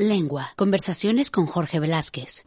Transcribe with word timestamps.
Lengua. 0.00 0.46
Conversaciones 0.56 1.30
con 1.30 1.46
Jorge 1.46 1.78
Velázquez. 1.78 2.46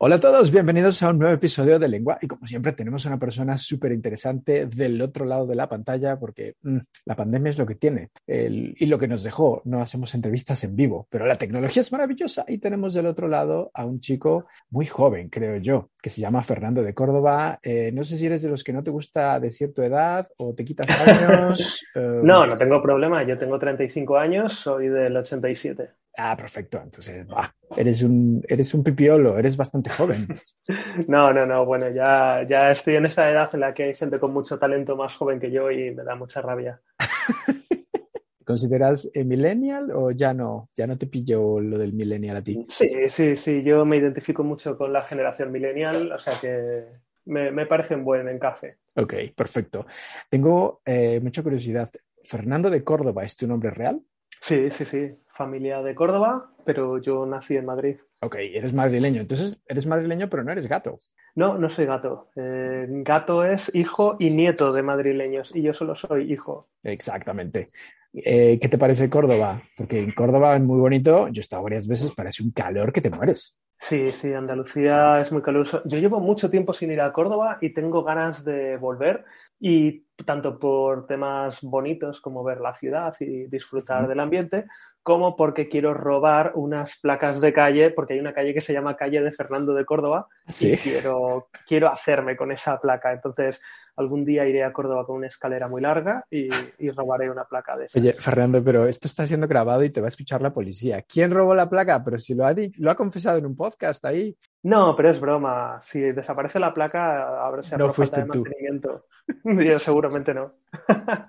Hola 0.00 0.14
a 0.14 0.20
todos, 0.20 0.52
bienvenidos 0.52 1.02
a 1.02 1.10
un 1.10 1.18
nuevo 1.18 1.34
episodio 1.34 1.76
de 1.76 1.88
Lengua. 1.88 2.18
Y 2.22 2.28
como 2.28 2.46
siempre, 2.46 2.72
tenemos 2.72 3.04
una 3.04 3.18
persona 3.18 3.58
súper 3.58 3.90
interesante 3.90 4.66
del 4.66 5.02
otro 5.02 5.24
lado 5.24 5.44
de 5.44 5.56
la 5.56 5.68
pantalla, 5.68 6.16
porque 6.16 6.54
mm, 6.62 6.78
la 7.04 7.16
pandemia 7.16 7.50
es 7.50 7.58
lo 7.58 7.66
que 7.66 7.74
tiene 7.74 8.10
el, 8.24 8.76
y 8.78 8.86
lo 8.86 8.96
que 8.96 9.08
nos 9.08 9.24
dejó. 9.24 9.60
No 9.64 9.82
hacemos 9.82 10.14
entrevistas 10.14 10.62
en 10.62 10.76
vivo, 10.76 11.08
pero 11.10 11.26
la 11.26 11.34
tecnología 11.34 11.80
es 11.80 11.90
maravillosa. 11.90 12.44
Y 12.46 12.58
tenemos 12.58 12.94
del 12.94 13.06
otro 13.06 13.26
lado 13.26 13.72
a 13.74 13.84
un 13.84 13.98
chico 13.98 14.46
muy 14.70 14.86
joven, 14.86 15.30
creo 15.30 15.56
yo, 15.56 15.90
que 16.00 16.10
se 16.10 16.20
llama 16.20 16.44
Fernando 16.44 16.82
de 16.84 16.94
Córdoba. 16.94 17.58
Eh, 17.60 17.90
no 17.92 18.04
sé 18.04 18.16
si 18.16 18.26
eres 18.26 18.42
de 18.42 18.50
los 18.50 18.62
que 18.62 18.72
no 18.72 18.84
te 18.84 18.92
gusta 18.92 19.40
de 19.40 19.50
cierta 19.50 19.84
edad 19.84 20.28
o 20.38 20.54
te 20.54 20.64
quitas 20.64 20.88
años. 20.88 21.84
eh... 21.96 22.20
No, 22.22 22.46
no 22.46 22.56
tengo 22.56 22.80
problema. 22.80 23.24
Yo 23.24 23.36
tengo 23.36 23.58
35 23.58 24.16
años, 24.16 24.52
soy 24.52 24.88
del 24.88 25.16
87. 25.16 25.90
Ah, 26.20 26.36
perfecto. 26.36 26.80
Entonces, 26.82 27.24
bah, 27.28 27.54
eres 27.76 28.02
un, 28.02 28.44
eres 28.48 28.74
un 28.74 28.82
pipiolo, 28.82 29.38
eres 29.38 29.56
bastante 29.56 29.88
joven. 29.90 30.26
No, 31.08 31.32
no, 31.32 31.46
no. 31.46 31.64
Bueno, 31.64 31.88
ya, 31.88 32.42
ya 32.46 32.70
estoy 32.70 32.96
en 32.96 33.06
esa 33.06 33.30
edad 33.30 33.48
en 33.54 33.60
la 33.60 33.72
que 33.72 33.84
hay 33.84 33.94
gente 33.94 34.18
con 34.18 34.34
mucho 34.34 34.58
talento 34.58 34.96
más 34.96 35.14
joven 35.16 35.40
que 35.40 35.50
yo 35.50 35.70
y 35.70 35.94
me 35.94 36.04
da 36.04 36.14
mucha 36.14 36.42
rabia. 36.42 36.82
¿Consideras 38.44 39.08
eh, 39.14 39.24
millennial 39.24 39.90
o 39.92 40.10
ya 40.10 40.34
no? 40.34 40.68
¿Ya 40.76 40.86
no 40.86 40.98
te 40.98 41.06
pilló 41.06 41.60
lo 41.60 41.78
del 41.78 41.94
millennial 41.94 42.36
a 42.36 42.42
ti? 42.42 42.66
Sí, 42.68 43.08
sí, 43.08 43.36
sí. 43.36 43.62
Yo 43.62 43.86
me 43.86 43.96
identifico 43.96 44.44
mucho 44.44 44.76
con 44.76 44.92
la 44.92 45.04
generación 45.04 45.52
millennial, 45.52 46.12
o 46.12 46.18
sea 46.18 46.34
que 46.38 46.84
me, 47.24 47.50
me 47.50 47.64
parece 47.64 47.94
un 47.94 48.04
buen 48.04 48.28
encaje. 48.28 48.76
Ok, 48.94 49.14
perfecto. 49.34 49.86
Tengo 50.28 50.82
eh, 50.84 51.20
mucha 51.22 51.42
curiosidad. 51.42 51.90
¿Fernando 52.24 52.68
de 52.68 52.84
Córdoba 52.84 53.24
es 53.24 53.36
tu 53.36 53.46
nombre 53.46 53.70
real? 53.70 54.02
Sí, 54.42 54.70
sí, 54.70 54.84
sí. 54.84 55.14
Familia 55.38 55.82
de 55.82 55.94
Córdoba, 55.94 56.50
pero 56.64 56.98
yo 56.98 57.24
nací 57.24 57.56
en 57.56 57.64
Madrid. 57.64 57.96
Ok, 58.20 58.34
eres 58.40 58.74
madrileño. 58.74 59.20
Entonces, 59.20 59.62
eres 59.68 59.86
madrileño, 59.86 60.28
pero 60.28 60.42
no 60.42 60.50
eres 60.50 60.66
gato. 60.66 60.98
No, 61.36 61.56
no 61.56 61.70
soy 61.70 61.86
gato. 61.86 62.30
Eh, 62.34 62.86
gato 62.88 63.44
es 63.44 63.72
hijo 63.72 64.16
y 64.18 64.30
nieto 64.30 64.72
de 64.72 64.82
madrileños 64.82 65.54
y 65.54 65.62
yo 65.62 65.72
solo 65.72 65.94
soy 65.94 66.32
hijo. 66.32 66.66
Exactamente. 66.82 67.70
Eh, 68.12 68.58
¿Qué 68.60 68.68
te 68.68 68.78
parece 68.78 69.08
Córdoba? 69.08 69.62
Porque 69.76 70.00
en 70.00 70.10
Córdoba 70.10 70.56
es 70.56 70.62
muy 70.62 70.80
bonito. 70.80 71.28
Yo 71.28 71.40
he 71.40 71.42
estado 71.42 71.62
varias 71.62 71.86
veces, 71.86 72.12
parece 72.16 72.42
un 72.42 72.50
calor 72.50 72.92
que 72.92 73.00
te 73.00 73.10
mueres. 73.10 73.60
Sí, 73.78 74.10
sí, 74.10 74.32
Andalucía 74.32 75.20
es 75.20 75.30
muy 75.30 75.40
caluroso. 75.40 75.82
Yo 75.84 75.98
llevo 75.98 76.18
mucho 76.18 76.50
tiempo 76.50 76.72
sin 76.72 76.90
ir 76.90 77.00
a 77.00 77.12
Córdoba 77.12 77.58
y 77.60 77.72
tengo 77.72 78.02
ganas 78.02 78.44
de 78.44 78.76
volver. 78.76 79.24
Y 79.60 80.04
tanto 80.24 80.58
por 80.58 81.06
temas 81.06 81.62
bonitos 81.62 82.20
como 82.20 82.44
ver 82.44 82.60
la 82.60 82.74
ciudad 82.74 83.14
y 83.20 83.46
disfrutar 83.46 84.08
del 84.08 84.20
ambiente, 84.20 84.66
como 85.02 85.36
porque 85.36 85.68
quiero 85.68 85.94
robar 85.94 86.52
unas 86.54 86.98
placas 86.98 87.40
de 87.40 87.52
calle, 87.52 87.90
porque 87.90 88.14
hay 88.14 88.20
una 88.20 88.34
calle 88.34 88.52
que 88.52 88.60
se 88.60 88.72
llama 88.72 88.96
Calle 88.96 89.22
de 89.22 89.32
Fernando 89.32 89.74
de 89.74 89.84
Córdoba, 89.84 90.26
¿Sí? 90.46 90.72
y 90.72 90.76
quiero, 90.76 91.48
quiero 91.66 91.88
hacerme 91.88 92.36
con 92.36 92.52
esa 92.52 92.80
placa. 92.80 93.12
Entonces, 93.12 93.60
algún 93.98 94.24
día 94.24 94.46
iré 94.46 94.64
a 94.64 94.72
Córdoba 94.72 95.04
con 95.04 95.16
una 95.16 95.26
escalera 95.26 95.68
muy 95.68 95.80
larga 95.82 96.24
y, 96.30 96.48
y 96.78 96.90
robaré 96.90 97.30
una 97.30 97.44
placa 97.44 97.76
de 97.76 97.86
esas. 97.86 98.00
Oye, 98.00 98.12
Fernando, 98.14 98.62
pero 98.62 98.86
esto 98.86 99.08
está 99.08 99.26
siendo 99.26 99.46
grabado 99.48 99.82
y 99.84 99.90
te 99.90 100.00
va 100.00 100.06
a 100.06 100.08
escuchar 100.08 100.40
la 100.42 100.52
policía. 100.52 101.02
¿Quién 101.02 101.30
robó 101.32 101.54
la 101.54 101.68
placa? 101.68 102.02
Pero 102.04 102.18
si 102.18 102.34
lo 102.34 102.46
ha, 102.46 102.54
lo 102.78 102.90
ha 102.90 102.94
confesado 102.94 103.38
en 103.38 103.46
un 103.46 103.56
podcast 103.56 104.04
ahí. 104.04 104.36
No, 104.62 104.94
pero 104.96 105.10
es 105.10 105.20
broma. 105.20 105.78
Si 105.82 106.00
desaparece 106.00 106.58
la 106.58 106.72
placa, 106.72 107.40
ahora 107.44 107.62
se 107.62 107.76
No 107.76 107.92
fuiste 107.92 108.16
falta 108.20 108.32
de 108.32 108.38
tú. 108.38 108.44
mantenimiento. 108.44 109.06
Yo 109.72 109.78
seguramente 109.78 110.32
no. 110.34 110.52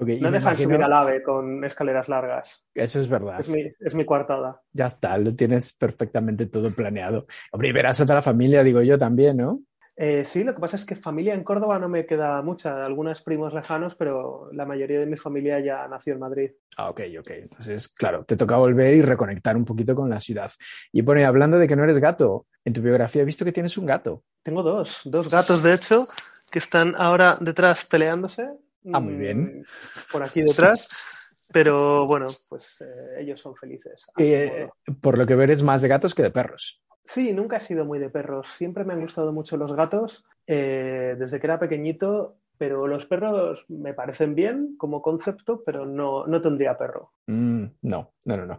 No 0.00 0.06
dejan 0.06 0.32
imagino- 0.52 0.68
subir 0.70 0.82
al 0.84 0.92
ave 0.92 1.22
con 1.24 1.64
escaleras 1.64 2.08
largas. 2.08 2.64
Eso 2.72 3.00
es 3.00 3.08
verdad. 3.08 3.40
Es 3.40 3.48
mi, 3.48 3.62
es 3.80 3.94
mi 3.96 4.04
coartada. 4.04 4.60
Ya 4.72 4.86
está, 4.86 5.18
lo 5.18 5.34
tienes 5.34 5.72
perfectamente 5.72 6.46
todo 6.46 6.70
planeado. 6.70 7.26
Hombre, 7.50 7.70
y 7.70 7.72
verás 7.72 8.00
a 8.00 8.04
toda 8.04 8.14
la 8.16 8.22
familia, 8.22 8.62
digo 8.62 8.80
yo 8.82 8.96
también, 8.96 9.38
¿no? 9.38 9.58
Eh, 10.00 10.24
sí, 10.24 10.44
lo 10.44 10.54
que 10.54 10.60
pasa 10.60 10.76
es 10.76 10.84
que 10.84 10.94
familia 10.94 11.34
en 11.34 11.42
Córdoba 11.42 11.76
no 11.80 11.88
me 11.88 12.06
queda 12.06 12.40
mucha, 12.40 12.86
algunos 12.86 13.20
primos 13.22 13.52
lejanos, 13.52 13.96
pero 13.96 14.48
la 14.52 14.64
mayoría 14.64 15.00
de 15.00 15.06
mi 15.06 15.16
familia 15.16 15.58
ya 15.58 15.88
nació 15.88 16.12
en 16.12 16.20
Madrid. 16.20 16.52
Ah, 16.76 16.90
ok, 16.90 17.00
ok. 17.18 17.30
Entonces, 17.30 17.88
claro, 17.88 18.24
te 18.24 18.36
toca 18.36 18.56
volver 18.56 18.94
y 18.94 19.02
reconectar 19.02 19.56
un 19.56 19.64
poquito 19.64 19.96
con 19.96 20.08
la 20.08 20.20
ciudad. 20.20 20.52
Y 20.92 21.02
pone, 21.02 21.24
hablando 21.26 21.58
de 21.58 21.66
que 21.66 21.74
no 21.74 21.82
eres 21.82 21.98
gato, 21.98 22.46
en 22.64 22.74
tu 22.74 22.80
biografía 22.80 23.22
he 23.22 23.24
visto 23.24 23.44
que 23.44 23.50
tienes 23.50 23.76
un 23.76 23.86
gato. 23.86 24.22
Tengo 24.44 24.62
dos, 24.62 25.00
dos 25.04 25.28
gatos 25.28 25.64
de 25.64 25.74
hecho, 25.74 26.06
que 26.52 26.60
están 26.60 26.94
ahora 26.96 27.36
detrás 27.40 27.84
peleándose. 27.84 28.48
Ah, 28.92 29.00
muy 29.00 29.14
bien. 29.14 29.58
Mm, 29.58 29.62
Por 30.12 30.22
aquí 30.22 30.42
detrás. 30.42 30.88
Pero 31.52 32.06
bueno, 32.06 32.26
pues 32.48 32.76
eh, 32.80 33.22
ellos 33.22 33.40
son 33.40 33.56
felices. 33.56 34.04
Eh, 34.18 34.68
por 35.00 35.18
lo 35.18 35.26
que 35.26 35.34
ver, 35.34 35.50
es 35.50 35.62
más 35.62 35.82
de 35.82 35.88
gatos 35.88 36.14
que 36.14 36.22
de 36.22 36.30
perros. 36.30 36.82
Sí, 37.08 37.32
nunca 37.32 37.56
he 37.56 37.60
sido 37.60 37.86
muy 37.86 37.98
de 37.98 38.10
perros. 38.10 38.48
Siempre 38.58 38.84
me 38.84 38.92
han 38.92 39.00
gustado 39.00 39.32
mucho 39.32 39.56
los 39.56 39.72
gatos 39.72 40.26
eh, 40.46 41.16
desde 41.18 41.40
que 41.40 41.46
era 41.46 41.58
pequeñito, 41.58 42.36
pero 42.58 42.86
los 42.86 43.06
perros 43.06 43.64
me 43.68 43.94
parecen 43.94 44.34
bien 44.34 44.74
como 44.76 45.00
concepto, 45.00 45.62
pero 45.64 45.86
no, 45.86 46.26
no 46.26 46.42
tendría 46.42 46.76
perro. 46.76 47.12
Mm, 47.26 47.64
no, 47.80 48.12
no, 48.26 48.36
no, 48.36 48.44
no. 48.44 48.58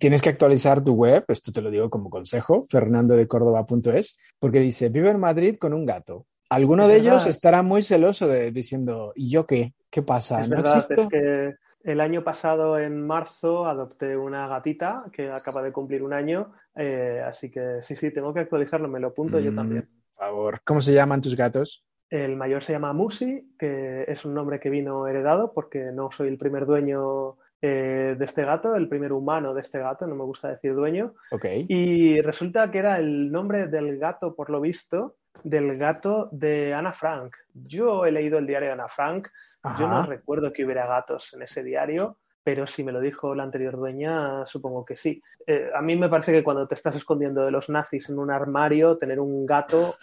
Tienes 0.00 0.20
que 0.20 0.30
actualizar 0.30 0.82
tu 0.82 0.94
web, 0.94 1.24
esto 1.28 1.52
te 1.52 1.62
lo 1.62 1.70
digo 1.70 1.88
como 1.88 2.10
consejo, 2.10 2.64
fernandodecórdoba.es, 2.68 4.18
porque 4.40 4.58
dice, 4.58 4.88
vive 4.88 5.10
en 5.10 5.20
Madrid 5.20 5.56
con 5.56 5.72
un 5.72 5.86
gato. 5.86 6.26
Alguno 6.50 6.82
Es 6.82 6.88
de 6.88 6.96
ellos 6.96 7.26
estará 7.26 7.62
muy 7.62 7.84
celoso 7.84 8.26
de 8.26 8.50
diciendo, 8.50 9.12
¿y 9.14 9.30
yo 9.30 9.46
qué? 9.46 9.74
¿Qué 9.90 10.02
pasa? 10.02 10.40
Es 10.42 10.48
¿No 10.50 10.56
verdad, 10.56 10.78
existo? 10.78 11.02
es 11.02 11.08
que 11.08 11.54
el 11.86 12.00
año 12.00 12.22
pasado, 12.24 12.78
en 12.78 13.06
marzo, 13.06 13.66
adopté 13.66 14.16
una 14.16 14.46
gatita 14.48 15.04
que 15.12 15.30
acaba 15.30 15.62
de 15.62 15.72
cumplir 15.72 16.02
un 16.02 16.12
año, 16.12 16.52
eh, 16.74 17.22
así 17.24 17.50
que 17.50 17.80
sí, 17.82 17.96
sí, 17.96 18.12
tengo 18.12 18.34
que 18.34 18.40
actualizarlo, 18.40 18.88
me 18.88 19.00
lo 19.00 19.08
apunto 19.08 19.38
yo 19.40 19.52
Mm, 19.52 19.54
también. 19.54 19.88
Por 20.14 20.26
favor, 20.26 20.60
¿cómo 20.64 20.80
se 20.80 20.92
llaman 20.94 21.20
tus 21.20 21.36
gatos? 21.36 21.84
El 22.10 22.36
mayor 22.36 22.62
se 22.62 22.72
llama 22.72 22.92
Musi, 22.92 23.54
que 23.58 24.04
es 24.08 24.24
un 24.24 24.34
nombre 24.34 24.60
que 24.60 24.70
vino 24.70 25.06
heredado 25.08 25.52
porque 25.52 25.90
no 25.92 26.10
soy 26.10 26.28
el 26.28 26.38
primer 26.38 26.66
dueño 26.66 27.36
eh, 27.62 28.14
de 28.18 28.24
este 28.24 28.44
gato, 28.44 28.76
el 28.76 28.88
primer 28.88 29.12
humano 29.12 29.54
de 29.54 29.60
este 29.60 29.78
gato, 29.80 30.06
no 30.06 30.14
me 30.14 30.24
gusta 30.24 30.48
decir 30.48 30.74
dueño. 30.74 31.14
Ok. 31.30 31.46
Y 31.68 32.20
resulta 32.20 32.70
que 32.70 32.78
era 32.78 32.98
el 32.98 33.30
nombre 33.32 33.66
del 33.66 33.98
gato, 33.98 34.34
por 34.36 34.50
lo 34.50 34.60
visto, 34.60 35.16
del 35.44 35.76
gato 35.78 36.28
de 36.32 36.74
Ana 36.74 36.92
Frank. 36.92 37.36
Yo 37.54 38.06
he 38.06 38.12
leído 38.12 38.38
el 38.38 38.46
diario 38.46 38.68
de 38.68 38.72
Ana 38.74 38.88
Frank, 38.88 39.28
yo 39.78 39.88
no 39.88 40.02
recuerdo 40.06 40.52
que 40.52 40.64
hubiera 40.64 40.86
gatos 40.86 41.32
en 41.34 41.42
ese 41.42 41.62
diario, 41.62 42.18
pero 42.46 42.64
si 42.68 42.84
me 42.84 42.92
lo 42.92 43.00
dijo 43.00 43.34
la 43.34 43.42
anterior 43.42 43.76
dueña, 43.76 44.46
supongo 44.46 44.84
que 44.84 44.94
sí. 44.94 45.20
Eh, 45.48 45.68
a 45.74 45.82
mí 45.82 45.96
me 45.96 46.08
parece 46.08 46.30
que 46.30 46.44
cuando 46.44 46.68
te 46.68 46.76
estás 46.76 46.94
escondiendo 46.94 47.44
de 47.44 47.50
los 47.50 47.68
nazis 47.68 48.08
en 48.08 48.20
un 48.20 48.30
armario, 48.30 48.98
tener 48.98 49.18
un 49.18 49.44
gato 49.44 49.96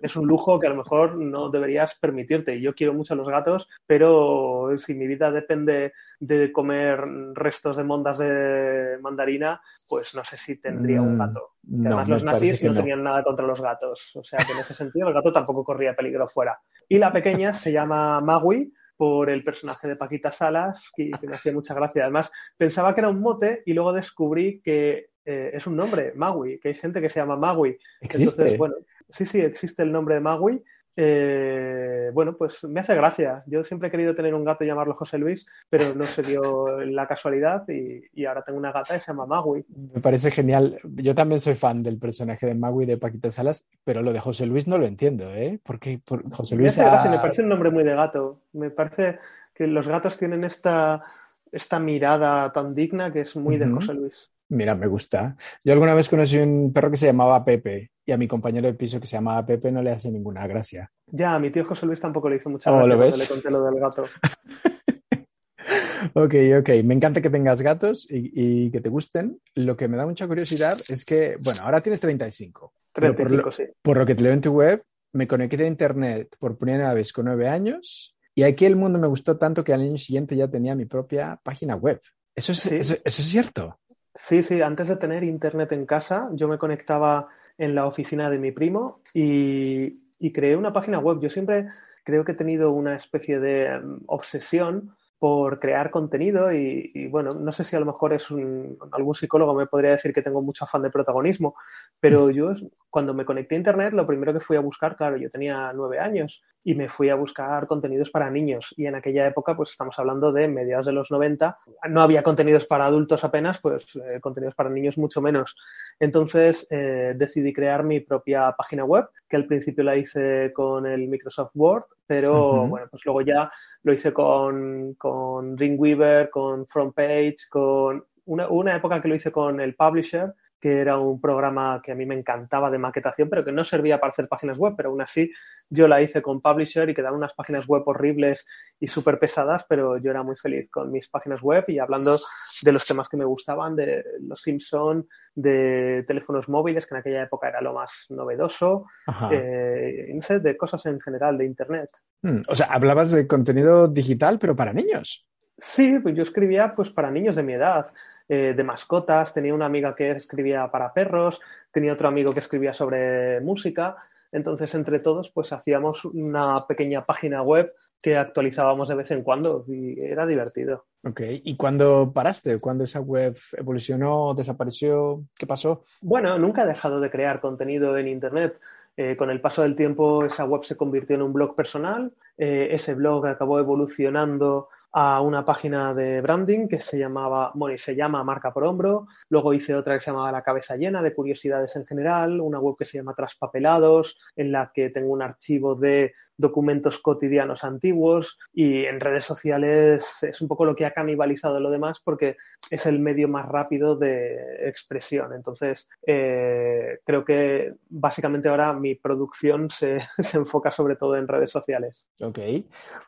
es 0.00 0.16
un 0.16 0.26
lujo 0.26 0.58
que 0.58 0.66
a 0.66 0.70
lo 0.70 0.76
mejor 0.76 1.16
no 1.18 1.50
deberías 1.50 1.94
permitirte. 1.96 2.58
Yo 2.58 2.74
quiero 2.74 2.94
mucho 2.94 3.12
a 3.12 3.18
los 3.18 3.28
gatos, 3.28 3.68
pero 3.86 4.70
si 4.78 4.94
mi 4.94 5.06
vida 5.06 5.30
depende 5.30 5.92
de 6.20 6.50
comer 6.52 7.04
restos 7.34 7.76
de 7.76 7.84
mondas 7.84 8.16
de 8.16 8.96
mandarina, 9.02 9.60
pues 9.86 10.14
no 10.14 10.24
sé 10.24 10.38
si 10.38 10.56
tendría 10.56 11.02
un 11.02 11.16
Mm, 11.16 11.18
gato. 11.18 11.50
No, 11.64 11.88
además 11.88 12.08
los 12.08 12.24
nazis 12.24 12.64
no 12.64 12.72
no. 12.72 12.80
tenían 12.80 13.02
nada 13.02 13.22
contra 13.22 13.46
los 13.46 13.60
gatos. 13.60 14.16
O 14.16 14.24
sea 14.24 14.38
que 14.38 14.52
en 14.52 14.58
ese 14.60 14.72
sentido 14.72 15.08
el 15.08 15.12
gato 15.12 15.30
tampoco 15.30 15.62
corría 15.62 15.94
peligro 15.94 16.26
fuera. 16.28 16.58
Y 16.88 16.96
la 16.96 17.12
pequeña 17.12 17.52
se 17.52 17.72
llama 17.72 18.22
Magui 18.22 18.72
por 18.96 19.30
el 19.30 19.42
personaje 19.44 19.88
de 19.88 19.96
Paquita 19.96 20.32
Salas, 20.32 20.90
que, 20.94 21.10
que 21.20 21.26
me 21.26 21.36
hacía 21.36 21.52
mucha 21.52 21.74
gracia. 21.74 22.02
Además, 22.02 22.30
pensaba 22.56 22.94
que 22.94 23.00
era 23.00 23.10
un 23.10 23.20
mote 23.20 23.62
y 23.66 23.72
luego 23.72 23.92
descubrí 23.92 24.60
que 24.60 25.10
eh, 25.24 25.50
es 25.54 25.66
un 25.66 25.76
nombre, 25.76 26.12
Magui, 26.14 26.58
que 26.58 26.68
hay 26.68 26.74
gente 26.74 27.00
que 27.00 27.08
se 27.08 27.20
llama 27.20 27.36
Magui. 27.36 27.78
¿Existe? 28.00 28.32
Entonces, 28.32 28.58
bueno, 28.58 28.74
sí, 29.08 29.24
sí, 29.24 29.40
existe 29.40 29.82
el 29.82 29.92
nombre 29.92 30.16
de 30.16 30.20
Magui. 30.20 30.62
Eh, 30.96 32.10
bueno, 32.12 32.36
pues 32.36 32.62
me 32.64 32.80
hace 32.80 32.94
gracia. 32.94 33.42
Yo 33.46 33.64
siempre 33.64 33.88
he 33.88 33.90
querido 33.90 34.14
tener 34.14 34.34
un 34.34 34.44
gato 34.44 34.62
y 34.62 34.66
llamarlo 34.66 34.94
José 34.94 35.18
Luis, 35.18 35.46
pero 35.68 35.94
no 35.94 36.04
se 36.04 36.22
dio 36.22 36.80
la 36.84 37.06
casualidad 37.06 37.68
y, 37.68 38.02
y 38.14 38.26
ahora 38.26 38.42
tengo 38.42 38.58
una 38.58 38.72
gata 38.72 38.94
que 38.94 39.00
se 39.00 39.08
llama 39.08 39.26
Magui. 39.26 39.64
Me 39.92 40.00
parece 40.00 40.30
genial. 40.30 40.78
Yo 40.84 41.14
también 41.14 41.40
soy 41.40 41.54
fan 41.54 41.82
del 41.82 41.98
personaje 41.98 42.46
de 42.46 42.54
Magui 42.54 42.86
de 42.86 42.96
Paquita 42.96 43.30
Salas, 43.30 43.66
pero 43.84 44.02
lo 44.02 44.12
de 44.12 44.20
José 44.20 44.46
Luis 44.46 44.68
no 44.68 44.78
lo 44.78 44.86
entiendo, 44.86 45.34
¿eh? 45.34 45.58
Porque 45.64 45.98
por 46.04 46.30
José 46.30 46.54
Me 46.54 46.62
Luis 46.62 46.72
hace 46.72 46.84
gracia, 46.84 47.10
me 47.10 47.18
parece 47.18 47.42
un 47.42 47.48
nombre 47.48 47.70
muy 47.70 47.84
de 47.84 47.94
gato. 47.94 48.40
Me 48.52 48.70
parece 48.70 49.18
que 49.54 49.66
los 49.66 49.88
gatos 49.88 50.18
tienen 50.18 50.44
esta, 50.44 51.04
esta 51.50 51.78
mirada 51.78 52.52
tan 52.52 52.74
digna 52.74 53.12
que 53.12 53.20
es 53.22 53.34
muy 53.36 53.56
de 53.56 53.68
José 53.68 53.94
Luis. 53.94 54.30
Mira, 54.54 54.74
me 54.74 54.86
gusta. 54.86 55.36
Yo 55.64 55.72
alguna 55.72 55.94
vez 55.94 56.08
conocí 56.08 56.38
un 56.38 56.72
perro 56.72 56.90
que 56.90 56.96
se 56.96 57.06
llamaba 57.06 57.44
Pepe 57.44 57.90
y 58.06 58.12
a 58.12 58.16
mi 58.16 58.28
compañero 58.28 58.68
de 58.68 58.74
piso 58.74 59.00
que 59.00 59.06
se 59.06 59.16
llamaba 59.16 59.44
Pepe 59.44 59.72
no 59.72 59.82
le 59.82 59.90
hace 59.90 60.10
ninguna 60.10 60.46
gracia. 60.46 60.90
Ya, 61.06 61.34
a 61.34 61.38
mi 61.38 61.50
tío 61.50 61.64
José 61.64 61.86
Luis 61.86 62.00
tampoco 62.00 62.28
le 62.28 62.36
hizo 62.36 62.50
mucha 62.50 62.70
oh, 62.70 62.76
gracia 62.76 62.96
cuando 62.96 63.16
le 63.16 63.26
conté 63.26 63.50
lo 63.50 63.64
del 63.64 63.80
gato. 63.80 64.04
ok, 66.14 66.34
ok. 66.60 66.68
Me 66.84 66.94
encanta 66.94 67.20
que 67.20 67.30
tengas 67.30 67.62
gatos 67.62 68.06
y, 68.08 68.70
que 68.70 68.80
te 68.80 68.88
gusten. 68.88 69.40
Lo 69.54 69.76
que 69.76 69.88
me 69.88 69.96
da 69.96 70.06
mucha 70.06 70.28
curiosidad 70.28 70.76
es 70.88 71.04
que, 71.04 71.36
bueno, 71.42 71.62
ahora 71.64 71.82
tienes 71.82 72.00
35. 72.00 72.72
35, 72.92 73.42
por 73.42 73.54
sí. 73.54 73.64
Por 73.82 73.96
lo 73.96 74.06
que 74.06 74.14
te 74.14 74.22
leo 74.22 74.32
en 74.32 74.40
tu 74.40 74.52
web, 74.52 74.84
me 75.12 75.26
conecté 75.26 75.64
a 75.64 75.66
Internet 75.66 76.36
por 76.38 76.56
primera 76.56 76.94
vez 76.94 77.12
con 77.12 77.24
nueve 77.24 77.48
años 77.48 78.14
y 78.34 78.42
aquí 78.42 78.66
el 78.66 78.76
mundo 78.76 78.98
me 78.98 79.06
gustó 79.06 79.36
tanto 79.36 79.62
que 79.62 79.72
al 79.72 79.82
año 79.82 79.98
siguiente 79.98 80.36
ya 80.36 80.48
tenía 80.48 80.74
mi 80.74 80.86
propia 80.86 81.40
página 81.42 81.76
web. 81.76 82.00
¿Eso 82.34 82.50
es, 82.50 82.66
eso, 82.66 82.96
es 83.04 83.14
cierto? 83.14 83.78
Sí, 84.14 84.42
sí. 84.42 84.62
Antes 84.62 84.88
de 84.88 84.96
tener 84.96 85.24
Internet 85.24 85.72
en 85.72 85.86
casa, 85.86 86.28
yo 86.32 86.46
me 86.48 86.58
conectaba 86.58 87.28
en 87.58 87.74
la 87.74 87.86
oficina 87.86 88.30
de 88.30 88.38
mi 88.38 88.52
primo 88.52 89.00
y, 89.12 90.02
creé 90.32 90.56
una 90.56 90.72
página 90.72 90.98
web. 90.98 91.20
Yo 91.20 91.28
siempre 91.30 91.68
creo 92.04 92.24
que 92.24 92.32
he 92.32 92.34
tenido 92.34 92.70
una 92.72 92.96
especie 92.96 93.40
de 93.40 93.78
mm, 93.78 94.04
obsesión 94.06 94.94
por 95.24 95.58
crear 95.58 95.90
contenido 95.90 96.52
y, 96.52 97.08
bueno, 97.10 97.32
no 97.32 97.50
sé 97.50 97.64
si 97.64 97.74
a 97.74 97.80
lo 97.80 97.86
mejor 97.86 98.12
es 98.12 98.30
un, 98.30 98.76
algún 98.92 99.14
psicólogo 99.14 99.54
me 99.54 99.66
podría 99.66 99.92
decir 99.92 100.12
que 100.12 100.20
tengo 100.20 100.42
mucho 100.42 100.66
afán 100.66 100.82
de 100.82 100.90
protagonismo, 100.90 101.54
pero 101.98 102.28
yo 102.28 102.52
cuando 102.90 103.14
me 103.14 103.24
conecté 103.24 103.54
a 103.54 103.58
Internet 103.58 103.94
lo 103.94 104.06
primero 104.06 104.34
que 104.34 104.40
fui 104.40 104.58
a 104.58 104.60
buscar, 104.60 104.98
claro, 104.98 105.16
yo 105.16 105.30
tenía 105.30 105.72
nueve 105.72 105.98
años 105.98 106.42
y 106.62 106.74
me 106.74 106.90
fui 106.90 107.08
a 107.08 107.14
buscar 107.14 107.66
contenidos 107.66 108.10
para 108.10 108.30
niños 108.30 108.74
y 108.76 108.84
en 108.84 108.96
aquella 108.96 109.26
época 109.26 109.56
pues 109.56 109.70
estamos 109.70 109.98
hablando 109.98 110.30
de 110.30 110.46
mediados 110.46 110.84
de 110.84 110.92
los 110.92 111.10
90, 111.10 111.58
no 111.88 112.02
había 112.02 112.22
contenidos 112.22 112.66
para 112.66 112.84
adultos 112.84 113.24
apenas, 113.24 113.58
pues 113.60 113.96
eh, 113.96 114.20
contenidos 114.20 114.54
para 114.54 114.68
niños 114.68 114.98
mucho 114.98 115.22
menos. 115.22 115.56
Entonces 116.00 116.66
eh, 116.68 117.14
decidí 117.16 117.54
crear 117.54 117.82
mi 117.82 118.00
propia 118.00 118.52
página 118.52 118.84
web, 118.84 119.08
que 119.26 119.36
al 119.36 119.46
principio 119.46 119.84
la 119.84 119.96
hice 119.96 120.52
con 120.52 120.84
el 120.84 121.08
Microsoft 121.08 121.52
Word, 121.54 121.84
pero 122.06 122.66
bueno, 122.66 122.86
pues 122.90 123.04
luego 123.04 123.22
ya 123.22 123.50
lo 123.82 123.92
hice 123.92 124.12
con, 124.12 124.94
con 124.94 125.56
Dreamweaver, 125.56 126.30
con 126.30 126.66
FrontPage, 126.66 127.48
con 127.50 128.04
una, 128.26 128.48
una 128.48 128.76
época 128.76 129.00
que 129.00 129.08
lo 129.08 129.14
hice 129.14 129.32
con 129.32 129.60
el 129.60 129.74
Publisher, 129.74 130.34
que 130.64 130.80
era 130.80 130.96
un 130.96 131.20
programa 131.20 131.82
que 131.84 131.92
a 131.92 131.94
mí 131.94 132.06
me 132.06 132.14
encantaba 132.14 132.70
de 132.70 132.78
maquetación, 132.78 133.28
pero 133.28 133.44
que 133.44 133.52
no 133.52 133.64
servía 133.64 134.00
para 134.00 134.12
hacer 134.12 134.28
páginas 134.28 134.56
web, 134.56 134.72
pero 134.74 134.88
aún 134.88 135.02
así 135.02 135.30
yo 135.68 135.86
la 135.88 136.00
hice 136.00 136.22
con 136.22 136.40
Publisher 136.40 136.88
y 136.88 136.94
quedaban 136.94 137.18
unas 137.18 137.34
páginas 137.34 137.66
web 137.66 137.82
horribles 137.84 138.46
y 138.80 138.86
súper 138.86 139.18
pesadas, 139.18 139.66
pero 139.68 139.98
yo 139.98 140.10
era 140.10 140.22
muy 140.22 140.36
feliz 140.36 140.70
con 140.70 140.90
mis 140.90 141.06
páginas 141.10 141.42
web 141.42 141.66
y 141.68 141.80
hablando 141.80 142.18
de 142.62 142.72
los 142.72 142.86
temas 142.86 143.10
que 143.10 143.18
me 143.18 143.26
gustaban, 143.26 143.76
de 143.76 144.06
los 144.22 144.40
Simpson, 144.40 145.06
de 145.34 146.02
teléfonos 146.08 146.48
móviles, 146.48 146.86
que 146.86 146.94
en 146.94 147.00
aquella 147.00 147.24
época 147.24 147.50
era 147.50 147.60
lo 147.60 147.74
más 147.74 148.06
novedoso, 148.08 148.86
eh, 149.30 150.12
no 150.14 150.22
sé, 150.22 150.40
de 150.40 150.56
cosas 150.56 150.86
en 150.86 150.98
general, 150.98 151.36
de 151.36 151.44
Internet. 151.44 151.90
Hmm, 152.22 152.40
o 152.48 152.54
sea, 152.54 152.68
hablabas 152.68 153.10
de 153.10 153.26
contenido 153.26 153.86
digital, 153.86 154.38
pero 154.38 154.56
para 154.56 154.72
niños. 154.72 155.26
Sí, 155.58 155.98
pues 156.02 156.16
yo 156.16 156.22
escribía 156.22 156.74
pues 156.74 156.88
para 156.88 157.10
niños 157.10 157.36
de 157.36 157.42
mi 157.42 157.52
edad. 157.52 157.92
Eh, 158.28 158.54
de 158.56 158.64
mascotas, 158.64 159.34
tenía 159.34 159.54
una 159.54 159.66
amiga 159.66 159.94
que 159.94 160.10
escribía 160.12 160.70
para 160.70 160.94
perros, 160.94 161.40
tenía 161.70 161.92
otro 161.92 162.08
amigo 162.08 162.32
que 162.32 162.40
escribía 162.40 162.72
sobre 162.72 163.40
música. 163.40 163.96
Entonces, 164.32 164.74
entre 164.74 164.98
todos, 164.98 165.30
pues 165.30 165.52
hacíamos 165.52 166.04
una 166.06 166.56
pequeña 166.66 167.04
página 167.04 167.42
web 167.42 167.72
que 168.02 168.16
actualizábamos 168.16 168.88
de 168.88 168.94
vez 168.94 169.10
en 169.10 169.22
cuando 169.22 169.64
y 169.68 170.02
era 170.02 170.26
divertido. 170.26 170.86
Ok, 171.04 171.20
¿y 171.42 171.56
cuándo 171.56 172.12
paraste? 172.12 172.58
¿Cuándo 172.58 172.84
esa 172.84 173.00
web 173.00 173.36
evolucionó, 173.56 174.34
desapareció? 174.34 175.24
¿Qué 175.38 175.46
pasó? 175.46 175.84
Bueno, 176.00 176.38
nunca 176.38 176.64
he 176.64 176.66
dejado 176.66 177.00
de 177.00 177.10
crear 177.10 177.40
contenido 177.40 177.96
en 177.96 178.08
Internet. 178.08 178.58
Eh, 178.96 179.16
con 179.16 179.30
el 179.30 179.40
paso 179.40 179.62
del 179.62 179.74
tiempo 179.74 180.24
esa 180.24 180.44
web 180.44 180.62
se 180.62 180.76
convirtió 180.76 181.16
en 181.16 181.22
un 181.22 181.32
blog 181.32 181.56
personal, 181.56 182.12
eh, 182.38 182.68
ese 182.70 182.94
blog 182.94 183.26
acabó 183.26 183.58
evolucionando 183.58 184.68
a 184.96 185.20
una 185.22 185.44
página 185.44 185.92
de 185.92 186.20
branding 186.20 186.68
que 186.68 186.78
se 186.78 186.96
llamaba, 186.96 187.50
bueno, 187.54 187.74
y 187.74 187.78
se 187.78 187.96
llama 187.96 188.22
Marca 188.22 188.52
por 188.52 188.62
Hombro. 188.62 189.08
Luego 189.28 189.52
hice 189.52 189.74
otra 189.74 189.94
que 189.94 190.00
se 190.00 190.12
llamaba 190.12 190.30
La 190.30 190.42
Cabeza 190.42 190.76
Llena 190.76 191.02
de 191.02 191.12
curiosidades 191.12 191.74
en 191.74 191.84
general, 191.84 192.40
una 192.40 192.60
web 192.60 192.76
que 192.78 192.84
se 192.84 192.98
llama 192.98 193.12
Traspapelados, 193.12 194.16
en 194.36 194.52
la 194.52 194.70
que 194.72 194.90
tengo 194.90 195.12
un 195.12 195.22
archivo 195.22 195.74
de 195.74 196.14
documentos 196.36 196.98
cotidianos 196.98 197.64
antiguos 197.64 198.38
y 198.52 198.84
en 198.84 199.00
redes 199.00 199.24
sociales 199.24 200.22
es 200.22 200.40
un 200.40 200.48
poco 200.48 200.64
lo 200.64 200.74
que 200.74 200.86
ha 200.86 200.92
canibalizado 200.92 201.60
lo 201.60 201.70
demás 201.70 202.00
porque 202.04 202.36
es 202.70 202.86
el 202.86 202.98
medio 202.98 203.28
más 203.28 203.46
rápido 203.46 203.96
de 203.96 204.68
expresión. 204.68 205.32
Entonces, 205.32 205.88
eh, 206.06 206.98
creo 207.04 207.24
que 207.24 207.74
básicamente 207.88 208.48
ahora 208.48 208.72
mi 208.72 208.94
producción 208.94 209.70
se, 209.70 209.98
se, 210.18 210.38
enfoca 210.38 210.70
sobre 210.70 210.96
todo 210.96 211.16
en 211.16 211.28
redes 211.28 211.50
sociales. 211.50 212.04
Ok. 212.20 212.38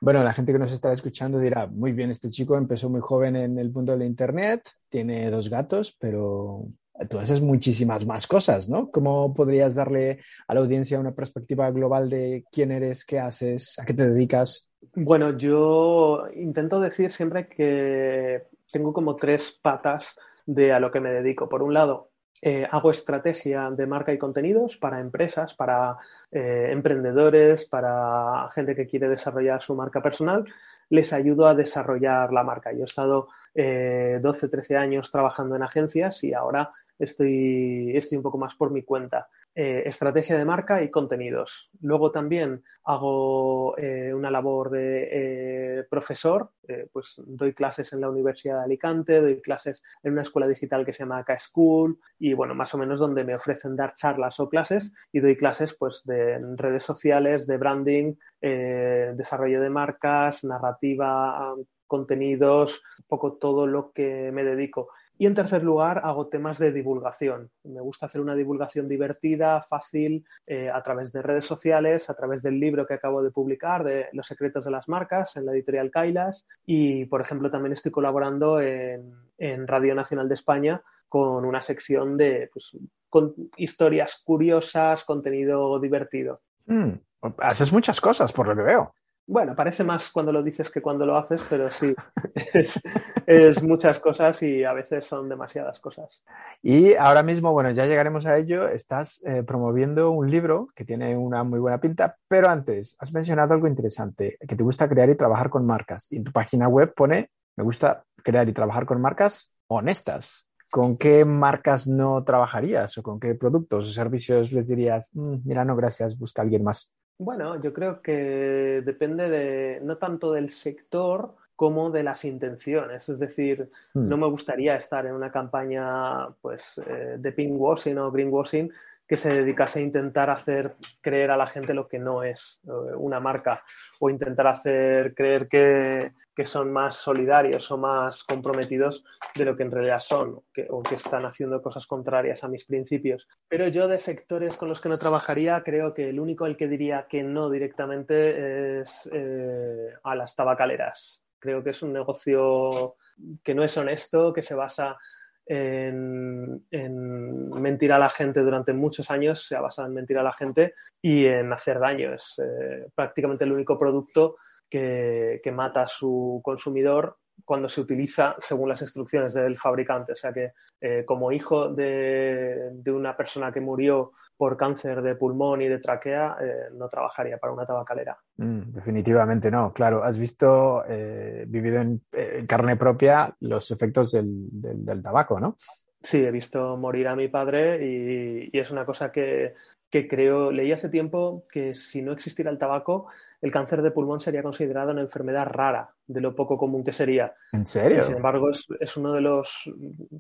Bueno, 0.01 0.23
la 0.23 0.33
gente 0.33 0.53
que 0.53 0.59
nos 0.59 0.73
está 0.73 0.93
escuchando 0.93 1.39
dirá, 1.39 1.67
muy 1.67 1.93
bien, 1.93 2.11
este 2.11 2.31
chico 2.31 2.57
empezó 2.57 2.89
muy 2.89 3.01
joven 3.01 3.37
en 3.37 3.59
el 3.59 3.71
mundo 3.71 3.97
de 3.97 4.07
Internet, 4.07 4.71
tiene 4.89 5.31
dos 5.31 5.51
gatos, 5.51 5.97
pero 5.99 6.67
tú 7.09 7.19
haces 7.19 7.41
muchísimas 7.41 8.07
más 8.07 8.27
cosas, 8.27 8.69
¿no? 8.69 8.91
¿Cómo 8.91 9.35
podrías 9.35 9.75
darle 9.75 10.21
a 10.47 10.55
la 10.55 10.61
audiencia 10.61 10.99
una 11.01 11.15
perspectiva 11.15 11.71
global 11.71 12.09
de 12.09 12.45
quién 12.51 12.71
eres, 12.73 13.05
qué 13.05 13.19
haces, 13.19 13.79
a 13.79 13.85
qué 13.85 13.95
te 13.95 14.09
dedicas? 14.09 14.69
Bueno, 14.95 15.37
yo 15.37 16.25
intento 16.35 16.81
decir 16.81 17.11
siempre 17.11 17.49
que 17.49 18.45
tengo 18.73 18.93
como 18.93 19.17
tres 19.17 19.59
patas 19.63 20.17
de 20.47 20.73
a 20.73 20.81
lo 20.81 20.91
que 20.91 21.01
me 21.01 21.13
dedico. 21.13 21.49
Por 21.49 21.63
un 21.63 21.75
lado, 21.75 22.11
eh, 22.43 22.67
hago 22.71 22.91
estrategia 22.91 23.71
de 23.71 23.87
marca 23.87 24.13
y 24.13 24.19
contenidos 24.19 24.77
para 24.77 25.01
empresas, 25.01 25.55
para 25.55 25.97
eh, 26.31 26.69
emprendedores, 26.71 27.67
para 27.67 28.49
gente 28.55 28.77
que 28.77 28.87
quiere 28.87 29.09
desarrollar 29.09 29.63
su 29.63 29.75
marca 29.75 30.03
personal. 30.03 30.45
Les 30.89 31.13
ayudo 31.13 31.47
a 31.47 31.55
desarrollar 31.55 32.33
la 32.33 32.45
marca. 32.45 32.73
Yo 32.73 32.83
he 32.83 32.85
estado 32.85 33.29
eh, 33.55 34.19
12, 34.23 34.49
13 34.49 34.77
años 34.77 35.11
trabajando 35.11 35.57
en 35.57 35.63
agencias 35.63 36.23
y 36.23 36.35
ahora 36.35 36.73
estoy, 36.99 37.97
estoy 37.97 38.17
un 38.17 38.23
poco 38.23 38.39
más 38.39 38.55
por 38.55 38.71
mi 38.71 38.83
cuenta. 38.83 39.29
Eh, 39.59 39.89
estrategia 39.89 40.37
de 40.37 40.45
marca 40.45 40.83
y 40.83 40.91
contenidos. 40.91 41.71
Luego 41.81 42.11
también 42.11 42.63
hago 42.85 43.75
eh, 43.79 44.13
una 44.13 44.31
labor 44.31 44.69
de 44.69 45.09
eh, 45.11 45.85
profesor, 45.89 46.51
pues 46.93 47.15
doy 47.25 47.55
clases 47.55 47.95
en 47.95 48.03
la 48.03 48.11
Universidad 48.11 48.59
de 48.59 48.65
Alicante, 48.65 49.19
doy 49.19 49.41
clases 49.41 49.83
en 50.03 50.13
una 50.13 50.23
escuela 50.23 50.47
digital 50.47 50.85
que 50.85 50.93
se 50.93 51.05
llama 51.05 51.25
K-School 51.25 51.99
y 52.19 52.35
bueno, 52.35 52.55
más 52.55 52.75
o 52.75 52.79
menos 52.79 53.01
donde 53.01 53.25
me 53.25 53.35
ofrecen 53.35 53.77
dar 53.77 53.95
charlas 53.95 54.39
o 54.41 54.51
clases 54.51 54.93
y 55.11 55.21
doy 55.21 55.37
clases 55.37 55.73
pues 55.73 56.03
de 56.05 56.39
redes 56.57 56.83
sociales, 56.83 57.47
de 57.47 57.57
branding, 57.57 58.15
desarrollo 58.43 59.63
de 59.63 59.71
marcas, 59.71 60.45
narrativa, 60.45 61.55
contenidos, 61.87 62.83
un 62.99 63.05
poco 63.07 63.35
todo 63.35 63.67
lo 63.67 63.93
que 63.93 64.31
me 64.33 64.45
dedico. 64.45 64.89
Y 65.19 65.27
en 65.27 65.35
tercer 65.35 65.63
lugar, 65.63 66.03
hago 66.05 66.29
temas 66.29 66.59
de 66.59 66.73
divulgación. 66.73 67.51
Me 67.65 67.81
gusta 67.81 68.07
hacer 68.07 68.21
una 68.21 68.35
divulgación 68.35 68.87
divertida, 68.87 69.63
fácil, 69.63 70.27
eh, 70.47 70.69
a 70.69 70.83
través 70.83 71.11
de 71.13 71.23
redes 71.23 71.47
sociales, 71.47 72.11
a 72.11 72.15
través 72.15 72.43
del 72.43 72.61
libro 72.61 72.87
que 72.87 72.95
acabo 72.95 73.23
de 73.23 73.31
publicar, 73.31 73.83
de 73.83 74.09
Los 74.13 74.27
secretos 74.27 74.67
de 74.67 74.71
las 74.71 74.89
marcas, 74.89 75.37
en 75.37 75.47
la 75.47 75.53
editorial 75.53 75.91
Kailas. 75.91 76.47
Y, 76.67 77.07
por 77.07 77.23
ejemplo, 77.23 77.51
también 77.51 77.73
estoy 77.73 77.93
colaborando 77.93 78.61
en, 78.61 79.15
Radio 79.39 79.95
Nacional 79.95 80.29
de 80.29 80.35
España 80.35 80.83
con 81.09 81.45
una 81.45 81.61
sección 81.61 82.17
de 82.17 82.51
pues, 82.53 82.77
con 83.09 83.35
historias 83.57 84.23
curiosas, 84.25 85.05
contenido 85.05 85.79
divertido. 85.79 86.41
Mm, 86.67 86.93
haces 87.39 87.73
muchas 87.73 88.01
cosas, 88.01 88.33
por 88.33 88.49
lo 88.49 88.57
que 88.57 88.63
veo. 88.63 88.95
Bueno, 89.29 89.57
parece 89.57 89.83
más 89.83 90.11
cuando 90.11 90.31
lo 90.31 90.41
dices 90.41 90.71
que 90.71 90.81
cuando 90.81 91.05
lo 91.05 91.17
haces, 91.17 91.49
pero 91.51 91.65
sí, 91.65 91.93
es, 93.27 93.61
muchas 93.63 93.99
cosas 93.99 94.41
y 94.45 94.63
a 94.63 94.73
veces 94.73 95.05
son 95.05 95.29
demasiadas 95.29 95.81
cosas. 95.81 96.23
Y 96.63 96.95
ahora 96.95 97.25
mismo, 97.25 97.53
bueno, 97.53 97.73
ya 97.73 97.87
llegaremos 97.87 98.25
a 98.27 98.37
ello, 98.37 98.69
estás 98.69 99.21
eh, 99.27 99.43
promoviendo 99.43 100.13
un 100.13 100.31
libro 100.31 100.69
que 100.77 100.85
tiene 100.85 101.17
una 101.17 101.43
muy 101.43 101.59
buena 101.59 101.81
pinta, 101.81 102.17
pero 102.29 102.49
antes 102.49 102.95
has 103.01 103.13
mencionado 103.13 103.55
algo 103.55 103.67
interesante, 103.67 104.39
que 104.47 104.55
te 104.55 104.63
gusta 104.63 104.89
crear 104.89 105.11
y 105.11 105.17
trabajar 105.17 105.51
con 105.51 105.67
marcas. 105.67 106.07
Y 106.13 106.19
en 106.19 106.25
tu 106.25 106.31
página 106.31 106.69
web 106.69 106.95
pone, 106.95 107.31
me 107.57 107.65
gusta 107.65 108.05
crear 108.23 108.49
y 108.49 108.53
trabajar 108.53 108.87
con 108.87 109.01
marcas 109.01 109.53
honestas. 109.67 110.47
¿Con 110.71 110.97
qué 110.97 111.25
marcas 111.25 111.87
no 111.87 112.23
trabajarías 112.23 112.97
o 112.99 113.03
con 113.03 113.19
qué 113.19 113.35
productos 113.35 113.89
o 113.89 113.93
servicios 113.93 114.53
les 114.53 114.69
dirías, 114.69 115.11
mm, 115.15 115.37
mira, 115.45 115.65
no, 115.65 115.75
gracias, 115.75 116.17
busca 116.17 116.43
a 116.43 116.45
alguien 116.45 116.63
más? 116.63 116.93
Bueno, 117.19 117.59
yo 117.61 117.73
creo 117.73 118.03
que 118.03 118.83
depende 118.85 119.31
de 119.31 119.81
no 119.83 119.97
tanto 119.97 120.33
del 120.33 120.51
sector 120.51 121.35
como 121.57 121.91
de 121.91 122.03
las 122.03 122.25
intenciones. 122.25 123.09
Es 123.09 123.19
decir, 123.19 123.71
hmm. 123.95 124.09
no 124.09 124.17
me 124.19 124.29
gustaría 124.29 124.77
estar 124.77 125.07
en 125.07 125.15
una 125.15 125.33
campaña 125.33 126.29
pues, 126.43 126.79
eh, 126.87 127.17
de 127.19 127.33
pinkwashing 127.33 127.99
o 127.99 128.13
greenwashing 128.13 128.71
que 129.09 129.17
se 129.17 129.33
dedicase 129.33 129.79
a 129.79 129.83
intentar 129.83 130.31
hacer 130.31 130.75
creer 131.01 131.31
a 131.31 131.37
la 131.37 131.47
gente 131.47 131.73
lo 131.73 131.89
que 131.89 131.99
no 131.99 132.23
es 132.23 132.61
eh, 132.67 132.95
una 132.97 133.21
marca 133.21 133.63
o 134.01 134.11
intentar 134.11 134.49
hacer 134.49 135.15
creer 135.15 135.49
que, 135.49 136.13
que 136.37 136.45
son 136.45 136.71
más 136.71 136.97
solidarios 136.97 137.71
o 137.71 137.79
más 137.79 138.23
comprometidos 138.23 139.03
de 139.35 139.47
lo 139.47 139.57
que 139.57 139.63
en 139.63 139.71
realidad 139.71 140.01
son 140.01 140.43
o 140.69 140.83
que 140.83 140.95
están 140.95 141.25
haciendo 141.25 141.63
cosas 141.63 141.87
contrarias 141.87 142.45
a 142.45 142.49
mis 142.49 142.67
principios. 142.67 143.27
Pero 143.49 143.69
yo 143.69 143.89
de 143.89 143.99
sectores 143.99 144.55
con 144.55 144.69
los 144.69 144.83
que 144.83 144.91
no 144.91 144.99
trabajaría, 144.99 145.63
creo 145.65 145.95
que 145.95 146.11
el 146.11 146.21
único 146.21 146.45
al 146.45 146.59
que 146.59 146.69
diría 146.69 147.07
que 147.09 147.23
no 147.23 147.49
directamente 147.49 148.81
es 148.83 149.09
eh, 149.11 149.95
a 150.03 150.15
las 150.15 150.37
tabacaleras. 150.37 151.25
Creo 151.39 151.65
que 151.65 151.71
es 151.71 151.83
un 151.83 151.95
negocio 151.95 152.97
que 153.43 153.55
no 153.55 153.65
es 153.65 153.75
honesto, 153.79 154.35
que 154.35 154.43
se 154.43 154.55
basa 154.55 154.99
en, 155.47 156.67
mentir 156.71 157.93
a 157.93 157.99
la 157.99 158.11
gente 158.11 158.41
durante 158.41 158.75
muchos 158.75 159.11
años, 159.11 159.47
se 159.47 159.57
ha 159.57 159.63
basado 159.63 159.89
en 159.89 159.95
mentir 159.95 160.19
a 160.19 160.23
la 160.23 160.33
gente 160.33 160.75
y 161.01 161.25
en 161.25 161.51
hacer 161.51 161.79
daño. 161.79 162.13
Es 162.13 162.35
eh, 162.39 162.89
prácticamente 162.95 163.45
el 163.45 163.53
único 163.53 163.79
producto 163.79 164.37
que, 164.69 165.53
mata 165.53 165.83
a 165.83 165.89
su 165.89 166.41
consumidor 166.43 167.17
cuando 167.45 167.69
se 167.69 167.81
utiliza 167.81 168.35
según 168.39 168.69
las 168.69 168.83
instrucciones 168.83 169.35
del 169.35 169.59
fabricante. 169.59 170.13
O 170.13 170.17
sea 170.17 170.33
que 170.33 170.53
eh, 170.81 171.05
como 171.07 171.33
hijo 171.33 171.69
de, 171.69 172.73
una 172.87 173.17
persona 173.17 173.53
que 173.53 173.61
murió 173.61 174.13
por 174.37 174.57
cáncer 174.57 175.01
de 175.01 175.15
pulmón 175.15 175.63
y 175.63 175.69
de 175.69 175.79
traquea, 175.79 176.37
eh, 176.41 176.71
no 176.75 176.89
trabajaría 176.89 177.39
para 177.39 177.53
una 177.53 177.65
tabacalera. 177.65 178.19
Mm, 178.37 178.71
definitivamente 178.71 179.51
no. 179.51 179.73
Claro, 179.73 180.05
has 180.05 180.19
visto, 180.19 180.85
eh, 180.87 181.45
vivido 181.49 181.81
en, 181.81 182.03
carne 182.47 182.77
propia 182.77 183.35
los 183.41 183.71
efectos 183.71 184.13
del, 184.13 185.03
tabaco, 185.03 185.41
¿no? 185.41 185.57
Sí, 186.03 186.23
he 186.23 186.31
visto 186.31 186.77
morir 186.77 187.09
a 187.09 187.17
mi 187.17 187.29
padre 187.29 187.85
y, 187.85 188.51
es 188.59 188.71
una 188.71 188.85
cosa 188.85 189.11
que, 189.11 189.55
que 189.91 190.09
creo, 190.09 190.51
leí 190.51 190.73
hace 190.73 190.89
tiempo 190.89 191.45
que 191.51 191.75
si 191.75 192.03
no 192.03 192.13
existiera 192.13 192.51
el 192.51 192.59
tabaco, 192.59 193.07
el 193.41 193.53
cáncer 193.53 193.83
de 193.83 193.91
pulmón 193.91 194.21
sería 194.21 194.43
considerado 194.43 194.93
una 194.93 195.03
enfermedad 195.03 195.47
rara, 195.47 195.91
de 196.07 196.21
lo 196.21 196.35
poco 196.35 196.59
común 196.59 196.85
que 196.85 196.93
sería. 196.93 197.35
¿En 197.53 197.67
serio? 197.67 198.03
sin 198.03 198.17
embargo, 198.17 198.51
es, 198.51 198.97
uno 198.97 199.13
de 199.13 199.21
los 199.21 199.71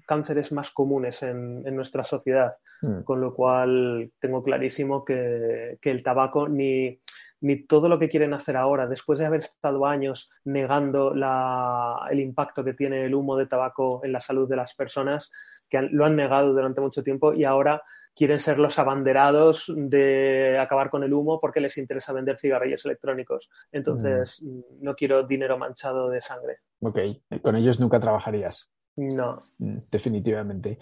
cánceres 0.06 0.52
más 0.52 0.70
comunes 0.70 1.22
en, 1.22 1.62
nuestra 1.74 2.04
sociedad, 2.04 2.54
hmm. 2.82 3.02
con 3.02 3.20
lo 3.20 3.34
cual 3.34 4.10
tengo 4.20 4.42
clarísimo 4.42 5.04
que, 5.04 5.78
el 5.82 6.02
tabaco 6.02 6.48
ni, 6.48 7.00
ni 7.40 7.66
todo 7.66 7.88
lo 7.88 7.98
que 7.98 8.08
quieren 8.08 8.34
hacer 8.34 8.56
ahora, 8.56 8.86
después 8.86 9.18
de 9.18 9.26
haber 9.26 9.40
estado 9.40 9.86
años 9.86 10.30
negando 10.44 11.12
el 11.12 12.20
impacto 12.20 12.64
que 12.64 12.74
tiene 12.74 13.04
el 13.04 13.14
humo 13.14 13.36
de 13.36 13.46
tabaco 13.46 14.00
en 14.04 14.12
la 14.12 14.20
salud 14.20 14.48
de 14.48 14.56
las 14.56 14.74
personas, 14.74 15.32
que 15.68 15.82
lo 15.82 16.04
han 16.04 16.16
negado 16.16 16.52
durante 16.52 16.80
mucho 16.80 17.02
tiempo 17.02 17.32
y 17.34 17.44
ahora 17.44 17.82
quieren 18.16 18.40
ser 18.40 18.58
los 18.58 18.78
abanderados 18.78 19.70
de 19.76 20.58
acabar 20.58 20.88
con 20.88 21.04
el 21.04 21.12
humo 21.12 21.38
porque 21.38 21.60
les 21.60 21.76
interesa 21.76 22.14
vender 22.14 22.38
cigarrillos 22.38 22.84
electrónicos. 22.86 23.50
Entonces, 23.70 24.42
mm. 24.42 24.60
no 24.80 24.96
quiero 24.96 25.24
dinero 25.24 25.58
manchado 25.58 26.08
de 26.08 26.22
sangre. 26.22 26.56
Ok, 26.80 26.98
con 27.42 27.56
ellos 27.56 27.78
nunca 27.78 28.00
trabajarías. 28.00 28.70
No. 28.96 29.38
Mm, 29.58 29.76
definitivamente. 29.90 30.78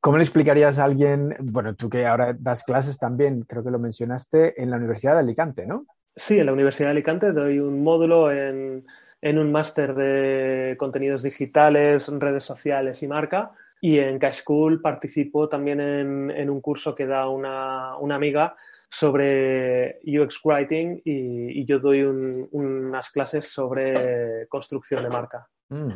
¿Cómo 0.00 0.16
le 0.16 0.22
explicarías 0.22 0.78
a 0.78 0.84
alguien, 0.84 1.34
bueno, 1.42 1.74
tú 1.74 1.90
que 1.90 2.06
ahora 2.06 2.34
das 2.38 2.64
clases 2.64 2.98
también, 2.98 3.42
creo 3.42 3.62
que 3.62 3.70
lo 3.70 3.78
mencionaste, 3.78 4.60
en 4.60 4.70
la 4.70 4.76
Universidad 4.76 5.14
de 5.14 5.20
Alicante, 5.20 5.66
¿no? 5.66 5.84
Sí, 6.16 6.38
en 6.38 6.46
la 6.46 6.52
Universidad 6.52 6.88
de 6.88 6.92
Alicante 6.92 7.32
doy 7.32 7.58
un 7.58 7.82
módulo 7.82 8.32
en, 8.32 8.86
en 9.20 9.38
un 9.38 9.52
máster 9.52 9.94
de 9.94 10.76
contenidos 10.78 11.22
digitales, 11.22 12.08
redes 12.08 12.44
sociales 12.44 13.02
y 13.02 13.08
marca 13.08 13.52
y 13.80 13.98
en 13.98 14.18
Cash 14.18 14.42
School 14.42 14.80
participo 14.80 15.48
también 15.48 15.80
en, 15.80 16.50
un 16.50 16.60
curso 16.60 16.94
que 16.94 17.06
da 17.06 17.28
una, 17.28 17.94
amiga 17.94 18.56
sobre 18.90 20.00
UX 20.04 20.40
Writing 20.44 21.02
y, 21.04 21.64
yo 21.64 21.78
doy 21.78 22.02
unas 22.02 23.10
clases 23.10 23.52
sobre 23.52 24.46
construcción 24.48 25.02
de 25.02 25.10
marca. 25.10 25.46
Mm. 25.70 25.90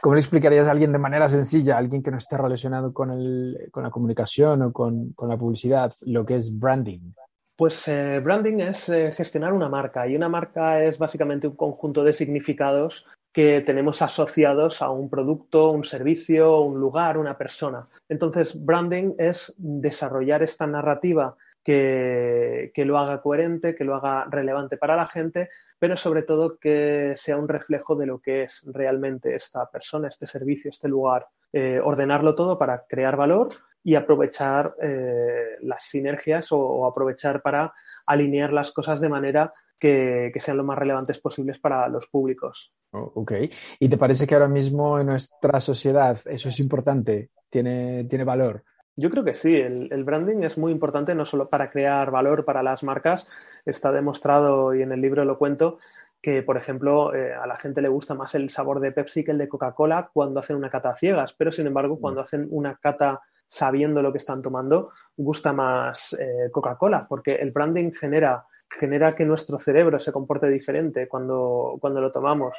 ¿Cómo 0.00 0.14
le 0.14 0.20
explicarías 0.20 0.68
a 0.68 0.70
alguien 0.70 0.92
de 0.92 0.98
manera 0.98 1.28
sencilla, 1.28 1.74
a 1.74 1.78
alguien 1.78 2.02
que 2.02 2.10
no 2.10 2.18
esté 2.18 2.36
relacionado 2.36 2.92
con, 2.92 3.10
el, 3.10 3.68
con 3.72 3.82
la 3.82 3.90
comunicación 3.90 4.62
o 4.62 4.72
con, 4.72 5.14
la 5.20 5.36
publicidad, 5.36 5.92
lo 6.02 6.24
que 6.24 6.36
es 6.36 6.56
branding? 6.56 7.12
Pues 7.56 7.88
eh, 7.88 8.20
branding 8.22 8.60
es 8.60 8.88
eh, 8.88 9.10
gestionar 9.10 9.52
una 9.52 9.68
marca 9.68 10.06
y 10.06 10.14
una 10.14 10.28
marca 10.28 10.84
es 10.84 10.96
básicamente 10.98 11.48
un 11.48 11.56
conjunto 11.56 12.04
de 12.04 12.12
significados 12.12 13.04
que 13.32 13.60
tenemos 13.60 14.02
asociados 14.02 14.82
a 14.82 14.90
un 14.90 15.08
producto, 15.08 15.70
un 15.70 15.84
servicio, 15.84 16.60
un 16.62 16.80
lugar, 16.80 17.18
una 17.18 17.36
persona. 17.36 17.82
Entonces, 18.08 18.64
branding 18.64 19.14
es 19.18 19.54
desarrollar 19.56 20.42
esta 20.42 20.66
narrativa 20.66 21.36
que, 21.62 22.72
lo 22.76 22.96
haga 22.96 23.20
coherente, 23.20 23.74
que 23.74 23.84
lo 23.84 23.94
haga 23.94 24.26
relevante 24.30 24.78
para 24.78 24.96
la 24.96 25.06
gente, 25.06 25.50
pero 25.78 25.96
sobre 25.96 26.22
todo 26.22 26.58
que 26.58 27.12
sea 27.16 27.36
un 27.36 27.48
reflejo 27.48 27.94
de 27.94 28.06
lo 28.06 28.20
que 28.20 28.44
es 28.44 28.62
realmente 28.66 29.34
esta 29.34 29.70
persona, 29.70 30.08
este 30.08 30.26
servicio, 30.26 30.70
este 30.70 30.88
lugar. 30.88 31.26
Eh, 31.52 31.80
ordenarlo 31.82 32.34
todo 32.34 32.58
para 32.58 32.84
crear 32.88 33.16
valor 33.16 33.50
y 33.84 33.94
aprovechar 33.94 34.74
eh, 34.82 35.56
las 35.60 35.84
sinergias 35.84 36.48
o 36.50 36.86
aprovechar 36.86 37.42
para 37.42 37.72
alinear 38.06 38.52
las 38.52 38.72
cosas 38.72 39.00
de 39.00 39.08
manera 39.08 39.52
que, 39.78 40.32
sean 40.40 40.56
lo 40.56 40.64
más 40.64 40.78
relevantes 40.78 41.18
posibles 41.18 41.58
para 41.58 41.88
los 41.88 42.06
públicos. 42.06 42.72
Oh, 42.92 43.12
ok. 43.14 43.32
¿Y 43.78 43.88
te 43.88 43.96
parece 43.96 44.26
que 44.26 44.34
ahora 44.34 44.48
mismo 44.48 44.98
en 44.98 45.06
nuestra 45.06 45.60
sociedad 45.60 46.18
eso 46.26 46.48
es 46.48 46.60
importante? 46.60 47.30
¿Tiene, 47.50 48.04
tiene 48.04 48.24
valor? 48.24 48.64
Yo 48.96 49.10
creo 49.10 49.24
que 49.24 49.34
sí, 49.34 49.54
el, 49.54 50.02
branding 50.02 50.42
es 50.42 50.58
muy 50.58 50.72
importante 50.72 51.14
no 51.14 51.24
solo 51.24 51.48
para 51.48 51.70
crear 51.70 52.10
valor 52.10 52.44
para 52.44 52.64
las 52.64 52.82
marcas, 52.82 53.28
está 53.64 53.92
demostrado 53.92 54.74
y 54.74 54.82
en 54.82 54.90
el 54.90 55.00
libro 55.00 55.24
lo 55.24 55.38
cuento 55.38 55.78
que, 56.20 56.42
por 56.42 56.56
ejemplo, 56.56 57.14
eh, 57.14 57.32
a 57.32 57.46
la 57.46 57.56
gente 57.56 57.80
le 57.80 57.88
gusta 57.88 58.14
más 58.14 58.34
el 58.34 58.50
sabor 58.50 58.80
de 58.80 58.90
Pepsi 58.90 59.22
que 59.22 59.30
el 59.30 59.38
de 59.38 59.48
Coca-Cola 59.48 60.10
cuando 60.12 60.40
hacen 60.40 60.56
una 60.56 60.68
cata 60.68 60.96
ciegas, 60.96 61.32
pero 61.32 61.52
sin 61.52 61.68
embargo, 61.68 61.94
mm. 61.94 62.00
cuando 62.00 62.22
hacen 62.22 62.48
una 62.50 62.74
cata 62.74 63.20
sabiendo 63.46 64.02
lo 64.02 64.10
que 64.10 64.18
están 64.18 64.42
tomando, 64.42 64.90
gusta 65.16 65.52
más 65.52 66.14
eh, 66.18 66.50
Coca-Cola, 66.50 67.06
porque 67.08 67.36
el 67.36 67.52
branding 67.52 67.92
genera 67.92 68.44
genera 68.70 69.14
que 69.14 69.24
nuestro 69.24 69.58
cerebro 69.58 69.98
se 69.98 70.12
comporte 70.12 70.48
diferente 70.48 71.08
cuando, 71.08 71.76
cuando 71.80 72.00
lo 72.00 72.12
tomamos. 72.12 72.56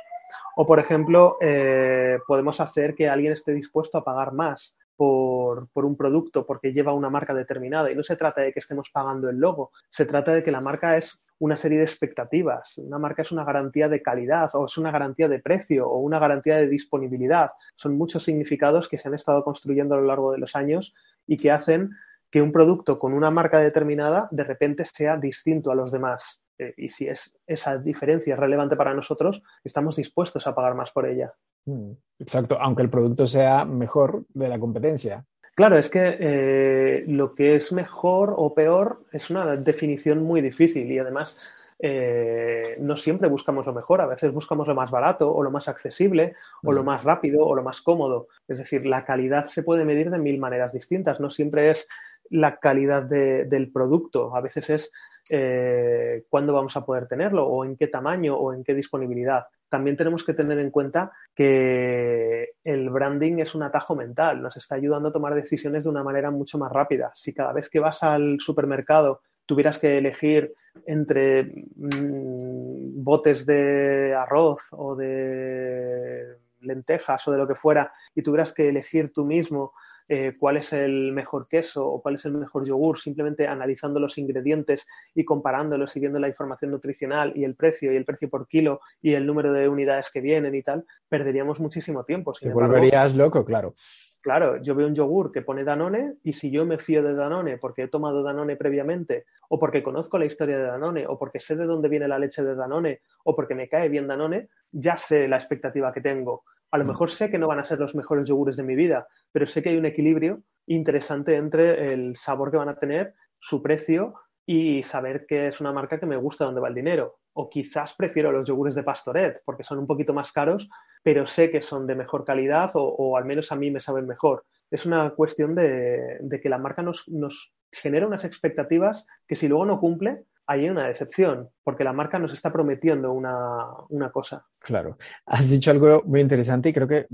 O, 0.56 0.66
por 0.66 0.80
ejemplo, 0.80 1.38
eh, 1.42 2.20
podemos 2.28 2.60
hacer 2.60 2.96
que 2.96 3.10
alguien 3.10 3.34
esté 3.34 3.54
dispuesto 3.54 3.98
a 3.98 4.04
pagar 4.04 4.34
más 4.34 4.76
por, 4.96 5.70
por, 5.70 5.86
un 5.86 5.96
producto 5.96 6.46
porque 6.46 6.74
lleva 6.74 6.94
una 6.94 7.10
marca 7.10 7.34
determinada. 7.34 7.92
Y 7.92 7.96
no 7.96 8.04
se 8.04 8.16
trata 8.16 8.42
de 8.42 8.52
que 8.52 8.60
estemos 8.60 8.90
pagando 8.92 9.30
el 9.30 9.38
logo, 9.38 9.72
se 9.90 10.06
trata 10.06 10.34
de 10.34 10.44
que 10.44 10.52
la 10.52 10.62
marca 10.62 10.98
es 10.98 11.20
una 11.40 11.56
serie 11.56 11.78
de 11.78 11.86
expectativas. 11.86 12.78
Una 12.78 13.00
marca 13.00 13.22
es 13.22 13.32
una 13.32 13.46
garantía 13.46 13.88
de 13.88 14.02
calidad 14.02 14.50
o 14.54 14.66
es 14.66 14.78
una 14.78 14.92
garantía 14.92 15.30
de 15.30 15.40
precio 15.40 15.88
o 15.88 16.00
una 16.00 16.20
garantía 16.20 16.58
de 16.58 16.68
disponibilidad. 16.68 17.52
Son 17.76 17.98
muchos 17.98 18.24
significados 18.24 18.90
que 18.90 18.98
se 18.98 19.08
han 19.08 19.14
estado 19.14 19.44
construyendo 19.44 19.96
a 19.96 20.00
lo 20.00 20.06
largo 20.06 20.34
de 20.34 20.40
los 20.40 20.56
años 20.56 20.94
y 21.26 21.38
que 21.38 21.52
hacen 21.52 21.92
que 22.32 22.42
un 22.42 22.52
producto 22.52 22.98
con 22.98 23.14
una 23.14 23.30
marca 23.30 23.60
determinada 23.60 24.28
de 24.32 24.44
repente 24.44 24.86
sea 24.86 25.18
distinto 25.18 25.72
a 25.72 25.76
los 25.76 25.92
demás. 25.92 26.42
Eh, 26.58 26.74
y 26.78 26.90
si 26.90 27.08
es, 27.08 27.34
esa 27.48 27.78
diferencia 27.78 28.34
es 28.34 28.40
relevante 28.40 28.76
para 28.76 28.94
nosotros, 28.94 29.42
estamos 29.64 29.96
dispuestos 29.96 30.46
a 30.46 30.54
pagar 30.54 30.76
más 30.76 30.92
por 30.92 31.08
ella. 31.08 31.34
Mm, 31.66 31.92
exacto, 32.20 32.58
aunque 32.60 32.84
el 32.84 32.90
producto 32.90 33.26
sea 33.28 33.66
mejor 33.66 34.26
de 34.34 34.50
la 34.50 34.60
competencia. 34.60 35.26
Claro, 35.56 35.78
es 35.78 35.90
que 35.90 36.18
eh, 36.20 37.04
lo 37.08 37.36
que 37.36 37.56
es 37.56 37.72
mejor 37.72 38.34
o 38.38 38.54
peor 38.54 39.04
es 39.12 39.30
una 39.30 39.58
definición 39.58 40.24
muy 40.24 40.42
difícil 40.42 40.90
y 40.90 41.00
además 41.00 41.38
eh, 41.82 42.76
no 42.80 42.98
siempre 42.98 43.30
buscamos 43.30 43.66
lo 43.66 43.74
mejor, 43.74 44.02
a 44.02 44.06
veces 44.06 44.34
buscamos 44.34 44.68
lo 44.68 44.76
más 44.76 44.92
barato 44.92 45.34
o 45.34 45.44
lo 45.44 45.52
más 45.52 45.70
accesible 45.70 46.36
o 46.64 46.74
lo 46.74 46.84
mm. 46.84 46.86
más 46.86 47.04
rápido 47.04 47.46
o 47.46 47.56
lo 47.56 47.64
más 47.64 47.82
cómodo. 47.82 48.28
Es 48.48 48.58
decir, 48.58 48.86
la 48.86 49.06
calidad 49.06 49.46
se 49.46 49.64
puede 49.64 49.86
medir 49.86 50.10
de 50.10 50.20
mil 50.20 50.40
maneras 50.40 50.74
distintas, 50.74 51.20
no 51.20 51.30
siempre 51.30 51.70
es 51.70 51.88
la 52.30 52.58
calidad 52.58 53.04
del 53.04 53.72
producto, 53.72 54.36
a 54.36 54.42
veces 54.42 54.70
es 54.70 54.92
eh, 55.30 56.24
cuándo 56.30 56.54
vamos 56.54 56.76
a 56.76 56.86
poder 56.86 57.08
tenerlo 57.08 57.46
o 57.46 57.64
en 57.64 57.76
qué 57.78 57.88
tamaño 57.88 58.36
o 58.36 58.54
en 58.54 58.64
qué 58.64 58.74
disponibilidad. 58.74 59.46
También 59.70 59.96
tenemos 59.96 60.24
que 60.24 60.34
tener 60.34 60.58
en 60.58 60.72
cuenta 60.72 61.12
que 61.36 62.54
el 62.64 62.90
branding 62.90 63.38
es 63.38 63.54
un 63.54 63.62
atajo 63.62 63.96
mental, 63.96 64.42
nos 64.42 64.58
está 64.58 64.76
ayudando 64.76 65.10
a 65.10 65.14
tomar 65.14 65.36
decisiones 65.36 65.84
de 65.84 65.92
una 65.92 66.04
manera 66.04 66.32
mucho 66.32 66.58
más 66.58 66.72
rápida. 66.72 67.12
Si 67.14 67.34
cada 67.34 67.54
vez 67.54 67.70
que 67.70 67.80
vas 67.80 68.02
al 68.02 68.40
supermercado 68.40 69.22
tuvieras 69.46 69.78
que 69.78 69.98
elegir 69.98 70.54
entre 70.86 71.44
mm, 71.76 73.04
botes 73.04 73.46
de 73.46 74.16
arroz 74.16 74.62
o 74.72 74.96
de 74.96 76.38
lentejas 76.62 77.28
o 77.28 77.32
de 77.32 77.38
lo 77.38 77.48
que 77.48 77.56
fuera 77.56 77.92
y 78.16 78.22
tuvieras 78.22 78.54
que 78.54 78.70
elegir 78.70 79.14
tú 79.14 79.26
mismo 79.26 79.74
eh, 80.12 80.36
cuál 80.40 80.58
es 80.58 80.74
el 80.74 81.12
mejor 81.12 81.48
queso 81.48 81.86
o 81.88 82.02
cuál 82.02 82.16
es 82.16 82.26
el 82.26 82.34
mejor 82.34 82.66
yogur, 82.66 82.98
simplemente 82.98 83.48
analizando 83.48 84.00
los 84.00 84.18
ingredientes 84.18 84.88
y 85.14 85.24
comparándolos 85.24 85.96
y 85.96 86.00
viendo 86.00 86.18
la 86.18 86.28
información 86.28 86.72
nutricional 86.72 87.32
y 87.36 87.44
el 87.44 87.56
precio 87.56 87.94
y 87.94 87.96
el 87.96 88.06
precio 88.06 88.28
por 88.28 88.48
kilo 88.48 88.82
y 89.04 89.14
el 89.14 89.28
número 89.28 89.54
de 89.54 89.70
unidades 89.70 90.10
que 90.12 90.20
vienen 90.20 90.56
y 90.56 90.64
tal, 90.64 90.84
perderíamos 91.08 91.60
muchísimo 91.60 92.04
tiempo. 92.06 92.34
Te 92.34 92.52
volverías 92.52 93.16
loco, 93.16 93.46
claro. 93.46 93.76
Claro, 94.22 94.62
yo 94.62 94.76
veo 94.76 94.88
un 94.88 94.96
yogur 94.96 95.32
que 95.32 95.44
pone 95.44 95.64
Danone 95.64 96.16
y 96.24 96.34
si 96.34 96.52
yo 96.52 96.66
me 96.66 96.78
fío 96.78 97.02
de 97.02 97.14
Danone 97.14 97.58
porque 97.58 97.84
he 97.84 97.88
tomado 97.88 98.22
Danone 98.22 98.58
previamente 98.58 99.26
o 99.48 99.58
porque 99.58 99.82
conozco 99.82 100.18
la 100.18 100.26
historia 100.26 100.58
de 100.58 100.66
Danone 100.66 101.06
o 101.08 101.18
porque 101.18 101.40
sé 101.40 101.56
de 101.56 101.66
dónde 101.66 101.88
viene 101.88 102.08
la 102.08 102.20
leche 102.20 102.44
de 102.44 102.56
Danone 102.56 103.02
o 103.24 103.34
porque 103.36 103.56
me 103.56 103.70
cae 103.70 103.88
bien 103.88 104.08
Danone, 104.08 104.50
ya 104.72 104.98
sé 104.98 105.28
la 105.28 105.38
expectativa 105.38 105.94
que 105.94 106.02
tengo. 106.02 106.44
A 106.72 106.78
lo 106.78 106.86
mejor 106.86 107.10
sé 107.10 107.32
que 107.32 107.40
no 107.40 107.48
van 107.48 107.60
a 107.60 107.66
ser 107.66 107.80
los 107.80 107.96
mejores 107.96 108.28
yogures 108.28 108.58
de 108.58 108.64
mi 108.64 108.76
vida, 108.76 109.08
pero 109.32 109.48
sé 109.48 109.64
que 109.64 109.70
hay 109.70 109.78
un 109.78 109.86
equilibrio 109.86 110.44
interesante 110.68 111.36
entre 111.36 111.92
el 111.94 112.16
sabor 112.16 112.52
que 112.52 112.58
van 112.58 112.70
a 112.70 112.78
tener, 112.78 113.16
su 113.40 113.62
precio 113.62 114.14
y 114.46 114.84
saber 114.84 115.26
que 115.28 115.48
es 115.48 115.62
una 115.62 115.72
marca 115.72 116.00
que 116.00 116.06
me 116.06 116.18
gusta 116.18 116.46
dónde 116.46 116.62
va 116.62 116.68
el 116.68 116.76
dinero. 116.76 117.20
O 117.34 117.50
quizás 117.50 117.94
prefiero 117.94 118.32
los 118.32 118.48
yogures 118.48 118.76
de 118.76 118.84
Pastoret 118.84 119.42
porque 119.46 119.64
son 119.64 119.80
un 119.80 119.88
poquito 119.88 120.14
más 120.14 120.32
caros, 120.32 120.70
pero 121.04 121.26
sé 121.26 121.50
que 121.50 121.62
son 121.62 121.88
de 121.88 121.96
mejor 121.96 122.26
calidad 122.26 122.72
o, 122.74 123.18
al 123.18 123.26
menos 123.26 123.52
a 123.52 123.56
mí 123.56 123.72
me 123.72 123.80
saben 123.80 124.08
mejor. 124.08 124.46
Es 124.70 124.86
una 124.86 125.12
cuestión 125.12 125.56
de, 125.56 126.40
que 126.42 126.50
la 126.50 126.58
marca 126.58 126.84
nos, 126.84 127.08
nos 127.08 127.54
genera 127.72 128.08
unas 128.08 128.26
expectativas 128.26 129.06
que 129.28 129.36
si 129.36 129.48
luego 129.48 129.66
no 129.66 129.80
cumple, 129.80 130.26
hay 130.50 130.68
una 130.68 130.88
decepción, 130.88 131.48
porque 131.64 131.84
la 131.84 131.94
marca 131.94 132.18
nos 132.18 132.34
está 132.34 132.52
prometiendo 132.52 133.14
una, 133.14 134.10
cosa. 134.12 134.44
Claro. 134.58 134.98
Has 135.28 135.48
dicho 135.48 135.70
algo 135.70 136.02
muy 136.08 136.22
interesante 136.22 136.70
y 136.70 136.74
creo 136.74 136.88
que 136.88 137.06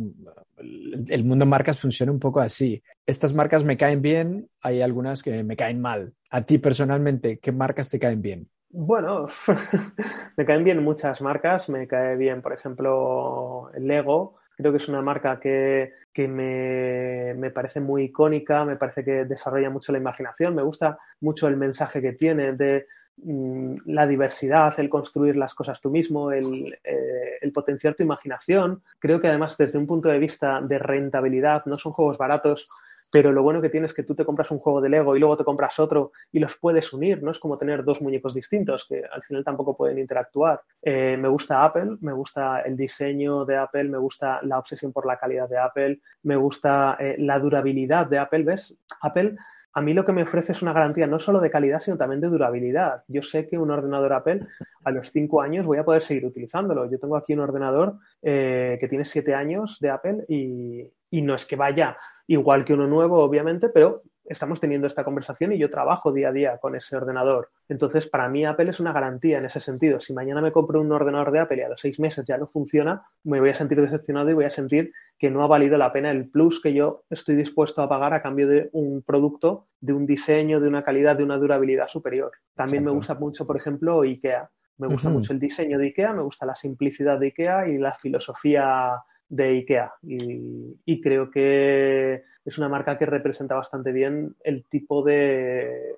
el 0.57 1.23
mundo 1.25 1.45
marcas 1.45 1.77
funciona 1.77 2.13
un 2.13 2.19
poco 2.19 2.39
así. 2.39 2.81
Estas 3.05 3.33
marcas 3.33 3.65
me 3.65 3.75
caen 3.75 4.01
bien, 4.01 4.47
hay 4.61 4.81
algunas 4.81 5.21
que 5.21 5.43
me 5.43 5.57
caen 5.57 5.81
mal. 5.81 6.13
A 6.29 6.43
ti 6.43 6.59
personalmente, 6.59 7.39
¿qué 7.39 7.51
marcas 7.51 7.89
te 7.89 7.99
caen 7.99 8.21
bien? 8.21 8.47
Bueno, 8.69 9.27
me 10.37 10.45
caen 10.45 10.63
bien 10.63 10.81
muchas 10.81 11.21
marcas. 11.21 11.67
Me 11.67 11.89
cae 11.89 12.15
bien, 12.15 12.41
por 12.41 12.53
ejemplo, 12.53 13.69
Lego. 13.77 14.37
Creo 14.55 14.71
que 14.71 14.77
es 14.77 14.87
una 14.87 15.01
marca 15.01 15.41
que, 15.41 15.91
me, 16.15 17.33
me, 17.33 17.51
parece 17.51 17.81
muy 17.81 18.03
icónica, 18.03 18.63
me 18.63 18.77
parece 18.77 19.03
que 19.03 19.25
desarrolla 19.25 19.69
mucho 19.69 19.91
la 19.91 19.97
imaginación, 19.97 20.55
me 20.55 20.63
gusta 20.63 20.97
mucho 21.19 21.49
el 21.49 21.57
mensaje 21.57 22.01
que 22.01 22.13
tiene 22.13 22.53
de 22.53 22.87
la 23.17 24.07
diversidad, 24.07 24.77
el 24.79 24.89
construir 24.89 25.37
las 25.37 25.53
cosas 25.53 25.79
tú 25.79 25.89
mismo, 25.89 26.31
el, 26.31 26.77
eh, 26.83 27.37
el, 27.41 27.51
potenciar 27.51 27.95
tu 27.95 28.03
imaginación. 28.03 28.83
Creo 28.99 29.19
que 29.19 29.27
además 29.27 29.57
desde 29.57 29.79
un 29.79 29.87
punto 29.87 30.09
de 30.09 30.19
vista 30.19 30.61
de 30.61 30.77
rentabilidad 30.79 31.65
no 31.65 31.77
son 31.77 31.93
juegos 31.93 32.17
baratos, 32.17 32.69
pero 33.11 33.31
lo 33.31 33.43
bueno 33.43 33.61
que 33.61 33.69
tienes 33.69 33.91
es 33.91 33.95
que 33.95 34.03
tú 34.03 34.13
te 34.13 34.25
compras 34.25 34.51
un 34.51 34.59
juego 34.59 34.81
de 34.81 34.89
Lego 34.89 35.15
y 35.15 35.19
luego 35.19 35.37
te 35.37 35.45
compras 35.45 35.79
otro 35.79 36.11
y 36.33 36.39
los 36.39 36.57
puedes 36.57 36.91
unir, 36.91 37.23
no 37.23 37.31
es 37.31 37.39
como 37.39 37.57
tener 37.57 37.85
dos 37.85 38.01
muñecos 38.01 38.33
distintos 38.33 38.85
que 38.89 39.03
al 39.09 39.23
final 39.23 39.43
tampoco 39.43 39.77
pueden 39.77 39.99
interactuar. 39.99 40.61
Eh, 40.81 41.15
me 41.15 41.29
gusta 41.29 41.63
Apple, 41.63 41.97
me 42.01 42.11
gusta 42.11 42.59
el 42.61 42.75
diseño 42.75 43.45
de 43.45 43.55
Apple, 43.55 43.85
me 43.85 43.97
gusta 43.97 44.41
la 44.43 44.59
obsesión 44.59 44.91
por 44.91 45.05
la 45.05 45.17
calidad 45.17 45.47
de 45.47 45.57
Apple, 45.57 46.01
me 46.23 46.35
gusta 46.35 46.97
eh, 46.99 47.15
la 47.19 47.39
durabilidad 47.39 48.09
de 48.09 48.19
Apple, 48.19 48.43
¿ves? 48.43 48.75
Apple 49.01 49.37
a 49.77 49.81
mí 49.81 49.93
lo 49.93 50.05
que 50.05 50.13
me 50.13 50.23
ofrece 50.23 50.53
es 50.53 50.61
una 50.61 50.71
garantía 50.71 51.05
no 51.05 51.19
solo 51.19 51.41
de 51.41 51.51
calidad, 51.51 51.81
sino 51.81 51.97
también 51.97 52.21
de 52.21 52.29
durabilidad. 52.29 53.03
Yo 53.09 53.21
sé 53.21 53.45
que 53.45 53.57
un 53.57 53.71
ordenador 53.71 54.13
Apple 54.13 54.39
a 54.85 54.91
los 54.91 55.11
cinco 55.11 55.41
años 55.41 55.65
voy 55.65 55.77
a 55.77 55.83
poder 55.83 56.01
seguir 56.01 56.25
utilizándolo. 56.25 56.89
Yo 56.89 56.97
tengo 56.97 57.17
aquí 57.17 57.33
un 57.33 57.41
ordenador 57.41 57.97
eh, 58.21 58.77
que 58.79 58.87
tiene 58.87 59.03
siete 59.03 59.35
años 59.35 59.77
de 59.81 59.89
Apple 59.89 60.25
y, 60.29 60.89
y 61.11 61.21
no 61.21 61.35
es 61.35 61.45
que 61.45 61.57
vaya 61.57 61.97
igual 62.25 62.63
que 62.63 62.73
uno 62.73 62.87
nuevo, 62.87 63.17
obviamente, 63.17 63.67
pero 63.67 64.01
estamos 64.25 64.59
teniendo 64.59 64.87
esta 64.87 65.03
conversación 65.03 65.53
y 65.53 65.57
yo 65.57 65.69
trabajo 65.69 66.11
día 66.11 66.29
a 66.29 66.31
día 66.31 66.57
con 66.57 66.75
ese 66.75 66.95
ordenador. 66.95 67.49
Entonces, 67.69 68.07
para 68.07 68.27
mí 68.29 68.45
Apple 68.45 68.69
es 68.69 68.79
una 68.79 68.93
garantía 68.93 69.37
en 69.37 69.45
ese 69.45 69.59
sentido. 69.59 69.99
Si 69.99 70.13
mañana 70.13 70.41
me 70.41 70.51
compro 70.51 70.81
un 70.81 70.91
ordenador 70.91 71.31
de 71.31 71.39
Apple 71.39 71.57
y 71.57 71.61
a 71.61 71.69
los 71.69 71.81
seis 71.81 71.99
meses 71.99 72.25
ya 72.25 72.37
no 72.37 72.47
funciona, 72.47 73.03
me 73.23 73.39
voy 73.39 73.49
a 73.49 73.55
sentir 73.55 73.79
decepcionado 73.81 74.29
y 74.29 74.33
voy 74.33 74.45
a 74.45 74.49
sentir 74.49 74.93
que 75.17 75.29
no 75.29 75.43
ha 75.43 75.47
valido 75.47 75.77
la 75.77 75.93
pena 75.93 76.11
el 76.11 76.29
plus 76.29 76.61
que 76.61 76.73
yo 76.73 77.03
estoy 77.09 77.35
dispuesto 77.35 77.81
a 77.81 77.89
pagar 77.89 78.13
a 78.13 78.21
cambio 78.21 78.47
de 78.47 78.69
un 78.73 79.01
producto, 79.01 79.67
de 79.79 79.93
un 79.93 80.05
diseño, 80.05 80.59
de 80.59 80.67
una 80.67 80.83
calidad, 80.83 81.15
de 81.15 81.23
una 81.23 81.37
durabilidad 81.37 81.87
superior. 81.87 82.31
También 82.53 82.83
me 82.83 82.91
gusta 82.91 83.15
mucho, 83.15 83.47
por 83.47 83.55
ejemplo, 83.55 84.01
IKEA. 84.01 84.49
Me 84.77 84.87
gusta 84.87 85.09
mucho 85.09 85.31
el 85.31 85.39
diseño 85.39 85.79
de 85.79 85.85
IKEA, 85.85 86.11
me 86.11 86.23
gusta 86.23 86.45
la 86.45 86.55
simplicidad 86.55 87.17
de 87.17 87.27
IKEA 87.27 87.69
y 87.69 87.77
la 87.77 87.93
filosofía 87.93 89.01
de 89.29 89.43
IKEA. 89.45 89.93
Y, 90.03 91.01
creo 91.01 91.31
que 91.31 92.23
es 92.43 92.57
una 92.57 92.67
marca 92.67 92.97
que 92.97 93.05
representa 93.05 93.55
bastante 93.55 93.91
bien 93.91 94.35
el 94.43 94.65
tipo 94.65 95.01
de, 95.01 95.95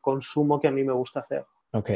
consumo 0.00 0.60
que 0.60 0.68
a 0.68 0.72
mí 0.72 0.84
me 0.84 0.92
gusta 0.92 1.20
hacer. 1.20 1.44
Ok. 1.72 1.90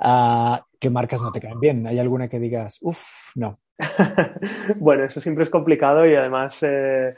Ah, 0.00 0.64
¿Qué 0.78 0.90
marcas 0.90 1.22
no 1.22 1.32
te 1.32 1.40
caen 1.40 1.60
bien? 1.60 1.86
¿Hay 1.86 1.98
alguna 1.98 2.28
que 2.28 2.38
digas, 2.38 2.78
uff, 2.82 3.36
no? 3.36 3.58
bueno, 4.80 5.04
eso 5.04 5.20
siempre 5.20 5.44
es 5.44 5.50
complicado 5.50 6.06
y 6.06 6.14
además 6.14 6.62
eh, 6.62 7.14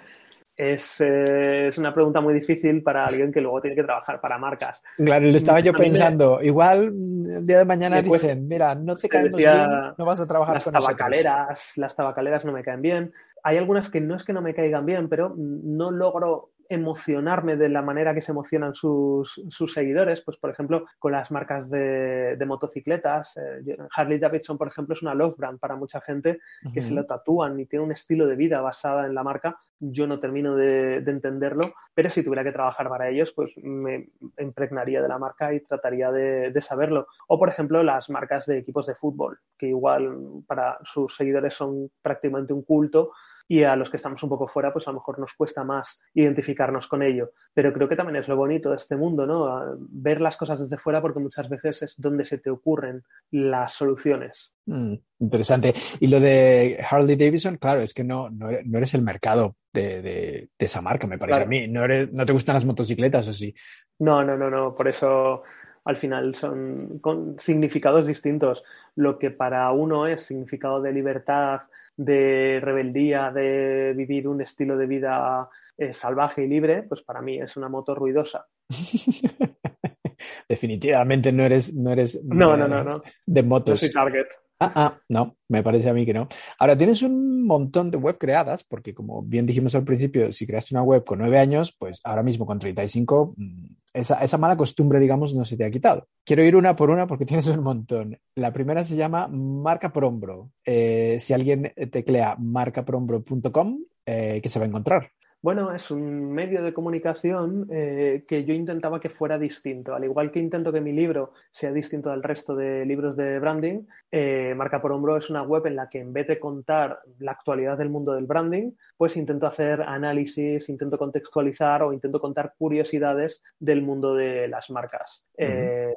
eh, 0.57 1.67
es, 1.69 1.79
una 1.79 1.93
pregunta 1.93 2.21
muy 2.21 2.35
difícil 2.35 2.83
para 2.83 3.07
alguien 3.07 3.33
que 3.33 3.41
luego 3.41 3.63
tiene 3.63 3.77
que 3.77 3.83
trabajar 3.83 4.21
para 4.21 4.39
marcas. 4.39 4.83
Claro, 4.97 5.27
lo 5.27 5.37
estaba 5.37 5.61
yo 5.61 5.73
pensando. 5.73 6.41
Igual 6.43 6.85
el 6.85 7.47
día 7.47 7.59
de 7.59 7.65
mañana 7.65 8.03
dicen, 8.03 8.47
mira, 8.47 8.75
no 8.75 8.97
te 8.97 9.09
caen 9.09 9.33
bien, 9.33 9.71
no 9.97 10.05
vas 10.05 10.21
a 10.21 10.27
trabajar 10.27 10.55
las 10.55 10.65
con 10.65 10.75
tabacaleras, 10.75 11.73
Las 11.77 11.97
tabacaleras 11.97 12.45
no 12.45 12.53
me 12.53 12.63
caen 12.63 12.83
bien. 12.83 13.13
Hay 13.43 13.57
algunas 13.57 13.89
que 13.89 14.03
no 14.03 14.15
es 14.15 14.23
que 14.23 14.35
no 14.35 14.43
me 14.43 14.55
caigan 14.55 14.85
bien, 14.85 15.09
pero 15.09 15.35
no 15.37 15.91
logro 15.91 16.51
emocionarme 16.71 17.57
de 17.57 17.69
la 17.69 17.83
manera 17.83 18.15
que 18.15 18.23
se 18.23 18.31
emocionan 18.31 18.75
sus, 18.75 19.43
seguidores, 19.75 20.23
pues 20.23 20.39
por 20.39 20.51
ejemplo 20.51 20.87
con 21.01 21.13
las 21.13 21.31
marcas 21.33 21.69
de, 21.69 22.43
motocicletas, 22.47 23.37
eh, 23.37 23.77
Harley 23.95 24.19
Davidson 24.19 24.57
por 24.57 24.69
ejemplo 24.69 24.95
es 24.95 25.03
una 25.03 25.15
love 25.15 25.37
brand 25.37 25.59
para 25.59 25.75
mucha 25.75 26.01
gente 26.01 26.39
que 26.73 26.81
se 26.81 26.93
lo 26.93 27.05
tatúan 27.05 27.59
y 27.59 27.67
tiene 27.67 27.85
un 27.85 27.93
estilo 27.93 28.27
de 28.27 28.37
vida 28.37 28.61
basada 28.61 29.05
en 29.07 29.15
la 29.15 29.25
marca, 29.25 29.59
yo 29.81 30.07
no 30.07 30.21
termino 30.21 30.55
de, 30.55 30.99
entenderlo, 30.99 31.75
pero 31.93 32.09
si 32.09 32.23
tuviera 32.23 32.45
que 32.45 32.53
trabajar 32.53 32.89
para 32.89 33.09
ellos 33.09 33.33
pues 33.33 33.51
me 33.57 34.09
impregnaría 34.39 35.03
de 35.03 35.09
la 35.09 35.19
marca 35.19 35.53
y 35.53 35.61
trataría 35.61 36.13
de, 36.13 36.53
de 36.53 36.61
saberlo. 36.61 37.09
O 37.27 37.37
por 37.37 37.49
ejemplo 37.49 37.83
las 37.83 38.09
marcas 38.11 38.47
de 38.47 38.59
equipos 38.59 38.87
de 38.87 38.95
fútbol, 38.95 39.41
que 39.59 39.67
igual 39.67 40.45
para 40.47 40.79
sus 40.85 41.17
seguidores 41.17 41.55
son 41.55 41.91
prácticamente 42.01 42.53
un 42.53 42.63
culto, 42.63 43.11
y 43.51 43.65
a 43.65 43.75
los 43.75 43.91
que 43.91 43.97
estamos 43.97 44.23
un 44.23 44.29
poco 44.29 44.47
fuera, 44.47 44.73
pues 44.73 44.87
a 44.87 44.93
lo 44.93 45.01
mejor 45.01 45.19
nos 45.19 45.35
cuesta 45.35 45.65
más 45.65 45.99
identificarnos 46.15 46.87
con 46.87 47.03
ello. 47.03 47.33
Pero 47.53 47.73
creo 47.73 47.89
que 47.89 47.97
también 47.97 48.15
es 48.15 48.29
lo 48.29 48.37
bonito 48.37 48.71
de 48.71 48.77
este 48.77 48.95
mundo, 48.95 49.27
¿no? 49.27 49.77
Ver 49.89 50.21
las 50.21 50.37
cosas 50.37 50.61
desde 50.61 50.79
fuera 50.79 51.03
porque 51.03 51.19
muchas 51.19 51.49
veces 51.49 51.83
es 51.83 51.95
donde 51.99 52.25
se 52.25 52.39
te 52.39 52.49
ocurren 52.49 53.03
las 53.33 53.73
soluciones. 53.73 54.55
Mm, 54.67 54.95
interesante. 55.19 55.75
Y 55.99 56.07
lo 56.07 56.21
de 56.21 56.79
Harley 56.89 57.17
Davidson, 57.17 57.57
claro, 57.57 57.81
es 57.81 57.93
que 57.93 58.05
no, 58.05 58.31
no, 58.31 58.51
eres 58.51 58.95
el 58.95 59.03
mercado 59.03 59.57
de, 59.73 60.49
esa 60.57 60.81
marca, 60.81 61.09
me 61.09 61.19
parece 61.19 61.43
a 61.43 61.47
mí. 61.47 61.67
No, 61.67 61.89
no 61.89 62.25
te 62.25 62.33
gustan 62.33 62.55
las 62.55 62.65
motocicletas 62.65 63.27
o 63.27 63.33
sí. 63.33 63.53
No, 63.99 64.23
no, 64.23 64.37
no, 64.37 64.49
no. 64.49 64.77
Por 64.77 64.87
eso 64.87 65.43
al 65.91 65.97
final 65.97 66.35
son 66.35 66.99
con 67.01 67.39
significados 67.39 68.07
distintos. 68.07 68.65
Lo 68.97 69.19
que 69.19 69.31
para 69.31 69.71
uno 69.73 70.07
es 70.07 70.23
significado 70.23 70.81
de 70.81 70.93
libertad, 70.93 71.63
de 71.97 72.61
rebeldía, 72.63 73.31
de 73.31 73.93
vivir 73.95 74.27
un 74.27 74.41
estilo 74.41 74.77
de 74.77 74.87
vida 74.87 75.49
eh, 75.77 75.93
salvaje 75.93 76.45
y 76.45 76.49
libre, 76.49 76.85
pues 76.85 77.03
para 77.03 77.21
mí 77.21 77.41
es 77.41 77.57
una 77.57 77.69
moto 77.69 77.95
ruidosa. 77.95 78.47
Definitivamente 80.49 81.33
no 81.33 81.45
eres, 81.45 81.75
no 81.75 81.93
eres 81.93 82.23
no, 82.25 82.57
no, 82.57 82.69
no, 82.69 82.85
no. 82.85 83.03
de 83.27 83.43
motos. 83.43 83.75
No 83.75 83.77
soy 83.77 83.91
target. 83.91 84.27
Ah, 84.63 84.73
ah, 84.75 85.01
no, 85.09 85.37
me 85.49 85.63
parece 85.63 85.89
a 85.89 85.95
mí 85.95 86.05
que 86.05 86.13
no. 86.13 86.29
Ahora, 86.59 86.77
tienes 86.77 87.03
un 87.03 87.47
montón 87.47 87.91
de 87.91 87.97
web 87.97 88.19
creadas, 88.19 88.63
porque 88.63 88.93
como 88.93 89.23
bien 89.23 89.47
dijimos 89.47 89.75
al 89.75 89.85
principio, 89.85 90.35
si 90.35 90.47
creaste 90.47 90.75
una 90.75 90.83
web 90.83 91.03
con 91.03 91.19
nueve 91.19 91.39
años, 91.39 91.75
pues 91.79 92.01
ahora 92.05 92.23
mismo 92.23 92.45
con 92.45 92.59
35, 92.59 93.33
mm, 93.39 93.67
esa, 93.95 94.23
esa 94.23 94.37
mala 94.37 94.59
costumbre, 94.59 95.01
digamos, 95.01 95.35
no 95.35 95.47
se 95.47 95.57
te 95.57 95.65
ha 95.65 95.71
quitado. 95.71 96.09
Quiero 96.27 96.43
ir 96.43 96.57
una 96.57 96.77
por 96.77 96.91
una 96.91 97.07
porque 97.07 97.25
tienes 97.27 97.49
un 97.49 97.63
montón. 97.63 98.19
La 98.35 98.53
primera 98.53 98.85
se 98.85 98.97
llama 98.97 99.29
Marca 99.29 99.95
por 99.95 100.05
Hombro. 100.05 100.51
Eh, 100.63 101.17
si 101.21 101.33
alguien 101.33 101.73
teclea 101.91 102.37
marcaprohombro.com, 102.39 103.79
eh, 104.05 104.41
¿qué 104.43 104.49
se 104.51 104.59
va 104.59 104.67
a 104.67 104.69
encontrar? 104.69 105.11
Bueno, 105.43 105.73
es 105.73 105.91
un 105.91 106.33
medio 106.33 106.63
de 106.63 106.75
comunicación 106.75 107.67
eh, 107.73 108.25
que 108.29 108.45
yo 108.45 108.53
intentaba 108.53 109.01
que 109.01 109.09
fuera 109.09 109.39
distinto. 109.39 109.95
Al 109.95 110.05
igual 110.05 110.31
que 110.31 110.39
intento 110.39 110.71
que 110.71 110.83
mi 110.83 110.93
libro 110.93 111.33
sea 111.51 111.73
distinto 111.73 112.11
del 112.11 112.23
resto 112.23 112.55
de 112.55 112.85
libros 112.85 113.17
de 113.17 113.39
branding, 113.39 113.87
eh, 114.11 114.55
Marca 114.57 114.81
por 114.81 114.93
Hombro 114.93 115.17
es 115.17 115.31
una 115.31 115.43
web 115.43 115.67
en 115.67 115.77
la 115.77 115.89
que 115.89 116.01
en 116.01 116.13
vez 116.13 116.27
de 116.27 116.39
contar 116.39 117.01
la 117.19 117.33
actualidad 117.33 117.79
del 117.79 117.91
mundo 117.91 118.13
del 118.13 118.27
branding, 118.27 118.73
pues 118.97 119.17
intento 119.17 119.47
hacer 119.47 119.83
análisis, 119.83 120.69
intento 120.69 120.99
contextualizar 120.99 121.83
o 121.83 121.93
intento 121.93 122.21
contar 122.21 122.55
curiosidades 122.59 123.43
del 123.59 123.83
mundo 123.83 124.15
de 124.15 124.49
las 124.49 124.71
marcas. 124.71 125.25
Eh, 125.37 125.95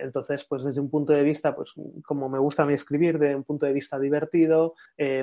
entonces, 0.00 0.44
pues 0.44 0.64
desde 0.64 0.80
un 0.80 0.90
punto 0.90 1.12
de 1.12 1.22
vista, 1.22 1.54
pues 1.54 1.72
como 2.04 2.28
me 2.28 2.38
gusta 2.38 2.62
a 2.62 2.66
mí 2.66 2.74
escribir, 2.74 3.18
de 3.18 3.34
un 3.34 3.44
punto 3.44 3.66
de 3.66 3.72
vista 3.72 3.98
divertido, 3.98 4.74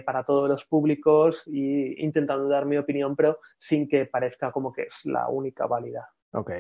para 0.06 0.24
todos 0.24 0.50
los 0.50 0.66
públicos 0.66 1.44
y 1.46 2.04
intentando 2.04 2.48
dar 2.48 2.66
mi 2.66 2.78
opinión, 2.78 3.16
pero 3.16 3.40
sin 3.58 3.88
que 3.88 4.06
parezca 4.06 4.52
como 4.52 4.72
que 4.72 4.84
es 4.84 5.06
la 5.06 5.28
única 5.30 5.66
válida. 5.68 6.10
Ok. 6.32 6.52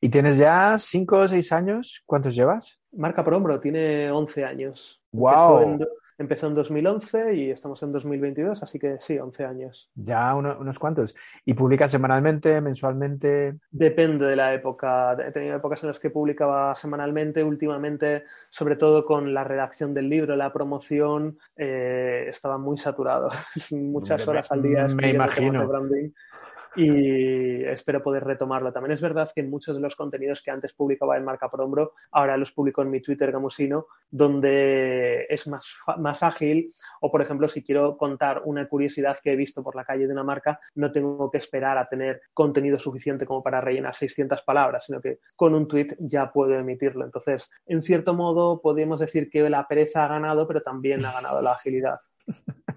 ¿Y 0.00 0.08
tienes 0.08 0.38
ya 0.38 0.78
cinco 0.78 1.18
o 1.18 1.28
seis 1.28 1.52
años? 1.52 2.02
¿Cuántos 2.06 2.34
llevas? 2.34 2.79
Marca 2.92 3.24
por 3.24 3.34
hombro, 3.34 3.58
tiene 3.58 4.10
11 4.10 4.44
años. 4.44 5.02
¡Wow! 5.12 5.78
empezó 6.20 6.48
en 6.48 6.54
2011 6.54 7.34
y 7.34 7.50
estamos 7.50 7.82
en 7.82 7.92
2022, 7.92 8.62
así 8.62 8.78
que 8.78 8.98
sí, 9.00 9.18
11 9.18 9.44
años. 9.46 9.90
Ya 9.94 10.34
unos 10.34 10.78
cuantos. 10.78 11.16
¿Y 11.46 11.54
publicas 11.54 11.90
semanalmente, 11.90 12.60
mensualmente? 12.60 13.56
Depende 13.70 14.26
de 14.26 14.36
la 14.36 14.52
época. 14.52 15.16
He 15.26 15.32
tenido 15.32 15.56
épocas 15.56 15.82
en 15.82 15.88
las 15.88 15.98
que 15.98 16.10
publicaba 16.10 16.74
semanalmente, 16.74 17.42
últimamente, 17.42 18.24
sobre 18.50 18.76
todo 18.76 19.06
con 19.06 19.32
la 19.32 19.44
redacción 19.44 19.94
del 19.94 20.10
libro, 20.10 20.36
la 20.36 20.52
promoción, 20.52 21.38
eh, 21.56 22.26
estaba 22.28 22.58
muy 22.58 22.76
saturado. 22.76 23.30
Muchas 23.70 24.28
horas 24.28 24.52
al 24.52 24.62
día. 24.62 24.86
Me 24.88 25.12
imagino 25.12 25.66
y 26.76 27.64
espero 27.64 28.02
poder 28.02 28.24
retomarlo. 28.24 28.72
También 28.72 28.92
es 28.92 29.00
verdad 29.00 29.30
que 29.34 29.42
muchos 29.42 29.76
de 29.76 29.82
los 29.82 29.96
contenidos 29.96 30.42
que 30.42 30.50
antes 30.50 30.72
publicaba 30.72 31.16
en 31.16 31.24
Marca 31.24 31.48
por 31.48 31.60
Hombro, 31.60 31.94
ahora 32.12 32.36
los 32.36 32.52
publico 32.52 32.82
en 32.82 32.90
mi 32.90 33.00
Twitter 33.00 33.32
Gamusino, 33.32 33.86
donde 34.10 35.26
es 35.28 35.46
más, 35.46 35.66
más 35.98 36.22
ágil 36.22 36.72
o, 37.00 37.10
por 37.10 37.22
ejemplo, 37.22 37.48
si 37.48 37.62
quiero 37.62 37.96
contar 37.96 38.42
una 38.44 38.68
curiosidad 38.68 39.18
que 39.22 39.32
he 39.32 39.36
visto 39.36 39.62
por 39.62 39.74
la 39.74 39.84
calle 39.84 40.06
de 40.06 40.12
una 40.12 40.24
marca, 40.24 40.60
no 40.74 40.92
tengo 40.92 41.30
que 41.30 41.38
esperar 41.38 41.78
a 41.78 41.88
tener 41.88 42.20
contenido 42.34 42.78
suficiente 42.78 43.26
como 43.26 43.42
para 43.42 43.60
rellenar 43.60 43.94
600 43.94 44.42
palabras, 44.42 44.86
sino 44.86 45.00
que 45.00 45.20
con 45.36 45.54
un 45.54 45.66
tweet 45.66 45.96
ya 45.98 46.32
puedo 46.32 46.54
emitirlo. 46.54 47.04
Entonces, 47.04 47.50
en 47.66 47.82
cierto 47.82 48.14
modo, 48.14 48.60
podríamos 48.60 49.00
decir 49.00 49.30
que 49.30 49.48
la 49.48 49.66
pereza 49.66 50.04
ha 50.04 50.08
ganado, 50.08 50.46
pero 50.46 50.62
también 50.62 51.04
ha 51.04 51.12
ganado 51.12 51.40
la 51.40 51.52
agilidad. 51.52 51.98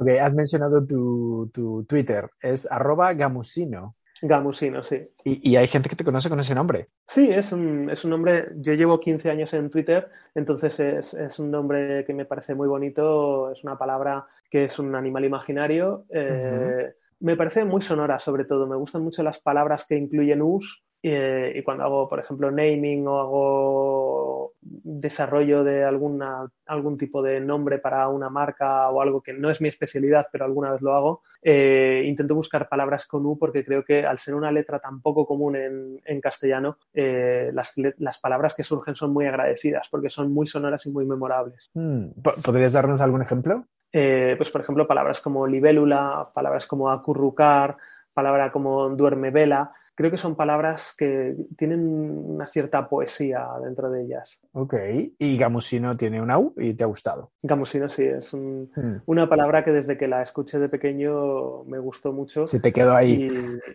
Ok, 0.00 0.08
has 0.20 0.32
mencionado 0.32 0.86
tu, 0.86 1.50
tu 1.52 1.84
Twitter, 1.84 2.30
es 2.40 2.70
arroba 2.70 3.12
gamusino. 3.14 3.96
Gamusino, 4.22 4.82
sí. 4.82 5.08
¿Y, 5.24 5.56
hay 5.56 5.66
gente 5.66 5.88
que 5.88 5.96
te 5.96 6.04
conoce 6.04 6.28
con 6.28 6.38
ese 6.40 6.54
nombre? 6.54 6.88
Sí, 7.06 7.30
es 7.30 7.52
un, 7.52 7.90
es 7.90 8.04
un 8.04 8.10
nombre, 8.10 8.44
yo 8.56 8.74
llevo 8.74 8.98
15 8.98 9.30
años 9.30 9.52
en 9.54 9.70
Twitter, 9.70 10.08
entonces 10.34 10.78
es, 10.80 11.14
es, 11.14 11.38
un 11.38 11.50
nombre 11.50 12.04
que 12.04 12.14
me 12.14 12.24
parece 12.24 12.54
muy 12.54 12.68
bonito, 12.68 13.50
es 13.50 13.62
una 13.64 13.76
palabra 13.76 14.26
que 14.48 14.64
es 14.64 14.78
un 14.78 14.94
animal 14.94 15.24
imaginario. 15.24 16.04
Eh, 16.10 16.94
me 17.20 17.36
parece 17.36 17.64
muy 17.64 17.82
sonora, 17.82 18.18
sobre 18.18 18.44
todo. 18.44 18.66
Me 18.66 18.76
gustan 18.76 19.02
mucho 19.02 19.22
las 19.22 19.40
palabras 19.40 19.84
que 19.88 19.96
incluyen 19.96 20.42
us 20.42 20.82
eh, 21.02 21.52
y 21.54 21.62
cuando 21.62 21.84
hago, 21.84 22.08
por 22.08 22.18
ejemplo, 22.18 22.50
naming 22.50 23.06
o 23.06 23.20
hago 23.20 24.52
desarrollo 24.60 25.62
de 25.62 25.84
alguna, 25.84 26.48
algún 26.66 26.98
tipo 26.98 27.22
de 27.22 27.40
nombre 27.40 27.78
para 27.78 28.08
una 28.08 28.28
marca 28.28 28.90
o 28.90 29.00
algo 29.00 29.22
que 29.22 29.32
no 29.32 29.48
es 29.50 29.60
mi 29.60 29.68
especialidad, 29.68 30.26
pero 30.32 30.44
alguna 30.44 30.72
vez 30.72 30.82
lo 30.82 30.94
hago, 30.94 31.22
eh, 31.40 32.02
intento 32.04 32.34
buscar 32.34 32.68
palabras 32.68 33.06
con 33.06 33.24
U 33.26 33.38
porque 33.38 33.64
creo 33.64 33.84
que 33.84 34.04
al 34.04 34.18
ser 34.18 34.34
una 34.34 34.50
letra 34.50 34.80
tan 34.80 35.00
poco 35.00 35.24
común 35.24 35.54
en, 35.54 36.00
en 36.04 36.20
castellano, 36.20 36.78
eh, 36.92 37.50
las, 37.52 37.74
las, 37.98 38.18
palabras 38.18 38.54
que 38.54 38.64
surgen 38.64 38.96
son 38.96 39.12
muy 39.12 39.26
agradecidas 39.26 39.88
porque 39.88 40.10
son 40.10 40.32
muy 40.32 40.48
sonoras 40.48 40.84
y 40.86 40.90
muy 40.90 41.06
memorables. 41.06 41.70
Hmm, 41.74 42.08
¿Podrías 42.44 42.72
darnos 42.72 43.00
algún 43.00 43.22
ejemplo? 43.22 43.64
pues, 43.90 44.50
por 44.50 44.60
ejemplo, 44.60 44.86
palabras 44.86 45.20
como 45.20 45.46
libélula, 45.46 46.28
palabras 46.34 46.66
como 46.66 46.90
acurrucar, 46.90 47.78
palabra 48.12 48.52
como 48.52 48.90
duerme 48.90 49.30
vela 49.30 49.72
creo 49.98 50.12
que 50.12 50.16
son 50.16 50.36
palabras 50.36 50.94
que 50.96 51.34
tienen 51.56 51.80
una 51.80 52.46
cierta 52.46 52.88
poesía 52.88 53.48
dentro 53.64 53.90
de 53.90 54.04
ellas. 54.04 54.38
Ok, 54.52 54.74
y 55.18 55.36
gamusino 55.36 55.96
tiene 55.96 56.22
una 56.22 56.38
U 56.38 56.54
y 56.56 56.74
te 56.74 56.84
ha 56.84 56.86
gustado. 56.86 57.32
Gamusino 57.42 57.88
sí, 57.88 58.04
es 58.04 58.32
hmm. 58.32 59.00
una 59.06 59.28
palabra 59.28 59.64
que 59.64 59.72
desde 59.72 59.98
que 59.98 60.06
la 60.06 60.22
escuché 60.22 60.60
de 60.60 60.68
pequeño 60.68 61.64
me 61.64 61.80
gustó 61.80 62.12
mucho. 62.12 62.46
Se 62.46 62.60
te 62.60 62.72
quedó 62.72 62.94
ahí. 62.94 63.26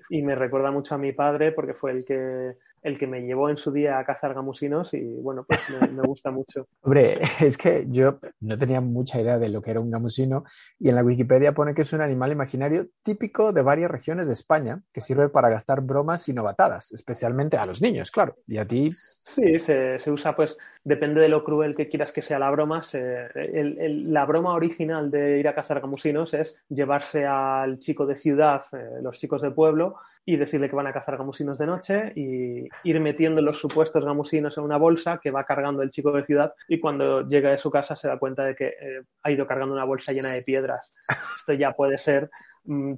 y 0.09 0.21
me 0.21 0.35
recuerda 0.35 0.71
mucho 0.71 0.95
a 0.95 0.97
mi 0.97 1.11
padre 1.11 1.51
porque 1.51 1.73
fue 1.73 1.91
el 1.91 2.05
que 2.05 2.55
el 2.83 2.99
que 2.99 3.07
me 3.07 3.21
llevó 3.21 3.49
en 3.49 3.55
su 3.55 3.71
día 3.71 3.97
a 3.97 4.05
cazar 4.05 4.33
gamusinos 4.33 4.93
y 4.93 5.01
bueno, 5.01 5.45
pues 5.47 5.59
me, 5.91 6.01
gusta 6.03 6.31
mucho. 6.31 6.67
Hombre, 6.81 7.21
es 7.39 7.57
que 7.57 7.85
yo 7.87 8.19
no 8.41 8.57
tenía 8.57 8.81
mucha 8.81 9.19
idea 9.19 9.39
de 9.39 9.49
lo 9.49 9.61
que 9.61 9.71
era 9.71 9.79
un 9.79 9.89
gamusino 9.89 10.43
y 10.79 10.89
en 10.89 10.95
la 10.95 11.03
Wikipedia 11.03 11.53
pone 11.53 11.73
que 11.73 11.83
es 11.83 11.93
un 11.93 12.01
animal 12.01 12.31
imaginario 12.31 12.87
típico 13.01 13.53
de 13.53 13.61
varias 13.61 13.89
regiones 13.89 14.27
de 14.27 14.33
España 14.33 14.81
que 14.93 15.01
sirve 15.01 15.29
para 15.29 15.49
gastar 15.49 15.81
bromas 15.81 16.27
y 16.27 16.33
novatadas, 16.33 16.91
especialmente 16.91 17.57
a 17.57 17.65
los 17.65 17.81
niños, 17.81 18.11
claro. 18.11 18.35
Y 18.47 18.57
a 18.57 18.67
ti. 18.67 18.91
Sí, 19.23 19.57
se, 19.59 19.97
se 19.97 20.11
usa 20.11 20.35
pues 20.35 20.57
depende 20.83 21.21
de 21.21 21.29
lo 21.29 21.43
cruel 21.43 21.75
que 21.75 21.87
quieras 21.87 22.11
que 22.11 22.21
sea 22.21 22.39
la 22.39 22.51
broma. 22.51 22.81
la 22.93 24.25
broma 24.25 24.53
original 24.53 25.09
de 25.09 25.39
ir 25.39 25.47
a 25.47 25.55
cazar 25.55 25.79
gamusinos 25.81 26.33
es 26.33 26.55
llevarse 26.69 27.25
al 27.25 27.79
chico 27.79 28.05
de 28.05 28.15
ciudad, 28.15 28.63
eh, 28.73 28.99
los 29.01 29.17
chicos 29.17 29.41
de 29.41 29.51
pueblo, 29.51 29.95
y 30.25 30.37
decirle 30.37 30.69
que 30.69 30.75
van 30.75 30.87
a 30.87 30.93
cazar 30.93 31.17
gamusinos 31.17 31.57
de 31.57 31.67
noche 31.67 32.13
y 32.15 32.67
ir 32.83 32.99
metiendo 33.01 33.41
los 33.41 33.59
supuestos 33.59 34.05
gamusinos 34.05 34.57
en 34.57 34.63
una 34.63 34.77
bolsa 34.77 35.19
que 35.21 35.31
va 35.31 35.43
cargando 35.43 35.81
el 35.81 35.89
chico 35.89 36.11
de 36.13 36.25
ciudad 36.25 36.53
y 36.69 36.79
cuando 36.79 37.27
llega 37.27 37.51
de 37.51 37.57
su 37.57 37.69
casa 37.69 37.95
se 37.95 38.07
da 38.07 38.17
cuenta 38.17 38.45
de 38.45 38.55
que 38.55 38.67
eh, 38.67 39.03
ha 39.21 39.31
ido 39.31 39.45
cargando 39.45 39.73
una 39.73 39.83
bolsa 39.83 40.13
llena 40.13 40.29
de 40.29 40.41
piedras. 40.41 40.93
Esto 41.37 41.53
ya 41.53 41.73
puede 41.73 41.97
ser 41.97 42.29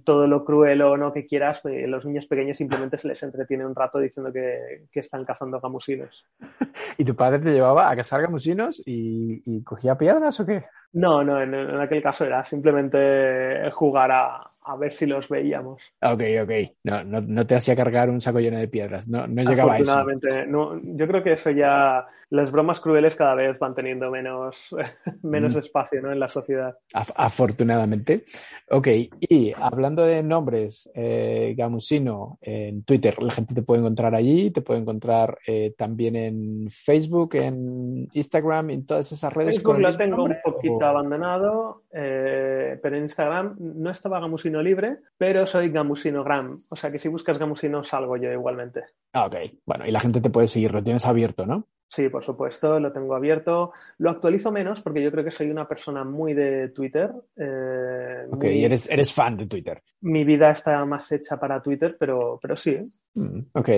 todo 0.04 0.28
lo 0.28 0.46
cruel 0.46 0.82
o 0.84 0.96
no 0.96 1.12
que 1.12 1.26
quieras, 1.26 1.60
pues, 1.62 1.88
los 1.88 2.06
niños 2.06 2.28
pequeños 2.28 2.58
simplemente 2.58 2.98
se 2.98 3.08
les 3.08 3.24
entretiene 3.24 3.66
un 3.66 3.74
rato 3.74 3.98
diciendo 3.98 4.32
que, 4.32 4.86
están 4.94 5.26
cazando 5.26 5.60
gamusinos. 5.60 6.26
¿Y 6.98 7.04
tu 7.04 7.16
padre 7.16 7.40
te 7.40 7.52
llevaba 7.52 7.90
a 7.90 7.96
cazar 7.96 8.22
gamusinos 8.22 8.82
y, 8.86 9.64
cogía 9.64 9.98
piedras 9.98 10.40
o 10.40 10.46
qué? 10.46 10.64
No, 10.94 11.24
no, 11.24 11.42
en, 11.42 11.54
aquel 11.80 12.02
caso 12.02 12.26
era 12.26 12.44
simplemente 12.44 13.70
jugar 13.72 14.12
a, 14.12 14.48
ver 14.80 14.94
si 14.94 15.06
los 15.06 15.28
veíamos. 15.28 15.82
Ok, 16.02 16.22
ok. 16.44 16.52
No, 16.84 17.04
no, 17.04 17.46
te 17.46 17.56
hacía 17.56 17.76
cargar 17.76 18.10
un 18.10 18.22
saco 18.22 18.40
lleno 18.40 18.58
de 18.58 18.68
piedras, 18.68 19.08
no, 19.08 19.28
no 19.28 19.44
llegaba 19.44 19.74
a 19.74 19.78
eso. 19.78 19.92
Afortunadamente, 19.92 20.48
no, 20.48 20.80
yo 20.82 21.08
creo 21.08 21.24
que 21.24 21.34
eso 21.34 21.50
ya, 21.50 22.06
las 22.30 22.52
bromas 22.52 22.80
crueles 22.80 23.16
cada 23.16 23.36
vez 23.36 23.60
van 23.60 23.76
teniendo 23.76 24.10
menos, 24.10 24.74
menos 25.24 25.56
mm. 25.56 25.60
espacio 25.60 26.02
¿no? 26.02 26.12
en 26.12 26.20
la 26.20 26.28
sociedad. 26.28 26.78
Afortunadamente. 26.94 28.24
Ok, 28.70 28.88
y 29.20 29.55
hablando 29.62 30.04
de 30.04 30.24
nombres, 30.24 30.90
eh, 30.94 31.54
Gamusino 31.58 32.38
en 32.42 32.84
Twitter, 32.84 33.22
la 33.22 33.32
gente 33.32 33.54
te 33.54 33.62
puede 33.62 33.82
encontrar 33.82 34.16
allí, 34.16 34.52
te 34.52 34.62
puede 34.62 34.82
encontrar 34.82 35.38
eh, 35.48 35.74
también 35.78 36.16
en 36.16 36.70
Facebook, 36.70 37.36
en 37.36 38.08
Instagram, 38.14 38.70
en 38.70 38.86
todas 38.86 39.12
esas 39.12 39.34
redes. 39.34 39.56
Facebook 39.56 39.80
lo 39.80 39.98
tengo 39.98 40.24
un 40.24 40.36
poquito 40.44 40.86
abandonado, 40.86 41.84
eh, 41.92 42.80
pero 42.82 42.98
en 42.98 43.04
Instagram 43.04 43.56
no 43.60 43.90
estaba 43.90 44.20
Gamusino 44.20 44.62
libre, 44.62 44.98
pero 45.18 45.46
soy 45.46 45.70
Gamusinogram. 45.70 46.58
O 46.70 46.76
sea 46.76 46.92
que 46.92 47.00
si 47.00 47.08
buscas 47.08 47.40
Gamusino 47.40 47.84
salgo 47.84 48.18
yo 48.18 48.32
igualmente. 48.32 48.84
Ah, 49.14 49.26
ok. 49.28 49.36
Bueno, 49.66 49.86
y 49.88 49.92
la 49.92 50.00
gente 50.00 50.22
te 50.22 50.30
puede 50.30 50.48
seguir, 50.48 50.74
lo 50.74 50.84
tienes 50.84 51.06
abierto, 51.06 51.46
¿no? 51.46 51.68
Sí, 51.96 52.10
por 52.10 52.26
supuesto, 52.26 52.78
lo 52.78 52.92
tengo 52.92 53.16
abierto. 53.16 53.72
Lo 54.00 54.10
actualizo 54.10 54.52
menos 54.52 54.82
porque 54.82 55.02
yo 55.02 55.14
creo 55.14 55.24
que 55.24 55.32
soy 55.32 55.50
una 55.50 55.66
persona 55.66 56.04
muy 56.04 56.34
de 56.34 56.68
Twitter. 56.68 57.10
Eh, 57.38 58.28
ok, 58.30 58.44
eres, 58.44 58.90
eres 58.90 59.14
fan 59.14 59.38
de 59.38 59.48
Twitter. 59.48 59.82
Mi 60.02 60.26
vida 60.26 60.52
está 60.52 60.86
más 60.86 61.10
hecha 61.14 61.40
para 61.40 61.64
Twitter, 61.64 61.96
pero, 61.98 62.38
pero 62.42 62.58
sí. 62.58 62.84
Mm, 63.14 63.40
ok. 63.54 63.70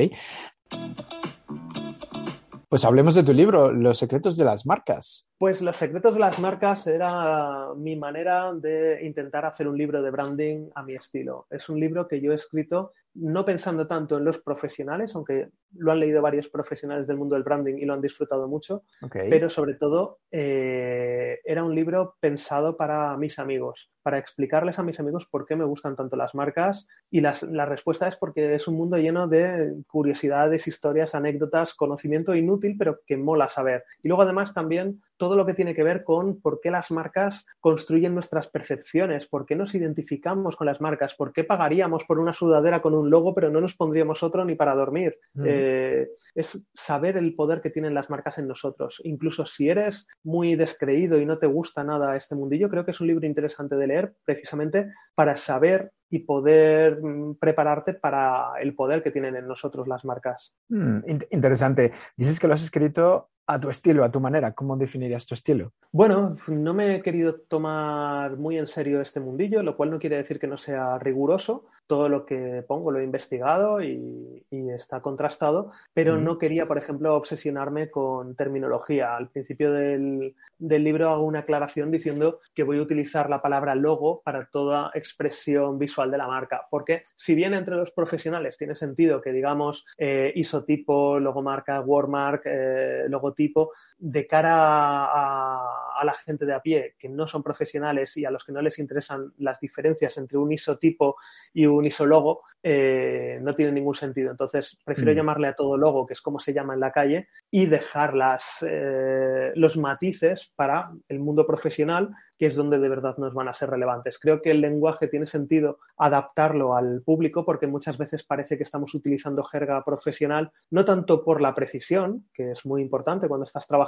Pues 2.68 2.84
hablemos 2.86 3.14
de 3.14 3.22
tu 3.22 3.34
libro, 3.34 3.72
Los 3.72 4.00
secretos 4.00 4.36
de 4.36 4.46
las 4.46 4.66
marcas. 4.66 5.28
Pues 5.38 5.62
Los 5.62 5.78
secretos 5.78 6.16
de 6.16 6.20
las 6.20 6.40
marcas 6.40 6.88
era 6.88 7.68
mi 7.76 7.96
manera 7.96 8.52
de 8.52 9.06
intentar 9.06 9.46
hacer 9.46 9.68
un 9.68 9.78
libro 9.78 10.02
de 10.02 10.10
branding 10.10 10.70
a 10.74 10.82
mi 10.82 10.96
estilo. 10.96 11.46
Es 11.52 11.70
un 11.70 11.80
libro 11.80 12.08
que 12.08 12.20
yo 12.20 12.32
he 12.32 12.36
escrito 12.36 12.94
no 13.20 13.46
pensando 13.46 13.88
tanto 13.88 14.18
en 14.18 14.26
los 14.26 14.40
profesionales, 14.40 15.16
aunque 15.16 15.50
lo 15.74 15.92
han 15.92 16.00
leído 16.00 16.22
varios 16.22 16.50
profesionales 16.50 17.08
del 17.08 17.18
mundo 17.18 17.36
del 17.36 17.44
branding 17.44 17.76
y 17.78 17.86
lo 17.86 17.94
han 17.94 18.02
disfrutado 18.02 18.48
mucho, 18.48 18.84
pero 19.12 19.50
sobre 19.50 19.74
todo 19.74 20.20
eh, 20.32 21.40
era 21.44 21.64
un 21.64 21.74
libro 21.74 22.16
pensado 22.20 22.78
para 22.78 23.18
mis 23.18 23.40
amigos, 23.40 23.92
para 24.08 24.20
explicarles 24.20 24.80
a 24.80 24.84
mis 24.84 25.02
amigos 25.02 25.26
por 25.26 25.46
qué 25.46 25.58
me 25.58 25.66
gustan 25.66 25.98
tanto 25.98 26.16
las 26.16 26.34
marcas 26.34 26.88
y 27.12 27.20
la 27.20 27.66
respuesta 27.66 28.08
es 28.08 28.16
porque 28.16 28.56
es 28.56 28.66
un 28.66 28.76
mundo 28.76 28.98
lleno 28.98 29.28
de 29.28 29.84
curiosidades, 29.86 30.66
historias, 30.66 31.14
anécdotas, 31.14 31.74
conocimiento 31.74 32.34
inútil, 32.34 32.78
pero 32.80 33.02
que 33.06 33.18
mola 33.18 33.50
saber. 33.50 33.84
Y 34.02 34.08
luego 34.08 34.24
además 34.24 34.54
también 34.54 35.02
todo 35.18 35.36
lo 35.36 35.46
que 35.46 35.54
tiene 35.54 35.76
que 35.76 35.84
ver 35.84 36.04
con 36.04 36.40
por 36.40 36.62
qué 36.62 36.72
las 36.72 36.92
marcas 36.92 37.46
construyen 37.60 38.14
nuestras 38.14 38.48
percepciones, 38.48 39.28
por 39.28 39.46
qué 39.46 39.56
nos 39.56 39.74
identificamos 39.76 40.56
con 40.56 40.68
las 40.68 40.80
marcas, 40.80 41.16
por 41.16 41.34
qué 41.34 41.44
pagaríamos 41.44 42.04
por 42.06 42.20
una 42.20 42.34
sudadera 42.34 42.82
con 42.82 42.94
un 42.94 43.10
logo 43.10 43.34
pero 43.34 43.50
no 43.50 43.60
nos 43.60 43.76
pondríamos 43.76 44.24
otro 44.24 44.46
ni 44.46 44.56
para 44.56 44.76
dormir. 44.76 45.16
Mm. 45.34 45.44
Eh, 45.46 46.08
es 46.36 46.64
saber 46.74 47.18
el 47.18 47.36
poder 47.36 47.62
que 47.62 47.72
tienen 47.72 47.96
las 47.96 48.10
marcas 48.10 48.38
en 48.38 48.48
nosotros. 48.48 49.02
Incluso 49.04 49.46
si 49.46 49.70
eres 49.70 50.08
muy 50.24 50.56
descreído 50.56 51.20
y 51.20 51.26
no 51.26 51.40
te 51.40 51.48
gusta 51.48 51.84
nada 51.84 52.16
este 52.16 52.36
mundillo, 52.36 52.70
creo 52.70 52.86
que 52.86 52.92
es 52.92 53.02
un 53.02 53.08
libro 53.08 53.26
interesante 53.26 53.76
de 53.76 53.88
leer 53.88 53.97
precisamente 54.26 54.92
para 55.16 55.38
saber 55.38 55.92
y 56.10 56.20
poder 56.20 57.02
mm, 57.02 57.36
prepararte 57.36 57.94
para 57.94 58.54
el 58.60 58.76
poder 58.76 59.04
que 59.04 59.12
tienen 59.12 59.36
en 59.36 59.48
nosotros 59.48 59.88
las 59.88 60.06
marcas. 60.06 60.56
Mm, 60.70 61.00
interesante. 61.32 61.92
Dices 62.16 62.40
que 62.40 62.48
lo 62.48 62.54
has 62.54 62.64
escrito 62.64 63.30
a 63.48 63.60
tu 63.60 63.70
estilo, 63.70 64.04
a 64.04 64.12
tu 64.12 64.20
manera. 64.20 64.52
¿Cómo 64.52 64.76
definirías 64.76 65.26
tu 65.26 65.34
estilo? 65.34 65.72
Bueno, 65.92 66.36
no 66.48 66.74
me 66.74 66.96
he 66.96 67.02
querido 67.02 67.36
tomar 67.36 68.36
muy 68.36 68.58
en 68.58 68.68
serio 68.68 69.02
este 69.02 69.22
mundillo, 69.22 69.64
lo 69.64 69.78
cual 69.78 69.90
no 69.90 70.00
quiere 70.00 70.18
decir 70.18 70.38
que 70.38 70.48
no 70.48 70.58
sea 70.58 71.00
riguroso. 71.00 71.66
Todo 71.88 72.10
lo 72.10 72.26
que 72.26 72.66
pongo 72.68 72.92
lo 72.92 73.00
he 73.00 73.06
investigado 73.06 73.82
y, 73.82 74.44
está 74.52 75.02
contrastado, 75.02 75.72
pero 75.94 76.18
no 76.18 76.38
quería, 76.38 76.68
por 76.68 76.78
ejemplo, 76.78 77.16
obsesionarme 77.16 77.90
con 77.90 78.36
terminología. 78.36 79.16
Al 79.16 79.30
principio 79.30 79.72
del, 79.72 80.36
del 80.60 80.84
libro 80.84 81.10
hago 81.10 81.24
una 81.24 81.40
aclaración 81.40 81.90
diciendo 81.90 82.42
que 82.54 82.64
voy 82.64 82.80
a 82.80 82.82
utilizar 82.82 83.30
la 83.30 83.42
palabra 83.42 83.76
logo 83.76 84.22
para 84.24 84.46
toda 84.46 84.92
expresión 84.94 85.80
visual 85.80 86.12
de 86.12 86.18
la 86.18 86.28
marca, 86.28 86.68
porque 86.70 87.04
si 87.16 87.34
bien 87.34 87.54
entre 87.54 87.76
los 87.76 87.92
profesionales 87.92 88.58
tiene 88.58 88.76
sentido 88.76 89.22
que 89.22 89.32
digamos 89.32 89.86
eh, 89.98 90.34
isotipo, 90.36 91.20
logomarca, 91.20 91.80
wordmark, 91.82 92.42
eh, 92.46 93.06
logotipo, 93.08 93.37
tipo 93.38 93.72
de 93.98 94.28
cara 94.28 95.06
a, 95.06 96.04
la 96.04 96.14
gente 96.14 96.46
de 96.46 96.54
a 96.54 96.62
pie 96.62 96.96
que 97.00 97.10
no 97.10 97.28
son 97.28 97.42
profesionales 97.42 98.16
y 98.18 98.26
a 98.26 98.32
los 98.32 98.46
que 98.46 98.52
no 98.52 98.62
les 98.62 98.78
interesan 98.78 99.34
las 99.38 99.60
diferencias 99.60 100.18
entre 100.18 100.38
un 100.38 100.52
isotipo 100.52 101.16
y 101.54 101.66
un 101.66 101.86
isologo, 101.86 102.44
eh, 102.62 103.40
no 103.42 103.56
tiene 103.56 103.72
ningún 103.72 103.96
sentido. 103.96 104.30
Entonces, 104.30 104.78
prefiero 104.86 105.12
mm. 105.12 105.16
llamarle 105.16 105.48
a 105.48 105.56
todo 105.56 105.76
logo, 105.78 106.06
que 106.06 106.14
es 106.14 106.22
como 106.22 106.40
se 106.40 106.54
llama 106.54 106.76
en 106.76 106.82
la 106.82 106.92
calle, 106.92 107.30
y 107.50 107.66
dejar 107.66 108.14
las, 108.14 108.64
eh, 108.68 109.52
los 109.56 109.78
matices 109.78 110.54
para 110.56 110.92
el 111.08 111.20
mundo 111.20 111.48
profesional, 111.48 112.14
que 112.38 112.46
es 112.46 112.56
donde 112.56 112.80
de 112.80 112.90
verdad 112.90 113.18
nos 113.18 113.34
van 113.34 113.48
a 113.48 113.54
ser 113.54 113.70
relevantes. 113.70 114.20
Creo 114.20 114.42
que 114.42 114.52
el 114.52 114.62
lenguaje 114.62 115.08
tiene 115.08 115.26
sentido 115.26 115.80
adaptarlo 115.98 116.76
al 116.76 117.02
público 117.02 117.46
porque 117.46 117.68
muchas 117.68 117.98
veces 117.98 118.24
parece 118.24 118.58
que 118.58 118.64
estamos 118.64 118.94
utilizando 118.94 119.44
jerga 119.44 119.84
profesional, 119.84 120.52
no 120.70 120.86
tanto 120.86 121.24
por 121.24 121.42
la 121.42 121.56
precisión, 121.56 122.28
que 122.34 122.52
es 122.52 122.66
muy 122.66 122.82
importante 122.82 123.28
cuando 123.28 123.46
estás 123.46 123.66
trabajando, 123.66 123.87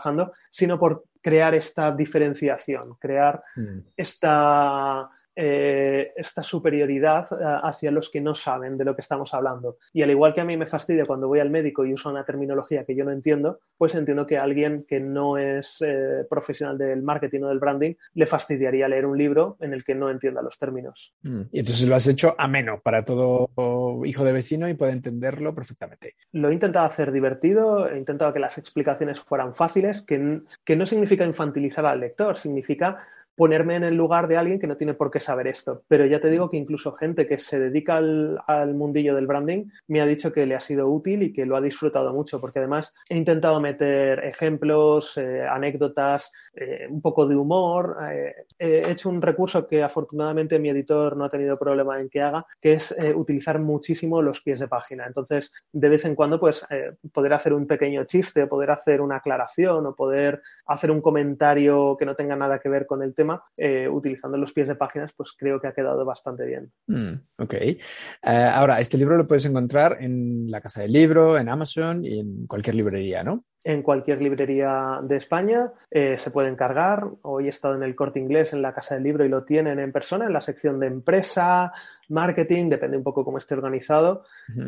sino 0.50 0.80
por 0.80 1.06
crear 1.22 1.54
esta 1.54 1.92
diferenciación, 1.96 2.96
crear 3.00 3.42
mm. 3.56 3.80
esta 3.98 5.10
eh, 5.42 6.12
esta 6.18 6.44
superioridad 6.44 7.26
eh, 7.32 7.60
hacia 7.64 7.92
los 7.92 8.10
que 8.10 8.20
no 8.20 8.36
saben 8.36 8.78
de 8.78 8.84
lo 8.84 8.94
que 8.94 9.00
estamos 9.00 9.34
hablando. 9.34 9.78
Y 9.94 10.02
al 10.02 10.10
igual 10.10 10.34
que 10.34 10.42
a 10.42 10.44
mí 10.44 10.58
me 10.58 10.66
fastidia 10.66 11.06
cuando 11.06 11.30
voy 11.30 11.40
al 11.40 11.50
médico 11.50 11.86
y 11.86 11.94
uso 11.94 12.10
una 12.10 12.26
terminología 12.26 12.84
que 12.84 12.94
yo 12.94 13.06
no 13.06 13.12
entiendo, 13.12 13.62
pues 13.78 13.96
entiendo 13.96 14.28
que 14.28 14.38
a 14.38 14.44
alguien 14.44 14.86
que 14.86 15.00
no 15.00 15.38
es 15.38 15.78
eh, 15.80 16.26
profesional 16.30 16.78
del 16.78 17.04
marketing 17.04 17.44
o 17.44 17.48
del 17.48 17.60
branding 17.60 17.94
le 18.16 18.26
fastidiaría 18.26 18.90
leer 18.90 19.06
un 19.06 19.18
libro 19.18 19.56
en 19.62 19.72
el 19.72 19.86
que 19.86 19.96
no 19.96 20.10
entienda 20.10 20.42
los 20.42 20.58
términos. 20.58 21.14
Mm. 21.22 21.44
Y 21.54 21.60
entonces 21.60 21.88
lo 21.88 21.96
has 21.96 22.08
hecho 22.10 22.36
ameno 22.38 22.82
para 22.84 23.06
todo 23.06 23.50
hijo 24.06 24.24
de 24.24 24.34
vecino 24.34 24.68
y 24.68 24.74
puede 24.74 24.92
entenderlo 24.92 25.54
perfectamente. 25.54 26.16
Lo 26.32 26.50
he 26.50 26.54
intentado 26.54 26.86
hacer 26.86 27.12
divertido, 27.12 27.90
he 27.90 27.98
intentado 27.98 28.34
que 28.34 28.40
las 28.40 28.58
explicaciones 28.58 29.20
fueran 29.20 29.56
fáciles, 29.56 30.02
que, 30.02 30.42
que 30.64 30.76
no 30.76 30.86
significa 30.86 31.26
infantilizar 31.26 31.86
al 31.86 32.00
lector, 32.00 32.38
significa 32.38 33.06
ponerme 33.40 33.78
en 33.78 33.86
el 33.86 33.96
lugar 33.96 34.28
de 34.28 34.36
alguien 34.36 34.60
que 34.60 34.68
no 34.68 34.76
tiene 34.76 34.96
por 34.96 35.12
qué 35.12 35.22
saber 35.22 35.48
esto. 35.48 35.84
Pero 35.88 36.06
ya 36.06 36.20
te 36.20 36.30
digo 36.30 36.50
que 36.50 36.58
incluso 36.58 36.92
gente 36.92 37.26
que 37.26 37.38
se 37.38 37.58
dedica 37.58 37.96
al, 37.96 38.74
mundillo 38.76 39.16
del 39.16 39.28
branding 39.28 39.70
me 39.88 40.02
ha 40.02 40.06
dicho 40.06 40.34
que 40.34 40.46
le 40.46 40.56
ha 40.56 40.60
sido 40.60 40.90
útil 40.90 41.24
y 41.24 41.32
que 41.32 41.46
lo 41.46 41.56
ha 41.56 41.62
disfrutado 41.62 42.14
mucho, 42.14 42.42
porque 42.42 42.60
además 42.60 42.94
he 43.08 43.16
intentado 43.16 43.62
meter 43.62 44.26
ejemplos, 44.26 45.14
eh, 45.16 45.48
anécdotas, 45.50 46.34
eh, 46.54 46.88
un 46.90 47.02
poco 47.02 47.30
de 47.30 47.38
humor. 47.38 47.96
Eh, 48.12 48.34
he 48.60 48.92
hecho 48.92 49.08
un 49.08 49.22
recurso 49.22 49.66
que 49.66 49.84
afortunadamente 49.84 50.60
mi 50.60 50.68
editor 50.68 51.16
no 51.16 51.24
ha 51.24 51.30
tenido 51.30 51.56
problema 51.56 51.98
en 51.98 52.10
que 52.10 52.22
haga, 52.22 52.46
que 52.60 52.74
es 52.74 52.94
utilizar 53.16 53.58
muchísimo 53.62 54.22
los 54.22 54.42
pies 54.42 54.60
de 54.60 54.68
página. 54.68 55.06
Entonces, 55.08 55.54
de 55.72 55.88
vez 55.88 56.04
en 56.04 56.16
cuando, 56.16 56.42
pues, 56.42 56.66
poder 57.14 57.34
hacer 57.34 57.54
un 57.54 57.68
pequeño 57.68 58.04
chiste, 58.04 58.48
poder 58.48 58.72
hacer 58.72 59.00
una 59.00 59.18
aclaración 59.18 59.86
o 59.86 59.96
poder 59.96 60.42
hacer 60.66 60.92
un 60.92 61.00
comentario 61.00 61.96
que 61.98 62.06
no 62.06 62.16
tenga 62.16 62.36
nada 62.36 62.60
que 62.60 62.68
ver 62.68 62.86
con 62.86 63.02
el 63.02 63.16
tema 63.16 63.29
eh, 63.58 63.88
utilizando 63.88 64.38
los 64.38 64.54
pies 64.54 64.68
de 64.68 64.76
páginas, 64.76 65.14
pues 65.16 65.34
creo 65.38 65.60
que 65.60 65.68
ha 65.68 65.74
quedado 65.74 66.06
bastante 66.06 66.46
bien. 66.46 66.72
Mm, 66.88 67.14
ok. 67.38 67.54
Eh, 67.54 67.78
ahora, 68.22 68.80
este 68.80 68.98
libro 68.98 69.18
lo 69.18 69.28
puedes 69.28 69.46
encontrar 69.46 69.98
en 70.02 70.50
la 70.50 70.62
Casa 70.62 70.82
del 70.82 70.94
Libro, 70.94 71.38
en 71.38 71.50
Amazon 71.50 72.06
y 72.06 72.20
en 72.20 72.48
cualquier 72.48 72.76
librería, 72.76 73.24
¿no? 73.24 73.46
En 73.64 73.82
cualquier 73.82 74.22
librería 74.22 75.00
de 75.04 75.18
España. 75.18 75.72
Eh, 75.92 76.18
se 76.18 76.32
puede 76.32 76.50
encargar. 76.50 77.06
Hoy 77.24 77.48
he 77.48 77.50
estado 77.50 77.76
en 77.76 77.84
el 77.84 77.96
corte 77.96 78.20
inglés 78.20 78.54
en 78.54 78.62
la 78.62 78.74
Casa 78.74 78.96
del 78.96 79.04
Libro 79.04 79.26
y 79.26 79.30
lo 79.30 79.44
tienen 79.44 79.80
en 79.80 79.92
persona, 79.92 80.26
en 80.26 80.34
la 80.34 80.42
sección 80.42 80.80
de 80.80 80.88
empresa, 80.88 81.72
marketing, 82.10 82.70
depende 82.70 82.98
un 82.98 83.04
poco 83.04 83.26
cómo 83.26 83.38
esté 83.38 83.56
organizado. 83.56 84.24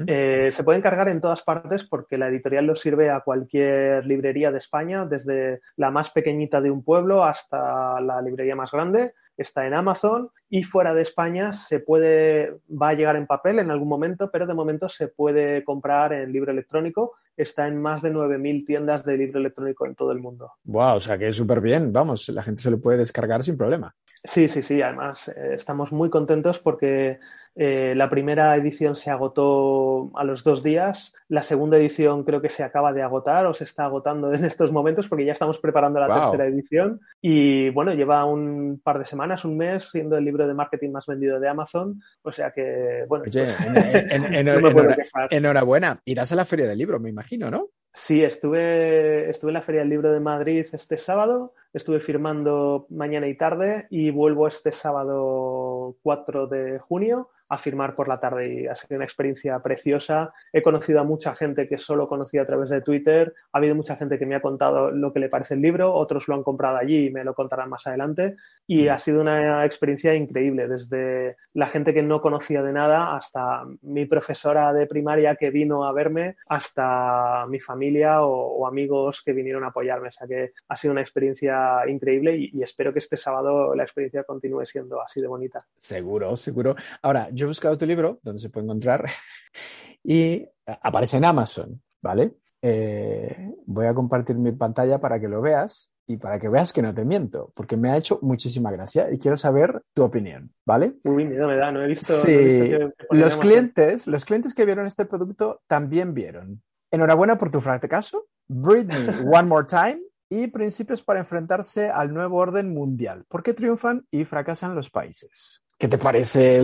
Eh, 0.08 0.49
se 0.51 0.63
puede 0.63 0.80
encargar 0.80 1.10
en 1.10 1.21
todas 1.21 1.41
partes 1.41 1.84
porque 1.86 2.17
la 2.17 2.27
editorial 2.27 2.65
lo 2.65 2.75
sirve 2.75 3.10
a 3.10 3.21
cualquier 3.21 4.06
librería 4.06 4.51
de 4.51 4.58
España, 4.58 5.06
desde 5.06 5.62
la 5.77 5.89
más 5.89 6.12
pequeñita 6.12 6.62
de 6.62 6.71
un 6.71 6.84
pueblo 6.84 7.23
hasta 7.23 7.99
la 8.01 8.21
librería 8.21 8.56
más 8.56 8.71
grande 8.71 9.13
está 9.38 9.65
en 9.65 9.73
Amazon 9.73 10.30
y 10.49 10.63
fuera 10.63 10.93
de 10.93 11.01
España 11.01 11.54
se 11.54 11.80
puede, 11.80 12.58
va 12.69 12.89
a 12.89 12.93
llegar 12.93 13.15
en 13.15 13.27
papel 13.27 13.60
en 13.60 13.71
algún 13.71 13.88
momento, 13.88 14.30
pero 14.32 14.45
de 14.45 14.54
momento 14.54 14.89
se 14.89 15.08
puede 15.08 15.63
comprar 15.63 16.13
en 16.13 16.32
libro 16.32 16.51
electrónico. 16.51 17.13
Está 17.38 17.67
en 17.67 17.82
más 17.82 18.02
de 18.02 18.12
9.000 18.12 18.65
tiendas 18.65 19.06
de 19.06 19.17
libro 19.17 19.39
electrónico 19.39 19.86
en 19.86 19.96
todo 19.96 20.12
el 20.12 20.20
mundo. 20.20 20.54
Wow, 20.63 20.98
o 20.98 21.02
sea 21.02 21.17
que 21.17 21.30
es 21.30 21.38
súper 21.38 21.62
bien, 21.62 21.91
vamos, 21.91 22.28
la 22.30 22.44
gente 22.44 22.62
se 22.62 22.72
lo 22.72 22.80
puede 22.80 22.98
descargar 23.00 23.44
sin 23.44 23.58
problema. 23.58 23.96
Sí, 24.24 24.48
sí, 24.48 24.62
sí, 24.62 24.82
además 24.82 25.30
eh, 25.30 25.54
estamos 25.54 25.91
muy 25.91 26.10
contentos 26.10 26.60
porque 26.60 27.20
eh, 27.55 27.93
la 27.97 28.09
primera 28.09 28.55
edición 28.55 28.95
se 28.95 29.09
agotó 29.09 30.11
a 30.15 30.23
los 30.23 30.43
dos 30.43 30.63
días, 30.63 31.13
la 31.27 31.43
segunda 31.43 31.77
edición 31.77 32.23
creo 32.23 32.41
que 32.41 32.47
se 32.47 32.63
acaba 32.63 32.93
de 32.93 33.01
agotar 33.01 33.45
o 33.45 33.53
se 33.53 33.65
está 33.65 33.85
agotando 33.85 34.33
en 34.33 34.45
estos 34.45 34.71
momentos 34.71 35.07
porque 35.07 35.25
ya 35.25 35.33
estamos 35.33 35.59
preparando 35.59 35.99
la 35.99 36.13
tercera 36.13 36.45
edición. 36.45 37.01
Y 37.21 37.69
bueno, 37.71 37.93
lleva 37.93 38.23
un 38.25 38.79
par 38.83 38.99
de 38.99 39.05
semanas, 39.05 39.43
un 39.43 39.57
mes 39.57 39.89
siendo 39.91 40.17
el 40.17 40.25
libro 40.25 40.47
de 40.47 40.53
marketing 40.53 40.91
más 40.91 41.05
vendido 41.05 41.39
de 41.39 41.49
Amazon, 41.49 42.01
o 42.21 42.31
sea 42.31 42.51
que 42.51 43.05
bueno. 43.07 43.25
Oye, 43.27 43.47
enhorabuena, 45.29 45.99
irás 46.05 46.31
a 46.31 46.35
la 46.35 46.45
feria 46.45 46.67
del 46.67 46.77
libro, 46.77 46.99
me 46.99 47.09
imagino, 47.09 47.51
¿no? 47.51 47.69
Sí, 47.93 48.23
estuve, 48.23 49.29
estuve 49.29 49.49
en 49.49 49.55
la 49.55 49.61
Feria 49.61 49.81
del 49.81 49.89
Libro 49.89 50.13
de 50.13 50.21
Madrid 50.21 50.65
este 50.71 50.95
sábado, 50.95 51.53
estuve 51.73 51.99
firmando 51.99 52.87
mañana 52.89 53.27
y 53.27 53.35
tarde 53.35 53.87
y 53.89 54.11
vuelvo 54.11 54.47
este 54.47 54.71
sábado 54.71 55.97
4 56.01 56.47
de 56.47 56.79
junio 56.79 57.29
a 57.51 57.57
firmar 57.57 57.93
por 57.93 58.07
la 58.07 58.17
tarde 58.17 58.53
y 58.53 58.67
ha 58.67 58.75
sido 58.77 58.95
una 58.95 59.03
experiencia 59.03 59.59
preciosa. 59.59 60.33
He 60.53 60.61
conocido 60.61 61.01
a 61.01 61.03
mucha 61.03 61.35
gente 61.35 61.67
que 61.67 61.77
solo 61.77 62.07
conocía 62.07 62.43
a 62.43 62.45
través 62.45 62.69
de 62.69 62.79
Twitter. 62.81 63.33
Ha 63.51 63.57
habido 63.57 63.75
mucha 63.75 63.97
gente 63.97 64.17
que 64.17 64.25
me 64.25 64.35
ha 64.35 64.41
contado 64.41 64.89
lo 64.89 65.11
que 65.11 65.19
le 65.19 65.27
parece 65.27 65.55
el 65.55 65.61
libro, 65.61 65.93
otros 65.93 66.29
lo 66.29 66.35
han 66.35 66.43
comprado 66.43 66.77
allí 66.77 67.07
y 67.07 67.11
me 67.11 67.25
lo 67.25 67.33
contarán 67.33 67.69
más 67.69 67.85
adelante. 67.87 68.37
Y 68.65 68.87
ha 68.87 68.97
sido 68.99 69.19
una 69.19 69.65
experiencia 69.65 70.15
increíble, 70.15 70.69
desde 70.69 71.35
la 71.53 71.67
gente 71.67 71.93
que 71.93 72.03
no 72.03 72.21
conocía 72.21 72.63
de 72.63 72.71
nada 72.71 73.17
hasta 73.17 73.65
mi 73.81 74.05
profesora 74.05 74.71
de 74.71 74.87
primaria 74.87 75.35
que 75.35 75.49
vino 75.49 75.83
a 75.83 75.91
verme, 75.91 76.37
hasta 76.47 77.45
mi 77.47 77.59
familia 77.59 78.23
o, 78.23 78.65
amigos 78.65 79.23
que 79.25 79.33
vinieron 79.33 79.65
a 79.65 79.67
apoyarme. 79.67 80.07
O 80.07 80.11
sea 80.11 80.25
que 80.25 80.53
ha 80.69 80.77
sido 80.77 80.93
una 80.93 81.01
experiencia 81.01 81.81
increíble 81.89 82.37
y, 82.37 82.51
y 82.53 82.63
espero 82.63 82.93
que 82.93 82.99
este 82.99 83.17
sábado 83.17 83.75
la 83.75 83.83
experiencia 83.83 84.23
continúe 84.23 84.65
siendo 84.65 85.01
así 85.01 85.19
de 85.19 85.27
bonita. 85.27 85.65
Seguro, 85.77 86.37
seguro. 86.37 86.77
Ahora, 87.01 87.27
yo 87.40 87.40
he 87.45 87.47
buscado 87.47 87.77
tu 87.77 87.86
libro, 87.86 88.19
donde 88.23 88.41
se 88.41 88.49
puede 88.49 88.65
encontrar, 88.65 89.06
y 90.04 90.45
aparece 90.65 91.17
en 91.17 91.25
Amazon, 91.25 91.82
¿vale? 92.01 92.36
Eh, 92.62 93.54
voy 93.65 93.88
a 93.88 93.93
compartir 93.93 94.36
mi 94.36 94.51
pantalla 94.51 94.99
para 94.99 95.19
que 95.19 95.27
lo 95.27 95.41
veas 95.41 95.91
y 96.08 96.17
para 96.17 96.38
que 96.39 96.49
veas 96.49 96.73
que 96.73 96.82
no 96.82 96.93
te 96.93 97.06
miento, 97.06 97.51
porque 97.56 97.77
me 97.77 97.89
ha 97.89 97.97
hecho 97.97 98.19
muchísima 98.21 98.71
gracia 98.71 99.12
y 99.12 99.17
quiero 99.17 99.38
saber 99.38 99.82
tu 99.93 100.04
opinión, 100.04 100.51
¿vale? 100.65 100.95
Uy, 101.06 101.25
miedo 101.25 101.47
me 101.47 101.56
da, 101.56 101.71
no 101.71 101.82
he 101.84 101.88
visto. 101.88 102.13
Sí, 102.13 102.71
los 103.10 103.38
clientes, 103.38 104.08
los 104.08 104.25
clientes 104.25 104.54
que 104.54 104.65
vieron 104.65 104.86
este 104.86 105.06
producto 105.06 105.62
también 105.67 106.13
vieron. 106.13 106.62
Enhorabuena 106.91 107.38
por 107.38 107.49
tu 107.49 107.62
fracaso. 107.62 108.27
Britney, 108.47 109.08
One 109.25 109.47
More 109.47 109.65
Time 109.65 110.01
y 110.30 110.47
Principios 110.47 111.04
para 111.04 111.19
enfrentarse 111.19 111.89
al 111.89 112.13
nuevo 112.13 112.38
orden 112.38 112.73
mundial. 112.73 113.25
¿Por 113.27 113.43
qué 113.43 113.54
triunfan 113.54 114.06
y 114.12 114.25
fracasan 114.25 114.75
los 114.75 114.89
países? 114.89 115.63
¿Qué 115.82 115.88
te 115.88 115.98
parece 115.98 116.62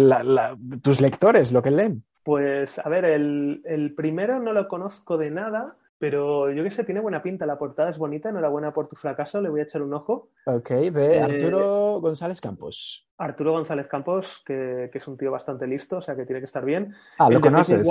tus 0.83 1.01
lectores, 1.01 1.51
lo 1.51 1.63
que 1.63 1.71
leen? 1.71 2.03
Pues, 2.21 2.77
a 2.77 2.87
ver, 2.87 3.03
el, 3.03 3.93
primero 3.97 4.39
no 4.39 4.53
lo 4.53 4.67
conozco 4.67 5.17
de 5.17 5.31
nada, 5.31 5.75
pero 5.97 6.51
yo 6.51 6.63
qué 6.63 6.69
sé, 6.69 6.83
tiene 6.83 7.01
buena 7.01 7.23
pinta, 7.23 7.47
la 7.47 7.57
portada 7.57 7.89
es 7.89 7.97
bonita, 7.97 8.29
enhorabuena 8.29 8.75
por 8.75 8.87
tu 8.87 8.95
fracaso, 8.95 9.41
le 9.41 9.49
voy 9.49 9.61
a 9.61 9.63
echar 9.63 9.81
un 9.81 9.95
ojo. 9.95 10.29
Ok, 10.45 10.69
de 10.69 11.17
eh, 11.17 11.19
Arturo 11.19 11.99
González 11.99 12.39
Campos. 12.39 13.09
Arturo 13.17 13.53
González 13.53 13.87
Campos, 13.87 14.43
que, 14.45 14.91
es 14.93 15.07
un 15.07 15.17
tío 15.17 15.31
bastante 15.31 15.65
listo, 15.65 15.97
o 15.97 16.01
sea 16.01 16.15
que 16.15 16.27
tiene 16.27 16.39
que 16.39 16.45
estar 16.45 16.63
bien. 16.63 16.93
Ah, 17.17 17.31
¿lo 17.31 17.41
conoces? 17.41 17.87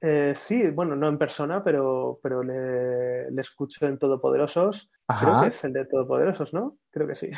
Eh, 0.00 0.32
sí, 0.36 0.68
bueno, 0.68 0.94
no 0.94 1.08
en 1.08 1.18
persona, 1.18 1.64
pero, 1.64 2.20
pero 2.22 2.44
le, 2.44 3.28
escucho 3.40 3.84
en 3.86 3.98
Todopoderosos. 3.98 4.92
Creo 5.20 5.40
que 5.40 5.48
es 5.48 5.64
el 5.64 5.72
de 5.72 5.86
Todopoderosos, 5.86 6.54
¿no? 6.54 6.76
Creo 6.90 7.08
que 7.08 7.16
sí. 7.16 7.30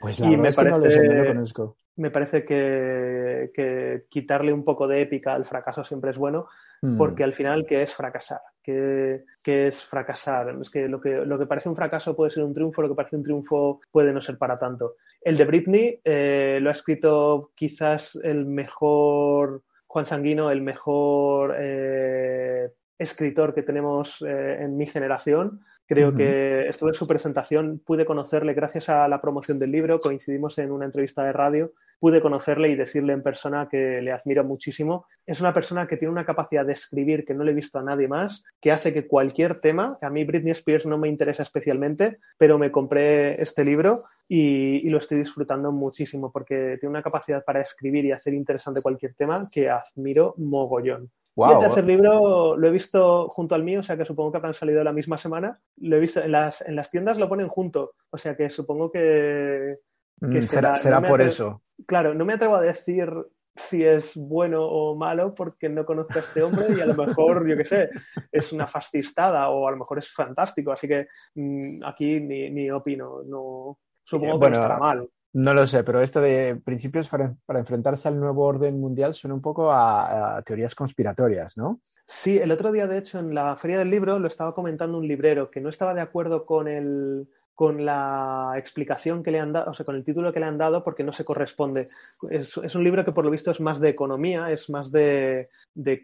Pues 0.00 0.18
la 0.20 0.30
y 0.30 0.36
me 0.38 0.50
parece... 0.50 1.08
no, 1.08 1.14
lo, 1.14 1.26
conozco. 1.26 1.76
Me 2.00 2.10
parece 2.10 2.44
que, 2.44 4.04
quitarle 4.08 4.52
un 4.52 4.64
poco 4.64 4.88
de 4.88 5.02
épica 5.02 5.34
al 5.34 5.44
fracaso 5.44 5.84
siempre 5.84 6.10
es 6.10 6.18
bueno, 6.18 6.48
mm. 6.80 6.96
porque 6.96 7.22
al 7.24 7.34
final, 7.34 7.66
¿qué 7.66 7.82
es 7.82 7.94
fracasar? 7.94 8.40
¿Qué, 8.62 9.24
es 9.44 9.84
fracasar? 9.84 10.56
Es 10.60 10.70
que 10.70 10.88
lo, 10.88 11.00
que 11.00 11.26
lo 11.26 11.38
que 11.38 11.46
parece 11.46 11.68
un 11.68 11.76
fracaso 11.76 12.16
puede 12.16 12.30
ser 12.30 12.44
un 12.44 12.54
triunfo, 12.54 12.80
lo 12.80 12.88
que 12.88 12.94
parece 12.94 13.16
un 13.16 13.22
triunfo 13.22 13.80
puede 13.90 14.12
no 14.12 14.20
ser 14.20 14.38
para 14.38 14.58
tanto. 14.58 14.96
El 15.20 15.36
de 15.36 15.44
Britney 15.44 16.00
eh, 16.02 16.58
lo 16.62 16.70
ha 16.70 16.72
escrito 16.72 17.50
quizás 17.54 18.18
el 18.22 18.46
mejor 18.46 19.62
Juan 19.86 20.06
Sanguino, 20.06 20.50
el 20.50 20.62
mejor 20.62 21.54
eh, 21.58 22.70
escritor 22.98 23.54
que 23.54 23.62
tenemos 23.62 24.22
eh, 24.26 24.58
en 24.60 24.76
mi 24.76 24.86
generación. 24.86 25.60
Creo 25.90 26.14
que 26.14 26.68
estuve 26.68 26.90
en 26.90 26.94
su 26.94 27.04
presentación, 27.04 27.82
pude 27.84 28.04
conocerle 28.04 28.54
gracias 28.54 28.88
a 28.88 29.08
la 29.08 29.20
promoción 29.20 29.58
del 29.58 29.72
libro, 29.72 29.98
coincidimos 29.98 30.56
en 30.58 30.70
una 30.70 30.84
entrevista 30.84 31.24
de 31.24 31.32
radio, 31.32 31.72
pude 31.98 32.20
conocerle 32.22 32.68
y 32.68 32.76
decirle 32.76 33.12
en 33.12 33.24
persona 33.24 33.68
que 33.68 34.00
le 34.00 34.12
admiro 34.12 34.44
muchísimo. 34.44 35.06
Es 35.26 35.40
una 35.40 35.52
persona 35.52 35.88
que 35.88 35.96
tiene 35.96 36.12
una 36.12 36.24
capacidad 36.24 36.64
de 36.64 36.74
escribir 36.74 37.24
que 37.24 37.34
no 37.34 37.42
le 37.42 37.50
he 37.50 37.54
visto 37.56 37.80
a 37.80 37.82
nadie 37.82 38.06
más, 38.06 38.44
que 38.60 38.70
hace 38.70 38.94
que 38.94 39.08
cualquier 39.08 39.60
tema, 39.60 39.98
a 40.00 40.10
mí 40.10 40.22
Britney 40.22 40.52
Spears 40.52 40.86
no 40.86 40.96
me 40.96 41.08
interesa 41.08 41.42
especialmente, 41.42 42.18
pero 42.38 42.56
me 42.56 42.70
compré 42.70 43.42
este 43.42 43.64
libro 43.64 44.04
y, 44.28 44.88
lo 44.90 44.98
estoy 44.98 45.18
disfrutando 45.18 45.72
muchísimo 45.72 46.30
porque 46.30 46.76
tiene 46.78 46.90
una 46.90 47.02
capacidad 47.02 47.44
para 47.44 47.62
escribir 47.62 48.04
y 48.04 48.12
hacer 48.12 48.32
interesante 48.32 48.80
cualquier 48.80 49.14
tema 49.14 49.44
que 49.52 49.68
admiro 49.68 50.34
mogollón. 50.38 51.10
Y 51.36 51.52
el 51.52 51.58
tercer 51.58 51.86
libro 51.86 52.56
lo 52.56 52.68
he 52.68 52.70
visto 52.70 53.28
junto 53.28 53.54
al 53.54 53.62
mío, 53.62 53.80
o 53.80 53.82
sea 53.82 53.96
que 53.96 54.04
supongo 54.04 54.32
que 54.32 54.38
habrán 54.38 54.54
salido 54.54 54.82
la 54.84 54.92
misma 54.92 55.16
semana. 55.16 55.60
Lo 55.76 55.96
he 55.96 56.00
visto 56.00 56.20
en 56.20 56.32
las, 56.32 56.60
en 56.62 56.76
las 56.76 56.90
tiendas, 56.90 57.18
lo 57.18 57.28
ponen 57.28 57.48
junto, 57.48 57.94
o 58.10 58.18
sea 58.18 58.36
que 58.36 58.50
supongo 58.50 58.90
que. 58.90 59.78
Mm, 60.20 60.40
será, 60.40 61.00
por 61.00 61.22
eso. 61.22 61.62
Claro, 61.86 62.14
no 62.14 62.24
me 62.24 62.34
atrevo 62.34 62.56
a 62.56 62.60
decir 62.60 63.10
si 63.56 63.84
es 63.84 64.12
bueno 64.14 64.64
o 64.64 64.94
malo 64.96 65.34
porque 65.34 65.68
no 65.68 65.84
conozco 65.84 66.14
a 66.16 66.20
este 66.20 66.42
hombre 66.42 66.66
y 66.76 66.80
a 66.80 66.86
lo 66.86 66.94
mejor, 66.94 67.46
yo 67.48 67.56
qué 67.56 67.64
sé, 67.64 67.90
es 68.30 68.52
una 68.52 68.66
fascistada 68.66 69.48
o 69.50 69.66
a 69.66 69.70
lo 69.70 69.78
mejor 69.78 69.98
es 69.98 70.12
fantástico. 70.12 70.72
Así 70.72 70.88
que 70.88 71.08
mm, 71.34 71.84
aquí 71.84 72.20
ni, 72.20 72.70
opino, 72.70 73.22
no, 73.24 73.78
supongo 74.04 74.40
que 74.40 74.50
no 74.50 74.56
estará 74.56 74.78
mal. 74.78 75.08
No 75.32 75.54
lo 75.54 75.66
sé, 75.66 75.84
pero 75.84 76.02
esto 76.02 76.20
de 76.20 76.60
principios 76.64 77.08
para, 77.08 77.34
enfrentarse 77.48 78.08
al 78.08 78.18
nuevo 78.18 78.44
orden 78.44 78.80
mundial 78.80 79.14
suena 79.14 79.34
un 79.34 79.42
poco 79.42 79.70
a, 79.70 80.42
teorías 80.44 80.74
conspiratorias, 80.74 81.56
¿no? 81.56 81.80
Sí, 82.06 82.38
el 82.38 82.50
otro 82.50 82.72
día, 82.72 82.88
de 82.88 82.98
hecho, 82.98 83.20
en 83.20 83.34
la 83.34 83.56
Feria 83.56 83.78
del 83.78 83.90
Libro 83.90 84.18
lo 84.18 84.26
estaba 84.26 84.54
comentando 84.54 84.98
un 84.98 85.06
librero 85.06 85.48
que 85.48 85.60
no 85.60 85.68
estaba 85.68 85.94
de 85.94 86.00
acuerdo 86.00 86.44
con 86.44 86.66
el, 86.66 87.28
con 87.60 87.84
la 87.84 88.54
explicación 88.56 89.22
que 89.22 89.30
le 89.30 89.38
han 89.38 89.52
dado, 89.52 89.70
o 89.70 89.74
sea, 89.74 89.84
con 89.84 89.94
el 89.94 90.02
título 90.02 90.32
que 90.32 90.40
le 90.40 90.46
han 90.46 90.56
dado, 90.56 90.82
porque 90.82 91.04
no 91.04 91.12
se 91.12 91.26
corresponde. 91.26 91.88
Es, 92.30 92.56
un 92.56 92.82
libro 92.82 93.04
que 93.04 93.12
por 93.12 93.22
lo 93.22 93.30
visto 93.30 93.50
es 93.50 93.60
más 93.60 93.78
de 93.80 93.90
economía, 93.90 94.50
es 94.50 94.70
más 94.70 94.90
de, 94.90 95.50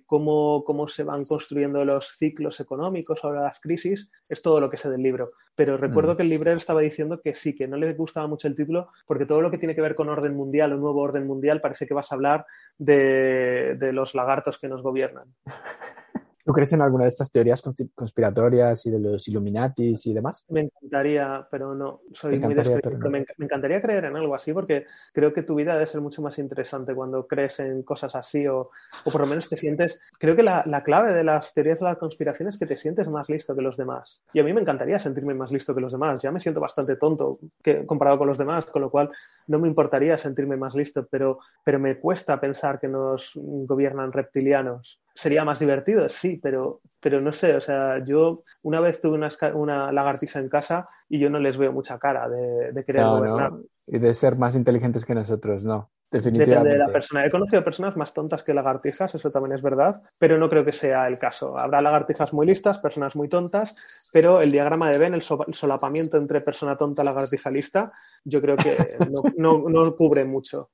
cómo, 0.05 0.64
cómo, 0.66 0.87
se 0.87 1.03
van 1.03 1.25
construyendo 1.25 1.83
los 1.83 2.14
ciclos 2.19 2.61
económicos 2.61 3.21
ahora 3.25 3.40
las 3.40 3.59
crisis, 3.59 4.11
es 4.29 4.42
todo 4.42 4.61
lo 4.61 4.69
que 4.69 4.77
sé 4.77 4.90
del 4.90 5.03
libro. 5.03 5.29
Pero 5.55 5.79
recuerdo 5.79 6.12
mm. 6.12 6.16
que 6.19 6.23
el 6.25 6.29
librero 6.29 6.59
estaba 6.59 6.83
diciendo 6.83 7.23
que 7.23 7.33
sí, 7.33 7.55
que 7.55 7.66
no 7.66 7.79
le 7.79 7.95
gustaba 7.95 8.27
mucho 8.27 8.49
el 8.49 8.55
título, 8.55 8.90
porque 9.07 9.25
todo 9.25 9.40
lo 9.40 9.51
que 9.51 9.57
tiene 9.57 9.75
que 9.75 9.81
ver 9.81 9.95
con 9.95 10.11
orden 10.11 10.37
mundial 10.37 10.75
o 10.75 10.77
nuevo 10.77 11.01
orden 11.01 11.27
mundial 11.27 11.62
parece 11.62 11.87
que 11.87 11.95
vas 11.95 12.12
a 12.12 12.16
hablar 12.16 12.45
de, 12.77 13.77
de 13.79 13.95
los 13.95 14.14
lagartos 14.14 14.59
que 14.59 14.69
nos 14.69 14.83
gobiernan. 14.83 15.35
¿Tú 16.46 16.52
crees 16.52 16.72
en 16.72 16.80
alguna 16.80 17.02
de 17.02 17.09
estas 17.09 17.32
teorías 17.32 17.61
conspiratorias 17.92 18.87
y 18.87 18.90
de 18.92 19.00
los 19.00 19.26
Illuminatis 19.26 20.06
y 20.06 20.14
demás? 20.14 20.44
Me 20.48 20.61
encantaría, 20.61 21.44
pero 21.50 21.74
no. 21.74 22.02
Soy 22.12 22.38
muy 22.38 22.54
descrítico. 22.54 23.11
Me, 23.11 23.26
encantaría 23.40 23.82
creer 23.82 24.04
en 24.04 24.14
algo 24.14 24.32
así 24.32 24.52
porque 24.52 24.87
creo 25.12 25.32
que 25.32 25.42
tu 25.42 25.56
vida 25.56 25.74
debe 25.74 25.88
ser 25.88 26.00
mucho 26.00 26.22
más 26.22 26.38
interesante 26.38 26.94
cuando 26.94 27.26
crees 27.26 27.59
en 27.59 27.82
cosas 27.82 28.14
así 28.14 28.46
o, 28.46 28.61
o 28.61 29.11
por 29.11 29.22
lo 29.22 29.26
menos 29.26 29.48
te 29.48 29.56
sientes. 29.56 29.98
Creo 30.20 30.37
que 30.37 30.44
la, 30.44 30.62
la, 30.66 30.85
clave 30.85 31.12
de 31.14 31.24
las 31.24 31.52
teorías 31.52 31.80
de 31.80 31.87
la 31.87 31.96
conspiración 31.96 32.48
es 32.48 32.56
que 32.56 32.66
te 32.66 32.76
sientes 32.76 33.09
más 33.09 33.28
listo 33.28 33.56
que 33.56 33.62
los 33.62 33.76
demás. 33.76 34.22
Y 34.32 34.38
a 34.38 34.44
mí 34.44 34.52
me 34.52 34.61
encantaría 34.61 35.00
sentirme 35.00 35.35
más 35.35 35.50
listo 35.50 35.74
que 35.74 35.80
los 35.80 35.90
demás. 35.90 36.22
Ya 36.22 36.30
me 36.30 36.38
siento 36.38 36.61
bastante 36.61 36.94
tonto 36.94 37.40
que, 37.61 37.85
comparado 37.85 38.18
con 38.18 38.28
los 38.28 38.38
demás, 38.38 38.66
con 38.66 38.82
lo 38.82 38.90
cual 38.90 39.11
no 39.48 39.59
me 39.59 39.66
importaría 39.66 40.16
sentirme 40.16 40.56
más 40.56 40.76
listo, 40.76 41.09
pero, 41.11 41.40
pero 41.64 41.80
me 41.80 41.98
cuesta 41.98 42.38
pensar 42.38 42.78
que 42.78 42.87
nos 42.87 43.32
gobiernan 43.35 44.12
reptilianos 44.12 45.00
sería 45.16 45.44
más 45.44 45.59
divertido, 45.59 46.09
sí, 46.09 46.38
pero, 46.42 46.81
pero 47.00 47.20
no 47.20 47.33
sé, 47.33 47.57
o 47.57 47.61
sea, 47.61 48.05
yo 48.05 48.42
una 48.62 48.81
vez 48.81 49.00
tuve 49.00 49.14
una, 49.14 49.31
una 49.55 49.90
lagartija 49.90 50.38
en 50.38 50.48
casa 50.48 50.88
y 51.09 51.18
yo 51.18 51.31
no 51.31 51.38
les 51.38 51.57
veo 51.57 51.72
mucha 51.72 51.98
cara 51.98 52.29
de, 52.29 52.85
querer 52.85 53.05
gobernar. 53.05 53.52
Y 53.87 53.98
de 53.98 54.14
ser 54.14 54.37
más 54.37 54.55
inteligentes 54.55 55.07
que 55.07 55.14
nosotros, 55.14 55.64
no. 55.64 55.88
Definitivamente. 56.11 56.55
Depende 56.55 56.72
de 56.72 56.79
la 56.79 56.92
persona. 56.92 57.26
He 57.26 57.31
conocido 57.31 57.64
personas 57.64 57.96
más 57.96 58.14
tontas 58.14 58.42
que 58.44 58.55
lagartijas, 58.55 59.14
eso 59.14 59.29
también 59.29 59.55
es 59.55 59.62
verdad, 59.62 60.00
pero 60.18 60.38
no 60.38 60.48
creo 60.48 60.64
que 60.64 60.72
sea 60.72 61.09
el 61.09 61.18
caso. 61.18 61.59
Habrá 61.59 61.81
lagartijas 61.81 62.33
muy 62.33 62.46
listas, 62.46 62.79
personas 62.79 63.16
muy 63.16 63.29
tontas, 63.29 63.74
pero 64.12 64.40
el 64.40 64.52
diagrama 64.52 64.90
de 64.90 64.98
Venn, 64.98 65.14
el, 65.14 65.22
solapamiento 65.22 66.16
entre 66.16 66.42
persona 66.42 66.76
tonta 66.76 67.02
y 67.02 67.07
lagartija 67.07 67.50
lista, 67.50 67.90
yo 68.24 68.40
creo 68.40 68.57
que 68.57 68.76
no, 69.11 69.22
no, 69.37 69.68
no 69.68 69.96
cubre 69.96 70.24
mucho. 70.24 70.70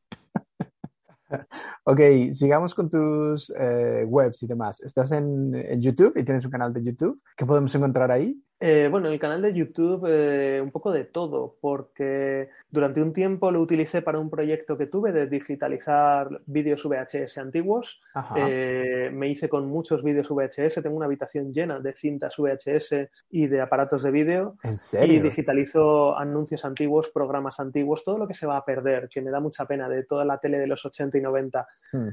ok, 1.85 2.01
sigamos 2.33 2.75
con 2.75 2.90
tus 2.90 3.53
eh, 3.59 4.05
webs 4.07 4.42
y 4.42 4.47
demás. 4.47 4.81
Estás 4.81 5.12
en, 5.12 5.55
en, 5.55 5.81
YouTube 5.81 6.16
y 6.16 6.25
tienes 6.25 6.45
un 6.45 6.51
canal 6.51 6.73
de 6.73 6.83
YouTube. 6.83 7.21
¿Qué 7.37 7.47
podemos 7.47 7.75
encontrar 7.75 8.11
ahí? 8.11 8.37
Eh, 8.64 8.87
bueno, 8.88 9.09
el 9.09 9.18
canal 9.18 9.42
de 9.42 9.53
YouTube 9.53 10.07
eh, 10.09 10.61
un 10.61 10.70
poco 10.70 10.92
de 10.92 11.03
todo, 11.03 11.57
porque 11.61 12.48
durante 12.70 13.03
un 13.03 13.12
tiempo 13.12 13.51
lo 13.51 13.61
utilicé 13.61 14.03
para 14.03 14.20
un 14.20 14.31
proyecto 14.31 14.79
que 14.79 14.87
tuve 14.87 15.11
de 15.11 15.27
digitalizar 15.27 16.40
vídeos 16.46 16.85
VHS 16.85 17.38
antiguos. 17.38 18.01
Eh, 18.37 19.11
me 19.12 19.27
hice 19.27 19.48
con 19.48 19.66
muchos 19.66 20.05
vídeos 20.05 20.29
VHS, 20.29 20.81
tengo 20.81 20.94
una 20.94 21.07
habitación 21.07 21.53
llena 21.53 21.81
de 21.81 21.92
cintas 21.92 22.37
VHS 22.38 23.09
y 23.31 23.48
de 23.48 23.61
aparatos 23.61 24.05
de 24.05 24.12
vídeo. 24.12 24.57
¿En 24.62 24.79
serio? 24.79 25.16
Y 25.16 25.20
digitalizo 25.20 26.16
anuncios 26.16 26.64
antiguos, 26.64 27.09
programas 27.09 27.59
antiguos, 27.59 28.05
todo 28.05 28.16
lo 28.16 28.29
que 28.29 28.35
se 28.35 28.46
va 28.46 28.59
a 28.59 28.64
perder, 28.64 29.09
que 29.09 29.22
me 29.22 29.33
da 29.33 29.40
mucha 29.40 29.66
pena 29.66 29.88
de 29.88 30.05
toda 30.05 30.25
la 30.25 30.38
tele 30.38 30.61
de 30.61 30.68
los 30.68 30.85
80 30.85 31.18
y 31.18 31.20
90. 31.20 31.66
Hmm. 31.94 32.09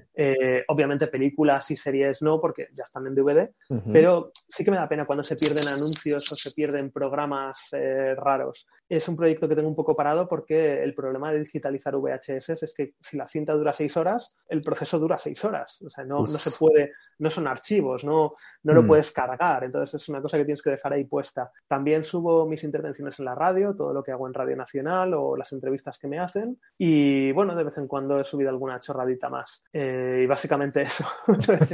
obviamente 0.67 1.07
películas 1.07 1.69
y 1.71 1.75
series 1.75 2.21
no, 2.21 2.41
porque 2.41 2.69
ya 2.73 2.83
están 2.85 3.05
en 3.05 3.15
DVD, 3.15 3.49
pero 3.93 4.31
sí 4.49 4.65
que 4.65 4.71
me 4.71 4.77
da 4.77 4.89
pena 4.89 5.05
cuando 5.05 5.23
se 5.23 5.35
pierden 5.35 5.67
anuncios 5.67 6.38
se 6.39 6.51
pierden 6.51 6.91
programas 6.91 7.67
eh, 7.71 8.15
raros. 8.15 8.65
Es 8.89 9.07
un 9.07 9.15
proyecto 9.15 9.47
que 9.47 9.55
tengo 9.55 9.69
un 9.69 9.75
poco 9.75 9.95
parado 9.95 10.27
porque 10.27 10.83
el 10.83 10.95
problema 10.95 11.31
de 11.31 11.39
digitalizar 11.39 11.95
VHS 11.95 12.63
es 12.63 12.73
que 12.75 12.95
si 12.99 13.17
la 13.17 13.27
cinta 13.27 13.53
dura 13.53 13.71
seis 13.71 13.95
horas, 13.95 14.35
el 14.47 14.61
proceso 14.61 14.97
dura 14.97 15.17
seis 15.17 15.43
horas. 15.45 15.81
O 15.85 15.89
sea, 15.89 16.03
no, 16.03 16.21
no 16.21 16.27
se 16.27 16.51
puede, 16.51 16.93
no 17.19 17.29
son 17.29 17.47
archivos, 17.47 18.03
no, 18.03 18.33
no 18.63 18.73
lo 18.73 18.83
mm. 18.83 18.87
puedes 18.87 19.11
cargar. 19.11 19.63
Entonces 19.63 20.01
es 20.01 20.09
una 20.09 20.21
cosa 20.21 20.37
que 20.37 20.45
tienes 20.45 20.61
que 20.61 20.71
dejar 20.71 20.93
ahí 20.93 21.05
puesta. 21.05 21.51
También 21.67 22.03
subo 22.03 22.47
mis 22.47 22.63
intervenciones 22.63 23.19
en 23.19 23.25
la 23.25 23.35
radio, 23.35 23.75
todo 23.75 23.93
lo 23.93 24.03
que 24.03 24.11
hago 24.11 24.27
en 24.27 24.33
Radio 24.33 24.55
Nacional 24.55 25.13
o 25.13 25.35
las 25.37 25.51
entrevistas 25.51 25.99
que 25.99 26.07
me 26.07 26.19
hacen. 26.19 26.59
Y 26.77 27.31
bueno, 27.33 27.55
de 27.55 27.63
vez 27.63 27.77
en 27.77 27.87
cuando 27.87 28.19
he 28.19 28.23
subido 28.23 28.49
alguna 28.49 28.79
chorradita 28.79 29.29
más. 29.29 29.63
Eh, 29.71 30.21
y 30.23 30.25
básicamente 30.25 30.81
eso. 30.83 31.05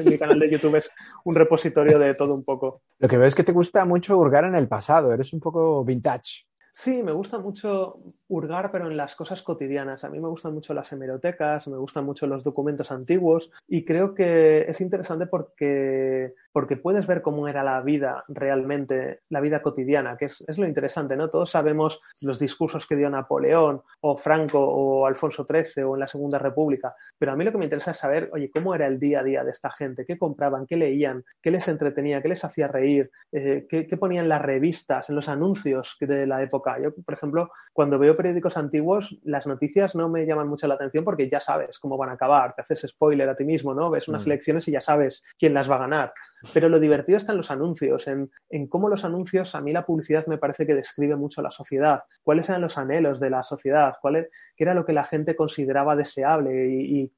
Mi 0.05 0.17
canal 0.17 0.39
de 0.39 0.51
YouTube 0.51 0.75
es 0.75 0.91
un 1.23 1.35
repositorio 1.35 1.97
de 1.97 2.13
todo 2.13 2.35
un 2.35 2.43
poco. 2.43 2.81
Lo 2.99 3.07
que 3.07 3.17
veo 3.17 3.27
es 3.27 3.35
que 3.35 3.43
te 3.43 3.51
gusta 3.51 3.85
mucho 3.85 4.17
hurgar 4.17 4.45
en 4.45 4.55
el 4.55 4.67
pasado, 4.67 5.13
eres 5.13 5.33
un 5.33 5.39
poco 5.39 5.83
vintage. 5.83 6.45
Sí, 6.77 7.03
me 7.03 7.13
gusta 7.13 7.39
mucho 7.39 8.01
hurgar, 8.27 8.69
pero 8.69 8.91
en 8.91 8.97
las 8.97 9.15
cosas 9.15 9.41
cotidianas. 9.41 10.03
A 10.03 10.09
mí 10.09 10.19
me 10.19 10.27
gustan 10.27 10.53
mucho 10.53 10.73
las 10.73 10.91
hemerotecas, 10.91 11.69
me 11.69 11.77
gustan 11.77 12.03
mucho 12.03 12.27
los 12.27 12.43
documentos 12.43 12.91
antiguos 12.91 13.49
y 13.65 13.85
creo 13.85 14.13
que 14.13 14.63
es 14.69 14.81
interesante 14.81 15.25
porque, 15.25 16.35
porque 16.55 16.77
puedes 16.77 17.05
ver 17.05 17.21
cómo 17.21 17.49
era 17.49 17.65
la 17.65 17.81
vida 17.81 18.23
realmente, 18.29 19.23
la 19.27 19.41
vida 19.41 19.61
cotidiana, 19.61 20.15
que 20.15 20.27
es, 20.27 20.41
es, 20.47 20.57
lo 20.57 20.65
interesante, 20.65 21.17
¿no? 21.17 21.29
Todos 21.29 21.49
sabemos 21.49 21.99
los 22.21 22.39
discursos 22.39 22.87
que 22.87 22.95
dio 22.95 23.09
Napoleón 23.09 23.81
o 23.99 24.15
Franco 24.15 24.61
o 24.61 25.05
Alfonso 25.05 25.45
XIII 25.45 25.83
o 25.83 25.95
en 25.95 25.99
la 25.99 26.07
Segunda 26.07 26.39
República, 26.39 26.95
pero 27.17 27.33
a 27.33 27.35
mí 27.35 27.43
lo 27.43 27.51
que 27.51 27.57
me 27.57 27.65
interesa 27.65 27.91
es 27.91 27.97
saber, 27.97 28.29
oye, 28.31 28.49
cómo 28.49 28.73
era 28.73 28.87
el 28.87 29.01
día 29.01 29.19
a 29.19 29.23
día 29.23 29.43
de 29.43 29.51
esta 29.51 29.69
gente, 29.69 30.05
qué 30.05 30.17
compraban, 30.17 30.65
qué 30.65 30.77
leían, 30.77 31.25
qué 31.41 31.51
les 31.51 31.67
entretenía, 31.67 32.21
qué 32.21 32.29
les 32.29 32.45
hacía 32.45 32.69
reír, 32.69 33.11
eh, 33.33 33.67
qué, 33.69 33.85
qué 33.85 33.97
ponían 33.97 34.29
las 34.29 34.41
revistas, 34.41 35.09
en 35.09 35.15
los 35.17 35.27
anuncios 35.27 35.97
de 35.99 36.25
la 36.25 36.41
época 36.41 36.79
yo, 36.81 36.95
por 36.95 37.13
ejemplo, 37.13 37.51
cuando 37.73 37.99
veo 37.99 38.15
periódicos 38.15 38.55
antiguos, 38.55 39.19
las 39.23 39.45
noticias 39.45 39.93
no 39.93 40.07
me 40.07 40.25
llaman 40.25 40.47
mucho 40.47 40.69
la 40.69 40.75
atención 40.75 41.03
porque 41.03 41.29
ya 41.29 41.41
sabes 41.41 41.79
cómo 41.79 41.97
van 41.97 42.11
a 42.11 42.13
acabar, 42.13 42.55
te 42.55 42.61
haces 42.61 42.89
spoiler 42.89 43.27
a 43.27 43.35
ti 43.35 43.43
mismo, 43.43 43.73
¿no? 43.73 43.89
Ves 43.89 44.07
unas 44.07 44.25
mm. 44.25 44.29
elecciones 44.29 44.67
y 44.69 44.71
ya 44.71 44.79
sabes 44.79 45.21
quién 45.37 45.53
las 45.53 45.69
va 45.69 45.75
a 45.75 45.79
ganar. 45.79 46.13
Pero 46.53 46.69
lo 46.69 46.79
divertido 46.79 47.17
está 47.17 47.31
en 47.31 47.39
los 47.39 47.51
anuncios, 47.51 48.07
en, 48.07 48.29
cómo 48.67 48.89
los 48.89 49.03
anuncios, 49.05 49.55
a 49.55 49.61
mí 49.61 49.71
la 49.71 49.85
publicidad 49.85 50.27
me 50.27 50.37
parece 50.37 50.65
que 50.65 50.75
describe 50.75 51.15
mucho 51.15 51.41
la 51.41 51.51
sociedad, 51.51 52.03
cuáles 52.23 52.49
eran 52.49 52.61
los 52.61 52.77
anhelos 52.77 53.19
de 53.19 53.29
la 53.29 53.43
sociedad, 53.43 53.95
cuál 54.01 54.29
qué 54.55 54.63
era 54.63 54.73
lo 54.73 54.85
que 54.85 54.93
la 54.93 55.03
gente 55.03 55.35
consideraba 55.35 55.95
deseable 55.95 56.67
y 56.67 57.11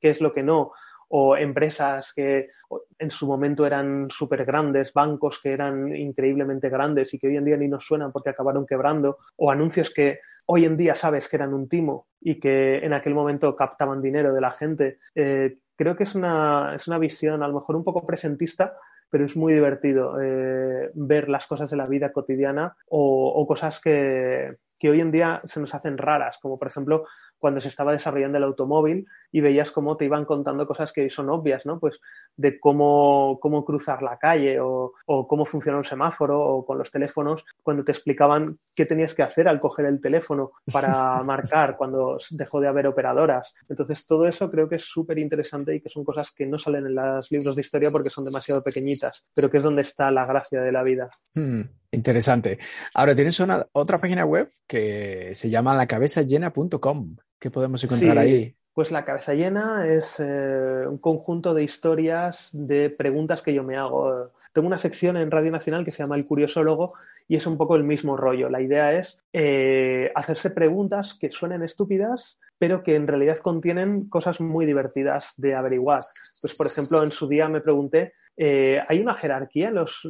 qué 0.00 0.10
es 0.10 0.20
lo 0.20 0.32
que 0.32 0.42
no 0.42 0.72
o 1.08 1.36
empresas 1.36 2.12
que 2.14 2.50
en 2.98 3.10
su 3.10 3.26
momento 3.26 3.64
eran 3.64 4.08
súper 4.10 4.44
grandes, 4.44 4.92
bancos 4.92 5.40
que 5.40 5.52
eran 5.52 5.94
increíblemente 5.94 6.68
grandes 6.68 7.14
y 7.14 7.18
que 7.18 7.28
hoy 7.28 7.36
en 7.36 7.44
día 7.44 7.56
ni 7.56 7.68
nos 7.68 7.86
suenan 7.86 8.12
porque 8.12 8.30
acabaron 8.30 8.66
quebrando, 8.66 9.18
o 9.36 9.50
anuncios 9.50 9.90
que 9.90 10.20
hoy 10.46 10.64
en 10.64 10.76
día 10.76 10.94
sabes 10.94 11.28
que 11.28 11.36
eran 11.36 11.54
un 11.54 11.68
timo 11.68 12.08
y 12.20 12.40
que 12.40 12.78
en 12.78 12.92
aquel 12.92 13.14
momento 13.14 13.54
captaban 13.54 14.02
dinero 14.02 14.32
de 14.32 14.40
la 14.40 14.50
gente. 14.50 14.98
Eh, 15.14 15.58
creo 15.76 15.96
que 15.96 16.04
es 16.04 16.14
una, 16.14 16.74
es 16.74 16.88
una 16.88 16.98
visión 16.98 17.42
a 17.42 17.48
lo 17.48 17.54
mejor 17.54 17.76
un 17.76 17.84
poco 17.84 18.06
presentista, 18.06 18.76
pero 19.10 19.24
es 19.24 19.36
muy 19.36 19.54
divertido 19.54 20.20
eh, 20.20 20.90
ver 20.94 21.28
las 21.28 21.46
cosas 21.46 21.70
de 21.70 21.76
la 21.76 21.86
vida 21.86 22.12
cotidiana 22.12 22.76
o, 22.88 23.46
cosas 23.46 23.80
que, 23.80 24.56
que 24.78 24.90
hoy 24.90 25.00
en 25.00 25.12
día 25.12 25.40
se 25.44 25.60
nos 25.60 25.74
hacen 25.74 25.98
raras, 25.98 26.38
como 26.40 26.58
por 26.58 26.68
ejemplo 26.68 27.06
cuando 27.38 27.60
se 27.60 27.68
estaba 27.68 27.92
desarrollando 27.92 28.38
el 28.38 28.44
automóvil 28.44 29.06
y 29.32 29.40
veías 29.40 29.70
cómo 29.70 29.96
te 29.96 30.04
iban 30.04 30.24
contando 30.24 30.66
cosas 30.66 30.92
que 30.92 31.10
son 31.10 31.28
obvias, 31.28 31.66
¿no? 31.66 31.78
Pues 31.78 32.00
de 32.36 32.58
cómo, 32.58 33.38
cómo 33.40 33.64
cruzar 33.64 34.02
la 34.02 34.18
calle 34.18 34.58
o, 34.60 34.92
cómo 35.06 35.44
funciona 35.44 35.78
un 35.78 35.84
semáforo 35.84 36.40
o 36.40 36.64
con 36.64 36.78
los 36.78 36.90
teléfonos, 36.90 37.44
cuando 37.62 37.84
te 37.84 37.92
explicaban 37.92 38.58
qué 38.74 38.86
tenías 38.86 39.14
que 39.14 39.22
hacer 39.22 39.48
al 39.48 39.60
coger 39.60 39.86
el 39.86 40.00
teléfono 40.00 40.52
para 40.72 41.22
marcar 41.24 41.76
cuando 41.76 42.18
dejó 42.30 42.60
de 42.60 42.68
haber 42.68 42.86
operadoras. 42.86 43.54
Entonces, 43.68 44.06
todo 44.06 44.26
eso 44.26 44.50
creo 44.50 44.68
que 44.68 44.76
es 44.76 44.84
súper 44.84 45.18
interesante 45.18 45.74
y 45.74 45.80
que 45.80 45.90
son 45.90 46.04
cosas 46.04 46.30
que 46.30 46.46
no 46.46 46.58
salen 46.58 46.86
en 46.86 46.94
los 46.94 47.30
libros 47.30 47.56
de 47.56 47.62
historia 47.62 47.90
porque 47.90 48.10
son 48.10 48.24
demasiado 48.24 48.62
pequeñitas, 48.62 49.26
pero 49.34 49.50
que 49.50 49.58
es 49.58 49.64
donde 49.64 49.82
está 49.82 50.10
la 50.10 50.26
gracia 50.26 50.60
de 50.60 50.72
la 50.72 50.82
vida. 50.82 51.10
Hmm, 51.34 51.62
interesante. 51.92 52.58
Ahora 52.94 53.14
tienes 53.14 53.38
una, 53.40 53.66
otra 53.72 53.98
página 53.98 54.24
web 54.24 54.48
que 54.66 55.32
se 55.34 55.50
llama 55.50 55.74
lacabezallena.com. 55.74 57.16
¿Qué 57.38 57.50
podemos 57.50 57.82
encontrar 57.84 58.18
ahí? 58.18 58.56
Pues 58.76 58.92
la 58.92 59.06
cabeza 59.06 59.32
llena 59.32 59.86
es 59.86 60.16
eh, 60.18 60.84
un 60.86 60.98
conjunto 60.98 61.54
de 61.54 61.64
historias, 61.64 62.50
de 62.52 62.90
preguntas 62.90 63.40
que 63.40 63.54
yo 63.54 63.64
me 63.64 63.76
hago. 63.76 64.32
Tengo 64.52 64.68
una 64.68 64.76
sección 64.76 65.16
en 65.16 65.30
Radio 65.30 65.50
Nacional 65.50 65.82
que 65.82 65.90
se 65.90 66.02
llama 66.02 66.16
El 66.16 66.26
Curiosólogo 66.26 66.92
y 67.26 67.36
es 67.36 67.46
un 67.46 67.56
poco 67.56 67.76
el 67.76 67.84
mismo 67.84 68.18
rollo. 68.18 68.50
La 68.50 68.60
idea 68.60 68.92
es 68.92 69.18
eh, 69.32 70.12
hacerse 70.14 70.50
preguntas 70.50 71.16
que 71.18 71.32
suenen 71.32 71.62
estúpidas, 71.62 72.38
pero 72.58 72.82
que 72.82 72.96
en 72.96 73.06
realidad 73.06 73.38
contienen 73.38 74.10
cosas 74.10 74.42
muy 74.42 74.66
divertidas 74.66 75.32
de 75.38 75.54
averiguar. 75.54 76.02
Pues, 76.42 76.54
por 76.54 76.66
ejemplo, 76.66 77.02
en 77.02 77.12
su 77.12 77.28
día 77.28 77.48
me 77.48 77.62
pregunté, 77.62 78.12
eh, 78.36 78.82
¿hay 78.88 79.00
una 79.00 79.14
jerarquía 79.14 79.68
en 79.68 79.76
los 79.76 80.06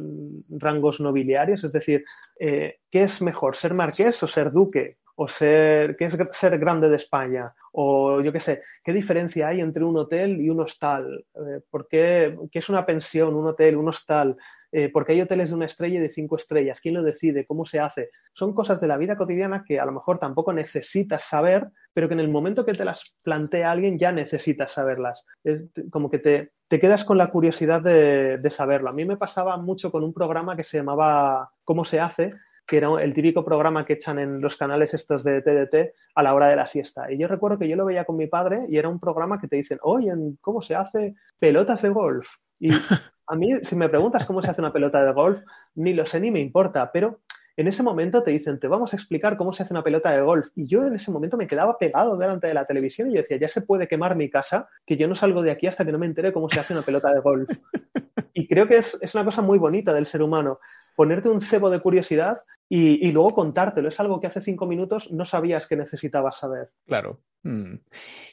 rangos 0.49 0.99
nobiliarios? 0.99 1.63
Es 1.63 1.71
decir, 1.71 2.03
¿qué 2.37 2.77
es 2.91 3.21
mejor, 3.21 3.55
ser 3.55 3.73
marqués 3.73 4.21
o 4.23 4.27
ser 4.27 4.51
duque? 4.51 4.97
O 5.19 5.27
ser, 5.27 5.97
qué 5.97 6.05
es 6.05 6.17
ser 6.31 6.59
grande 6.59 6.89
de 6.89 6.95
España, 6.95 7.51
o 7.71 8.21
yo 8.21 8.31
qué 8.31 8.39
sé, 8.39 8.61
qué 8.83 8.93
diferencia 8.93 9.47
hay 9.47 9.61
entre 9.61 9.83
un 9.83 9.97
hotel 9.97 10.39
y 10.39 10.51
un 10.51 10.59
hostal, 10.59 11.25
eh, 11.33 11.61
por 11.71 11.87
qué, 11.87 12.37
es 12.51 12.69
una 12.69 12.85
pensión, 12.85 13.33
un 13.33 13.47
hotel, 13.47 13.77
un 13.77 13.87
hostal, 13.87 14.37
eh, 14.71 14.89
por 14.89 15.07
qué 15.07 15.13
hay 15.13 15.21
hoteles 15.21 15.49
de 15.49 15.55
una 15.55 15.65
estrella 15.65 15.97
y 15.97 16.01
de 16.01 16.09
cinco 16.09 16.35
estrellas, 16.35 16.79
quién 16.81 16.93
lo 16.93 17.01
decide, 17.01 17.47
cómo 17.47 17.65
se 17.65 17.79
hace. 17.79 18.11
Son 18.35 18.53
cosas 18.53 18.79
de 18.79 18.87
la 18.87 18.97
vida 18.97 19.17
cotidiana 19.17 19.63
que 19.67 19.79
a 19.79 19.85
lo 19.85 19.91
mejor 19.91 20.19
tampoco 20.19 20.53
necesitas 20.53 21.23
saber, 21.23 21.67
pero 21.95 22.07
que 22.07 22.13
en 22.13 22.19
el 22.19 22.29
momento 22.29 22.63
que 22.63 22.73
te 22.73 22.85
las 22.85 23.15
plantea 23.23 23.71
alguien 23.71 23.97
ya 23.97 24.11
necesitas 24.11 24.73
saberlas. 24.73 25.25
Es 25.43 25.65
como 25.89 26.11
que 26.11 26.19
te, 26.19 26.51
te 26.67 26.79
quedas 26.79 27.03
con 27.03 27.17
la 27.17 27.31
curiosidad 27.31 27.81
de, 27.81 28.37
de 28.37 28.49
saberlo. 28.51 28.91
A 28.91 28.93
mí 28.93 29.03
me 29.03 29.17
pasaba 29.17 29.57
mucho 29.57 29.91
con 29.91 30.03
un 30.03 30.13
programa 30.13 30.55
que 30.55 30.63
se 30.63 30.77
llamaba 30.77 31.49
¿Cómo 31.63 31.85
se 31.85 31.99
hace? 31.99 32.29
Que 32.67 32.77
era 32.77 32.89
el 33.01 33.13
típico 33.13 33.45
programa 33.45 33.85
que 33.85 33.93
echan 33.93 34.19
en 34.19 34.41
los 34.41 34.57
canales 34.57 34.93
estos 34.93 35.23
de 35.23 35.41
TDT 35.41 35.93
a 36.15 36.23
la 36.23 36.33
hora 36.33 36.49
de 36.49 36.57
la 36.57 36.67
siesta. 36.67 37.11
Y 37.11 37.17
yo 37.17 37.27
recuerdo 37.27 37.57
que 37.57 37.67
yo 37.67 37.77
lo 37.77 37.85
veía 37.85 38.03
con 38.03 38.17
mi 38.17 38.27
padre 38.27 38.65
y 38.69 38.77
era 38.77 38.89
un 38.89 38.99
programa 38.99 39.39
que 39.39 39.47
te 39.47 39.55
dicen, 39.55 39.79
oye, 39.81 40.11
¿cómo 40.41 40.61
se 40.61 40.75
hace 40.75 41.15
pelotas 41.39 41.81
de 41.81 41.89
golf? 41.89 42.27
Y 42.59 42.69
a 43.27 43.35
mí, 43.35 43.53
si 43.63 43.75
me 43.75 43.87
preguntas 43.87 44.25
cómo 44.25 44.41
se 44.41 44.49
hace 44.49 44.61
una 44.61 44.73
pelota 44.73 45.03
de 45.03 45.13
golf, 45.13 45.39
ni 45.75 45.93
lo 45.93 46.05
sé 46.05 46.19
ni 46.19 46.29
me 46.29 46.39
importa, 46.39 46.91
pero 46.91 47.21
en 47.55 47.67
ese 47.67 47.81
momento 47.81 48.21
te 48.21 48.31
dicen, 48.31 48.59
te 48.59 48.67
vamos 48.67 48.93
a 48.93 48.97
explicar 48.97 49.35
cómo 49.35 49.51
se 49.51 49.63
hace 49.63 49.73
una 49.73 49.83
pelota 49.83 50.11
de 50.11 50.21
golf. 50.21 50.47
Y 50.55 50.67
yo 50.67 50.85
en 50.85 50.93
ese 50.93 51.09
momento 51.09 51.37
me 51.37 51.47
quedaba 51.47 51.77
pegado 51.79 52.15
delante 52.15 52.47
de 52.47 52.53
la 52.53 52.65
televisión 52.65 53.09
y 53.09 53.15
decía, 53.15 53.37
ya 53.37 53.47
se 53.47 53.61
puede 53.61 53.87
quemar 53.87 54.15
mi 54.15 54.29
casa, 54.29 54.69
que 54.85 54.95
yo 54.95 55.07
no 55.07 55.15
salgo 55.15 55.41
de 55.41 55.51
aquí 55.51 55.65
hasta 55.65 55.83
que 55.83 55.91
no 55.91 55.97
me 55.97 56.05
entere 56.05 56.31
cómo 56.31 56.49
se 56.49 56.59
hace 56.59 56.73
una 56.73 56.83
pelota 56.83 57.13
de 57.13 57.19
golf. 57.19 57.49
Y 58.33 58.47
creo 58.47 58.67
que 58.67 58.77
es, 58.77 58.95
es 59.01 59.15
una 59.15 59.25
cosa 59.25 59.41
muy 59.41 59.57
bonita 59.57 59.93
del 59.93 60.05
ser 60.05 60.21
humano, 60.21 60.59
ponerte 60.95 61.27
un 61.27 61.41
cebo 61.41 61.71
de 61.71 61.79
curiosidad 61.79 62.37
y, 62.69 63.11
luego 63.11 63.31
contártelo. 63.31 63.89
Es 63.89 63.99
algo 63.99 64.19
que 64.19 64.27
hace 64.27 64.41
cinco 64.41 64.65
minutos 64.65 65.11
no 65.11 65.25
sabías 65.25 65.67
que 65.67 65.75
necesitabas 65.75 66.37
saber. 66.37 66.71
Claro. 66.85 67.21
Mm. 67.43 67.75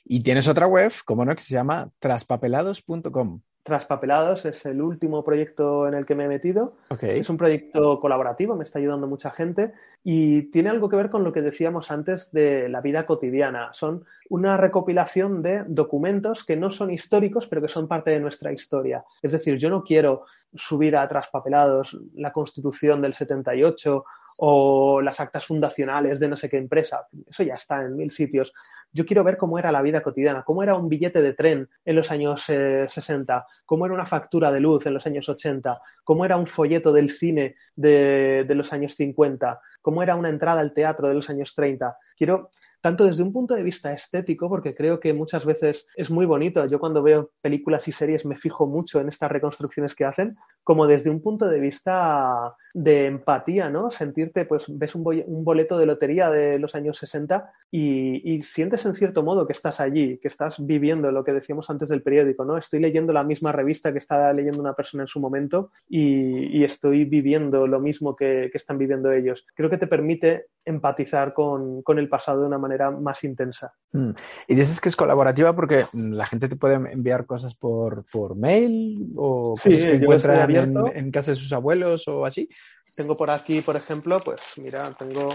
Y 0.05 0.23
tienes 0.23 0.49
otra 0.49 0.67
web, 0.67 0.93
como 1.05 1.25
no, 1.25 1.35
que 1.35 1.43
se 1.43 1.55
llama 1.55 1.91
traspapelados.com. 1.99 3.41
Traspapelados 3.63 4.45
es 4.45 4.67
el 4.67 4.83
último 4.83 5.25
proyecto 5.25 5.89
en 5.89 5.95
el 5.95 6.05
que 6.05 6.15
me 6.15 6.25
he 6.25 6.29
metido. 6.29 6.77
Es 7.01 7.31
un 7.31 7.39
proyecto 7.39 7.99
colaborativo, 7.99 8.57
me 8.57 8.65
está 8.65 8.79
ayudando 8.79 9.07
mucha 9.07 9.31
gente 9.31 9.73
y 10.03 10.51
tiene 10.51 10.69
algo 10.69 10.91
que 10.91 10.97
ver 10.97 11.09
con 11.09 11.25
lo 11.25 11.33
que 11.33 11.41
decíamos 11.41 11.91
antes 11.91 12.31
de 12.31 12.69
la 12.69 12.83
vida 12.83 13.07
cotidiana. 13.07 13.73
Son 13.73 14.05
una 14.29 14.59
recopilación 14.59 15.41
de 15.41 15.65
documentos 15.67 16.45
que 16.45 16.57
no 16.57 16.71
son 16.71 16.91
históricos, 16.91 17.47
pero 17.47 17.63
que 17.63 17.69
son 17.69 17.89
parte 17.89 18.11
de 18.11 18.21
nuestra 18.21 18.53
historia. 18.53 19.03
Es 19.23 19.33
decir, 19.33 19.57
yo 19.57 19.71
no 19.71 19.83
quiero 19.83 20.27
subir 20.55 20.97
a 20.97 21.09
traspapelados 21.09 21.97
la 22.15 22.33
constitución 22.33 23.03
del 23.03 23.15
78 23.15 24.05
o 24.39 25.01
las 25.01 25.21
actas 25.21 25.47
fundacionales 25.47 26.21
de 26.21 26.29
no 26.29 26.37
sé 26.37 26.49
qué 26.49 26.59
empresa. 26.59 27.07
Eso 27.29 27.43
ya 27.43 27.55
está 27.55 27.83
en 27.83 27.97
mil 27.97 28.11
sitios. 28.11 28.53
Yo 28.93 29.05
quiero 29.05 29.25
ver 29.25 29.37
cómo 29.37 29.59
era 29.59 29.73
la 29.73 29.83
vida 29.83 30.03
cotidiana, 30.03 30.45
cómo 30.45 30.63
era 30.63 30.77
un 30.77 30.89
billete 30.89 31.21
de 31.21 31.35
tren 31.35 31.69
en 31.85 31.97
los 31.97 32.11
años 32.11 32.43
60, 32.43 33.37
eh, 33.37 33.43
cómo 33.67 33.87
era 33.87 33.95
una 33.95 34.07
factura 34.07 34.53
de 34.53 34.61
luz 34.61 34.87
en 34.87 34.95
los 34.95 35.07
años 35.07 35.29
80, 35.29 35.81
cómo 36.05 36.25
era 36.25 36.37
un 36.37 36.47
folleto 36.47 36.93
del 36.93 37.11
cine 37.11 37.57
de, 37.75 38.45
de 38.47 38.55
los 38.55 38.73
años 38.73 38.95
50, 38.95 39.61
cómo 39.83 40.03
era 40.03 40.15
una 40.15 40.29
entrada 40.29 40.61
al 40.61 40.73
teatro 40.73 41.09
de 41.09 41.15
los 41.15 41.29
años 41.29 41.55
30. 41.55 41.97
Quiero 42.17 42.51
tanto 42.85 43.07
desde 43.07 43.23
un 43.23 43.33
punto 43.33 43.55
de 43.55 43.63
vista 43.63 43.95
estético, 43.95 44.51
porque 44.51 44.75
creo 44.75 45.01
que 45.01 45.15
muchas 45.15 45.47
veces 45.47 45.87
es 45.97 46.11
muy 46.11 46.27
bonito, 46.27 46.67
yo 46.67 46.79
cuando 46.79 47.03
veo 47.03 47.31
películas 47.41 47.89
y 47.89 47.93
series 47.93 48.27
me 48.27 48.37
fijo 48.37 48.67
mucho 48.67 49.01
en 49.01 49.09
estas 49.09 49.33
reconstrucciones 49.33 49.95
que 49.95 50.05
hacen, 50.05 50.37
como 50.63 50.87
desde 50.87 51.09
un 51.09 51.23
punto 51.23 51.49
de 51.49 51.61
vista 51.61 52.55
de 52.75 53.07
empatía, 53.07 53.71
¿no? 53.71 53.93
Sentirte, 53.93 54.47
pues 54.47 54.65
ves 54.69 54.97
un, 54.97 55.05
boleto 55.45 55.79
de 55.79 55.87
lotería 55.87 56.29
de 56.29 56.59
los 56.59 56.75
años 56.75 56.99
60 56.99 57.53
y, 57.71 58.43
sientes 58.43 58.85
en 58.85 58.97
cierto 58.97 59.23
modo 59.23 59.47
que 59.47 59.53
estás 59.53 59.81
allí, 59.81 60.19
que 60.19 60.27
estás 60.27 60.57
viviendo 60.59 61.13
lo 61.13 61.23
que 61.23 61.33
decíamos 61.33 61.71
antes 61.71 61.89
del 61.89 62.03
periódico, 62.03 62.45
¿no? 62.45 62.57
Estoy 62.57 62.81
leyendo 62.81 63.13
la 63.13 63.23
misma 63.23 63.53
revista 63.53 63.93
que 63.93 63.99
está 63.99 64.33
leyendo 64.33 64.61
una 64.61 64.75
persona 64.75 65.05
en 65.05 65.07
su 65.07 65.21
momento 65.21 65.71
y, 65.89 66.65
estoy 66.65 67.05
viviendo 67.05 67.67
lo 67.67 67.79
mismo 67.79 68.17
que, 68.17 68.51
están 68.55 68.79
viviendo 68.79 69.13
ellos. 69.13 69.47
Creo 69.55 69.69
que 69.69 69.79
te 69.79 69.87
permite 69.87 70.47
empatizar 70.65 71.35
con, 71.35 71.83
el 71.87 72.09
pasado 72.09 72.41
de 72.41 72.47
una 72.47 72.59
manera 72.59 72.74
más 72.91 73.25
intensa. 73.25 73.73
Mm. 73.93 74.11
Y 74.49 74.55
dices 74.55 74.81
que 74.81 74.89
es 74.89 74.97
colaborativa 74.97 75.55
porque 75.55 75.87
la 75.93 76.27
gente 76.27 76.49
te 76.49 76.57
puede 76.57 76.75
enviar 76.75 77.27
cosas 77.27 77.55
por, 77.55 78.05
mail 78.37 79.13
o 79.17 79.55
cosas 79.55 79.85
que 79.85 79.97
encuentran 79.97 80.51
en, 80.51 80.77
en 80.95 81.11
casa 81.11 81.33
de 81.33 81.37
sus 81.37 81.53
abuelos 81.53 82.07
o 82.09 82.25
así. 82.25 82.49
Tengo 82.97 83.17
por 83.17 83.31
aquí, 83.31 83.61
por 83.61 83.77
ejemplo, 83.77 84.19
pues 84.25 84.41
mira, 84.57 84.95
tengo 84.99 85.29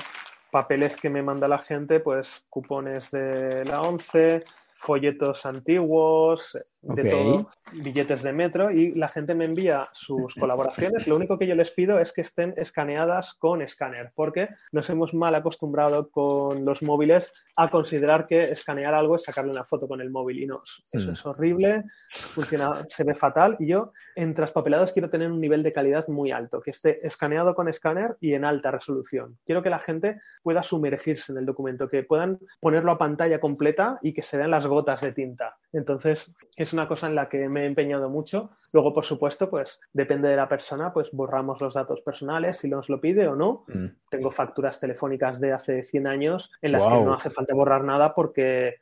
papeles 0.52 0.98
que 0.98 1.10
me 1.10 1.22
manda 1.22 1.48
la 1.48 1.60
gente, 1.60 2.00
pues 2.00 2.44
cupones 2.50 3.12
de 3.12 3.66
la 3.66 3.82
ONCE, 3.82 4.44
folletos 4.76 5.46
antiguos, 5.46 6.58
de 6.82 7.10
todo, 7.10 7.50
billetes 7.74 8.24
de 8.24 8.32
metro 8.32 8.72
y 8.72 8.94
la 8.96 9.10
gente 9.10 9.36
me 9.36 9.46
envía 9.46 9.90
sus 9.92 10.34
colaboraciones. 10.40 11.08
Lo 11.08 11.16
único 11.16 11.38
que 11.38 11.48
yo 11.48 11.56
les 11.56 11.72
pido 11.72 12.00
es 12.00 12.14
que 12.14 12.22
estén 12.22 12.54
escaneadas 12.58 13.34
con 13.34 13.62
escáner, 13.62 14.12
porque 14.16 14.50
nos 14.72 14.90
hemos 14.90 15.14
mal 15.14 15.36
acostumbrado 15.36 16.10
con 16.10 16.64
los 16.64 16.82
móviles 16.82 17.34
a 17.56 17.70
considerar 17.70 18.28
que 18.28 18.52
escanear 18.52 18.94
algo 18.94 19.16
es 19.16 19.24
sacarle 19.24 19.52
una 19.52 19.66
foto 19.66 19.88
con 19.88 20.02
el 20.02 20.10
móvil 20.10 20.40
y 20.42 20.48
no, 20.48 20.62
eso 20.92 21.10
mm. 21.10 21.14
es 21.14 21.26
horrible, 21.26 21.84
funciona, 22.10 22.72
se 22.90 23.04
ve 23.04 23.14
fatal 23.14 23.58
y 23.60 23.68
yo 23.68 23.92
en 24.16 24.34
traspapelados 24.34 24.92
quiero 24.92 25.10
tener 25.10 25.32
un 25.32 25.40
nivel 25.40 25.64
de 25.64 25.74
calidad 25.74 26.08
muy 26.08 26.32
alto, 26.32 26.62
que 26.62 26.72
esté 26.72 27.06
escaneado 27.06 27.56
con 27.56 27.68
escáner 27.68 28.18
y 28.20 28.34
en 28.34 28.46
alta 28.46 28.72
resolución. 28.72 29.38
Quiero 29.46 29.64
que 29.64 29.70
la 29.70 29.80
gente 29.80 30.22
pueda 30.44 30.64
sumergirse 30.64 31.32
en 31.32 31.38
el 31.38 31.46
documento, 31.46 31.90
que 31.90 32.04
puedan 32.04 32.40
ponerlo 32.60 32.92
a 32.92 32.98
pantalla 32.98 33.40
completa 33.40 34.00
y 34.02 34.14
que 34.14 34.22
se 34.22 34.38
vean 34.38 34.52
las 34.52 34.68
gotas 34.68 35.02
de 35.02 35.14
tinta. 35.14 35.58
Entonces, 35.72 36.36
es 36.56 36.69
una 36.74 36.88
cosa 36.88 37.08
en 37.08 37.16
la 37.16 37.30
que 37.30 37.50
me 37.50 37.64
he 37.64 37.66
empeñado 37.66 38.10
mucho. 38.10 38.52
Luego, 38.72 38.94
por 38.94 39.06
supuesto, 39.06 39.50
pues 39.50 39.80
depende 39.94 40.30
de 40.30 40.36
la 40.36 40.48
persona, 40.48 40.94
pues 40.94 41.10
borramos 41.12 41.60
los 41.62 41.74
datos 41.74 42.02
personales 42.02 42.58
si 42.58 42.70
nos 42.70 42.90
lo 42.90 43.02
pide 43.02 43.28
o 43.28 43.36
no. 43.36 43.64
Mm. 43.68 43.86
Tengo 44.10 44.32
facturas 44.32 44.80
telefónicas 44.80 45.40
de 45.40 45.54
hace 45.54 45.84
100 45.84 46.08
años 46.08 46.52
en 46.62 46.74
las 46.74 46.84
que 46.84 46.90
no 46.90 47.14
hace 47.14 47.30
falta 47.30 47.56
borrar 47.56 47.84
nada 47.84 48.14
porque, 48.14 48.78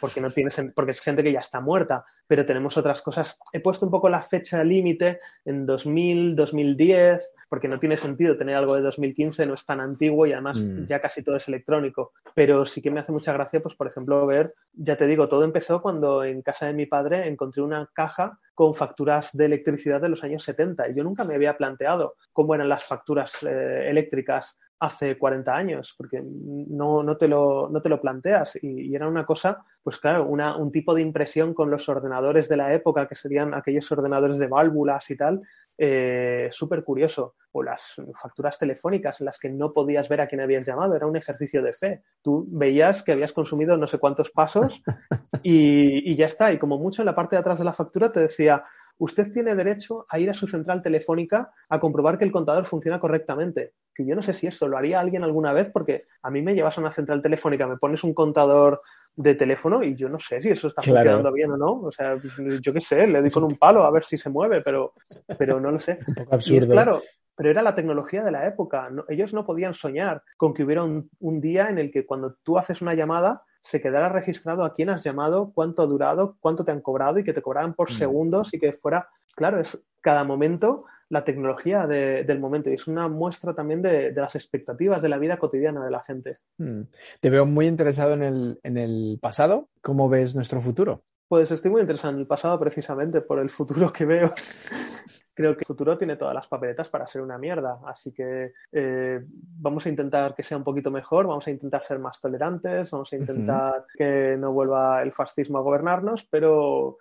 porque, 0.00 0.20
no 0.20 0.30
tienes, 0.30 0.60
porque 0.74 0.92
es 0.92 1.00
gente 1.00 1.22
que 1.22 1.32
ya 1.32 1.40
está 1.40 1.60
muerta. 1.60 2.04
Pero 2.26 2.46
tenemos 2.46 2.76
otras 2.76 3.02
cosas. 3.02 3.36
He 3.52 3.60
puesto 3.60 3.84
un 3.84 3.92
poco 3.92 4.08
la 4.08 4.22
fecha 4.22 4.62
límite 4.62 5.20
en 5.44 5.66
2000, 5.66 6.36
2010 6.36 7.30
porque 7.52 7.68
no 7.68 7.78
tiene 7.78 7.98
sentido 7.98 8.38
tener 8.38 8.56
algo 8.56 8.76
de 8.76 8.80
2015, 8.80 9.44
no 9.44 9.52
es 9.52 9.66
tan 9.66 9.78
antiguo 9.78 10.24
y 10.24 10.32
además 10.32 10.56
mm. 10.56 10.86
ya 10.86 11.02
casi 11.02 11.22
todo 11.22 11.36
es 11.36 11.46
electrónico. 11.48 12.14
Pero 12.34 12.64
sí 12.64 12.80
que 12.80 12.90
me 12.90 12.98
hace 12.98 13.12
mucha 13.12 13.34
gracia, 13.34 13.60
pues 13.60 13.74
por 13.74 13.86
ejemplo, 13.86 14.24
ver, 14.24 14.54
ya 14.72 14.96
te 14.96 15.06
digo, 15.06 15.28
todo 15.28 15.44
empezó 15.44 15.82
cuando 15.82 16.24
en 16.24 16.40
casa 16.40 16.68
de 16.68 16.72
mi 16.72 16.86
padre 16.86 17.28
encontré 17.28 17.60
una 17.60 17.90
caja 17.92 18.38
con 18.54 18.74
facturas 18.74 19.36
de 19.36 19.44
electricidad 19.44 20.00
de 20.00 20.08
los 20.08 20.24
años 20.24 20.44
70 20.44 20.88
y 20.88 20.94
yo 20.94 21.04
nunca 21.04 21.24
me 21.24 21.34
había 21.34 21.58
planteado 21.58 22.14
cómo 22.32 22.54
eran 22.54 22.70
las 22.70 22.84
facturas 22.84 23.34
eh, 23.42 23.84
eléctricas 23.86 24.58
hace 24.82 25.16
40 25.16 25.54
años, 25.54 25.94
porque 25.96 26.20
no, 26.24 27.04
no, 27.04 27.16
te, 27.16 27.28
lo, 27.28 27.68
no 27.70 27.80
te 27.80 27.88
lo 27.88 28.00
planteas. 28.00 28.58
Y, 28.60 28.92
era 28.92 29.06
una 29.06 29.24
cosa, 29.24 29.64
pues 29.80 29.98
claro, 29.98 30.26
una, 30.26 30.56
un 30.56 30.72
tipo 30.72 30.92
de 30.92 31.02
impresión 31.02 31.54
con 31.54 31.70
los 31.70 31.88
ordenadores 31.88 32.48
de 32.48 32.56
la 32.56 32.74
época, 32.74 33.06
que 33.06 33.14
serían 33.14 33.54
aquellos 33.54 33.92
ordenadores 33.92 34.40
de 34.40 34.48
válvulas 34.48 35.08
y 35.10 35.16
tal, 35.16 35.42
eh, 35.78 36.48
súper 36.52 36.84
curioso. 36.84 37.34
O 37.54 37.62
las 37.62 37.94
facturas 38.20 38.58
telefónicas 38.58 39.20
en 39.20 39.26
las 39.26 39.38
que 39.38 39.50
no 39.50 39.72
podías 39.72 40.08
ver 40.08 40.22
a 40.22 40.26
quién 40.26 40.40
habías 40.40 40.66
llamado, 40.66 40.96
era 40.96 41.06
un 41.06 41.16
ejercicio 41.16 41.62
de 41.62 41.74
fe. 41.74 42.02
Tú 42.22 42.46
veías 42.48 43.02
que 43.02 43.12
habías 43.12 43.32
consumido 43.32 43.76
no 43.76 43.86
sé 43.86 43.98
cuántos 43.98 44.30
pasos 44.30 44.82
y, 45.42 46.10
y 46.10 46.16
ya 46.16 46.26
está. 46.26 46.52
Y 46.52 46.58
como 46.58 46.78
mucho 46.78 47.02
en 47.02 47.06
la 47.06 47.14
parte 47.14 47.36
de 47.36 47.40
atrás 47.40 47.58
de 47.58 47.66
la 47.66 47.74
factura 47.74 48.10
te 48.10 48.20
decía, 48.20 48.64
usted 48.98 49.32
tiene 49.32 49.54
derecho 49.54 50.06
a 50.08 50.18
ir 50.18 50.30
a 50.30 50.34
su 50.34 50.46
central 50.46 50.82
telefónica 50.82 51.52
a 51.68 51.80
comprobar 51.80 52.18
que 52.18 52.24
el 52.24 52.32
contador 52.32 52.66
funciona 52.66 53.00
correctamente. 53.00 53.72
Que 53.94 54.06
yo 54.06 54.14
no 54.14 54.22
sé 54.22 54.32
si 54.32 54.46
eso 54.46 54.68
lo 54.68 54.78
haría 54.78 55.00
alguien 55.00 55.24
alguna 55.24 55.52
vez, 55.52 55.70
porque 55.70 56.06
a 56.22 56.30
mí 56.30 56.40
me 56.40 56.54
llevas 56.54 56.78
a 56.78 56.80
una 56.80 56.92
central 56.92 57.20
telefónica, 57.20 57.66
me 57.66 57.76
pones 57.76 58.04
un 58.04 58.14
contador 58.14 58.80
de 59.14 59.34
teléfono 59.34 59.82
y 59.82 59.94
yo 59.94 60.08
no 60.08 60.18
sé 60.18 60.40
si 60.40 60.50
eso 60.50 60.68
está 60.68 60.82
funcionando 60.82 61.32
bien 61.32 61.50
o 61.52 61.56
no. 61.56 61.80
O 61.82 61.92
sea, 61.92 62.16
yo 62.60 62.72
qué 62.72 62.80
sé, 62.80 63.06
le 63.06 63.20
doy 63.20 63.30
con 63.30 63.44
un 63.44 63.56
palo 63.56 63.84
a 63.84 63.90
ver 63.90 64.04
si 64.04 64.16
se 64.16 64.30
mueve, 64.30 64.62
pero, 64.62 64.94
pero 65.38 65.60
no 65.60 65.70
lo 65.70 65.80
sé. 65.80 65.98
un 66.06 66.14
poco 66.14 66.34
absurdo. 66.34 66.72
claro, 66.72 67.00
pero 67.36 67.50
era 67.50 67.62
la 67.62 67.74
tecnología 67.74 68.24
de 68.24 68.30
la 68.30 68.46
época. 68.46 68.88
ellos 69.08 69.34
no 69.34 69.44
podían 69.44 69.74
soñar 69.74 70.22
con 70.36 70.54
que 70.54 70.64
hubiera 70.64 70.84
un, 70.84 71.10
un, 71.20 71.40
día 71.40 71.68
en 71.68 71.78
el 71.78 71.90
que 71.90 72.06
cuando 72.06 72.36
tú 72.42 72.58
haces 72.58 72.82
una 72.82 72.94
llamada 72.94 73.42
se 73.60 73.80
quedara 73.80 74.08
registrado 74.08 74.64
a 74.64 74.74
quién 74.74 74.90
has 74.90 75.04
llamado, 75.04 75.52
cuánto 75.54 75.82
ha 75.82 75.86
durado, 75.86 76.36
cuánto 76.40 76.64
te 76.64 76.72
han 76.72 76.80
cobrado 76.80 77.18
y 77.18 77.24
que 77.24 77.32
te 77.32 77.42
cobraran 77.42 77.74
por 77.74 77.90
mm. 77.90 77.94
segundos 77.94 78.54
y 78.54 78.58
que 78.58 78.72
fuera, 78.72 79.08
claro, 79.34 79.60
es 79.60 79.80
cada 80.00 80.24
momento 80.24 80.84
la 81.12 81.24
tecnología 81.24 81.86
del 81.86 82.38
momento 82.40 82.70
y 82.70 82.74
es 82.74 82.86
una 82.86 83.06
muestra 83.06 83.54
también 83.54 83.82
de, 83.82 84.12
las 84.12 84.34
expectativas 84.34 85.02
de 85.02 85.10
la 85.10 85.18
vida 85.18 85.36
cotidiana 85.36 85.84
de 85.84 85.90
la 85.90 86.02
gente. 86.02 86.38
Mm. 86.56 86.84
Te 87.20 87.28
veo 87.28 87.44
muy 87.44 87.66
interesado 87.66 88.14
en 88.14 88.22
el, 88.22 88.60
en 88.62 88.78
el 88.78 89.18
pasado. 89.20 89.68
¿Cómo 89.82 90.08
ves 90.08 90.34
nuestro 90.34 90.62
futuro? 90.62 91.04
Pues 91.32 91.50
estoy 91.50 91.70
muy 91.70 91.80
interesado 91.80 92.12
en 92.12 92.20
el 92.20 92.26
pasado 92.26 92.60
precisamente 92.60 93.22
por 93.22 93.38
el 93.38 93.48
futuro 93.48 93.90
que 93.90 94.04
veo. 94.04 94.30
creo 95.34 95.54
que 95.54 95.60
el 95.60 95.66
futuro 95.66 95.96
tiene 95.96 96.16
todas 96.16 96.34
las 96.34 96.46
papeletas 96.46 96.90
para 96.90 97.06
ser 97.06 97.22
una 97.22 97.38
mierda. 97.38 97.80
Así 97.86 98.12
que 98.12 98.52
eh, 98.70 99.24
vamos 99.30 99.86
a 99.86 99.88
intentar 99.88 100.34
que 100.34 100.42
sea 100.42 100.58
un 100.58 100.62
poquito 100.62 100.90
mejor, 100.90 101.26
vamos 101.26 101.46
a 101.46 101.50
intentar 101.50 101.82
ser 101.84 101.98
más 102.00 102.20
tolerantes, 102.20 102.90
vamos 102.90 103.10
a 103.14 103.16
intentar 103.16 103.86
que 103.96 104.36
no 104.38 104.52
vuelva 104.52 105.00
el 105.00 105.12
fascismo 105.12 105.56
a 105.56 105.62
gobernarnos, 105.62 106.26
pero 106.30 106.98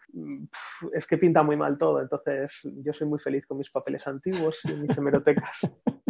es 0.94 1.06
que 1.06 1.18
pinta 1.18 1.44
muy 1.44 1.58
mal 1.58 1.78
todo. 1.78 2.00
Entonces 2.00 2.62
yo 2.64 2.94
soy 2.94 3.10
muy 3.10 3.20
feliz 3.20 3.46
con 3.46 3.58
mis 3.58 3.70
papeles 3.70 4.08
antiguos 4.08 4.62
y 4.64 4.76
mis 4.76 4.98
hemerotecas. 4.98 5.60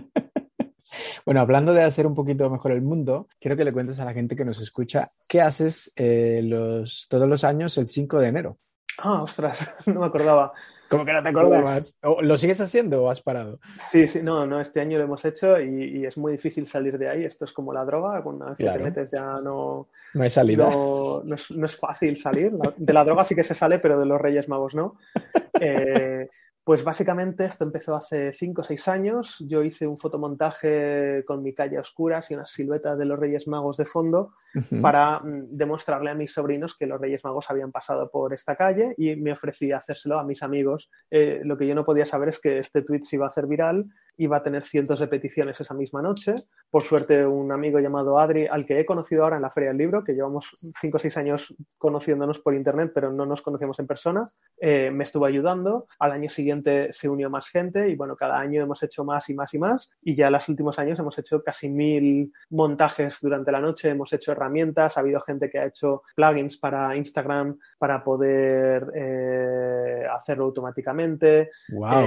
Bueno, 1.25 1.41
hablando 1.41 1.73
de 1.73 1.83
hacer 1.83 2.07
un 2.07 2.15
poquito 2.15 2.49
mejor 2.49 2.71
el 2.71 2.81
mundo, 2.81 3.27
quiero 3.39 3.57
que 3.57 3.63
le 3.63 3.73
cuentes 3.73 3.99
a 3.99 4.05
la 4.05 4.13
gente 4.13 4.35
que 4.35 4.45
nos 4.45 4.59
escucha 4.59 5.11
qué 5.27 5.41
haces 5.41 5.91
eh, 5.95 6.41
los, 6.43 7.07
todos 7.09 7.27
los 7.27 7.43
años 7.43 7.77
el 7.77 7.87
5 7.87 8.19
de 8.19 8.27
enero. 8.27 8.57
Ah, 8.99 9.23
ostras, 9.23 9.73
no 9.85 10.01
me 10.01 10.05
acordaba. 10.05 10.53
¿Cómo 10.91 11.05
que 11.05 11.13
no 11.13 11.23
te 11.23 11.29
acordabas? 11.29 11.95
¿Lo 12.21 12.35
sigues 12.35 12.59
haciendo 12.59 13.05
o 13.05 13.09
has 13.09 13.21
parado? 13.21 13.61
Sí, 13.77 14.09
sí, 14.09 14.21
no, 14.21 14.45
no, 14.45 14.59
este 14.59 14.81
año 14.81 14.97
lo 14.97 15.05
hemos 15.05 15.23
hecho 15.23 15.57
y, 15.57 16.05
es 16.05 16.17
muy 16.17 16.33
difícil 16.33 16.67
salir 16.67 16.97
de 16.97 17.07
ahí. 17.07 17.23
Esto 17.23 17.45
es 17.45 17.53
como 17.53 17.71
la 17.71 17.85
droga, 17.85 18.19
una 18.25 18.47
vez 18.47 18.57
que 18.57 18.65
te 18.65 18.79
metes 18.79 19.09
ya 19.09 19.35
no... 19.41 19.87
No 20.13 20.23
hay 20.23 20.29
salida. 20.29 20.69
No, 20.69 21.23
no, 21.23 21.65
es, 21.65 21.75
fácil 21.77 22.17
salir. 22.17 22.51
De 22.75 22.91
la 22.91 23.05
droga 23.05 23.23
sí 23.23 23.33
que 23.35 23.43
se 23.45 23.53
sale, 23.53 23.79
pero 23.79 23.97
de 23.97 24.05
los 24.05 24.19
Reyes 24.19 24.49
Magos 24.49 24.75
no. 24.75 24.97
Eh, 25.63 26.27
pues 26.63 26.83
básicamente 26.83 27.45
esto 27.45 27.63
empezó 27.63 27.95
hace 27.95 28.33
5 28.33 28.61
o 28.61 28.63
6 28.63 28.87
años. 28.87 29.37
Yo 29.39 29.63
hice 29.63 29.87
un 29.87 29.97
fotomontaje 29.97 31.23
con 31.25 31.41
mi 31.41 31.53
calle 31.53 31.77
a 31.77 31.81
oscuras 31.81 32.29
y 32.29 32.35
una 32.35 32.45
silueta 32.45 32.95
de 32.95 33.05
los 33.05 33.19
Reyes 33.19 33.47
Magos 33.47 33.77
de 33.77 33.85
fondo 33.85 34.33
para 34.81 35.19
mm, 35.19 35.47
demostrarle 35.49 36.11
a 36.11 36.15
mis 36.15 36.33
sobrinos 36.33 36.75
que 36.77 36.85
los 36.85 37.01
Reyes 37.01 37.23
Magos 37.23 37.49
habían 37.49 37.71
pasado 37.71 38.11
por 38.11 38.33
esta 38.33 38.55
calle 38.55 38.93
y 38.97 39.15
me 39.15 39.31
ofrecí 39.31 39.71
a 39.71 39.77
hacérselo 39.77 40.19
a 40.19 40.23
mis 40.23 40.43
amigos. 40.43 40.91
Eh, 41.09 41.41
lo 41.43 41.57
que 41.57 41.65
yo 41.65 41.73
no 41.73 41.83
podía 41.83 42.05
saber 42.05 42.29
es 42.29 42.39
que 42.39 42.59
este 42.59 42.83
tweet 42.83 43.01
se 43.01 43.15
iba 43.15 43.25
a 43.25 43.29
hacer 43.29 43.47
viral 43.47 43.87
iba 44.17 44.37
a 44.37 44.43
tener 44.43 44.63
cientos 44.63 44.99
de 44.99 45.07
peticiones 45.07 45.59
esa 45.59 45.73
misma 45.73 46.01
noche. 46.01 46.35
Por 46.69 46.83
suerte, 46.83 47.25
un 47.25 47.51
amigo 47.51 47.79
llamado 47.79 48.19
Adri, 48.19 48.47
al 48.47 48.65
que 48.65 48.79
he 48.79 48.85
conocido 48.85 49.23
ahora 49.23 49.37
en 49.37 49.41
la 49.41 49.49
Feria 49.49 49.69
del 49.69 49.77
Libro, 49.77 50.03
que 50.03 50.13
llevamos 50.13 50.55
cinco 50.79 50.97
o 50.97 50.99
seis 50.99 51.17
años 51.17 51.53
conociéndonos 51.77 52.39
por 52.39 52.53
internet, 52.53 52.91
pero 52.93 53.11
no 53.11 53.25
nos 53.25 53.41
conocíamos 53.41 53.79
en 53.79 53.87
persona, 53.87 54.23
eh, 54.59 54.91
me 54.91 55.03
estuvo 55.03 55.25
ayudando. 55.25 55.87
Al 55.99 56.11
año 56.11 56.29
siguiente 56.29 56.93
se 56.93 57.09
unió 57.09 57.29
más 57.29 57.49
gente 57.49 57.89
y 57.89 57.95
bueno, 57.95 58.15
cada 58.15 58.39
año 58.39 58.61
hemos 58.61 58.83
hecho 58.83 59.03
más 59.03 59.29
y 59.29 59.33
más 59.33 59.53
y 59.53 59.59
más. 59.59 59.89
Y 60.01 60.15
ya 60.15 60.27
en 60.27 60.33
los 60.33 60.47
últimos 60.49 60.79
años 60.79 60.99
hemos 60.99 61.17
hecho 61.17 61.43
casi 61.43 61.69
mil 61.69 62.31
montajes 62.49 63.17
durante 63.21 63.51
la 63.51 63.59
noche, 63.59 63.89
hemos 63.89 64.13
hecho 64.13 64.31
herramientas, 64.31 64.97
ha 64.97 65.01
habido 65.01 65.19
gente 65.19 65.49
que 65.49 65.59
ha 65.59 65.65
hecho 65.65 66.03
plugins 66.15 66.57
para 66.57 66.95
Instagram 66.95 67.57
para 67.79 68.03
poder 68.03 68.91
eh, 68.95 70.05
hacerlo 70.11 70.45
automáticamente, 70.45 71.51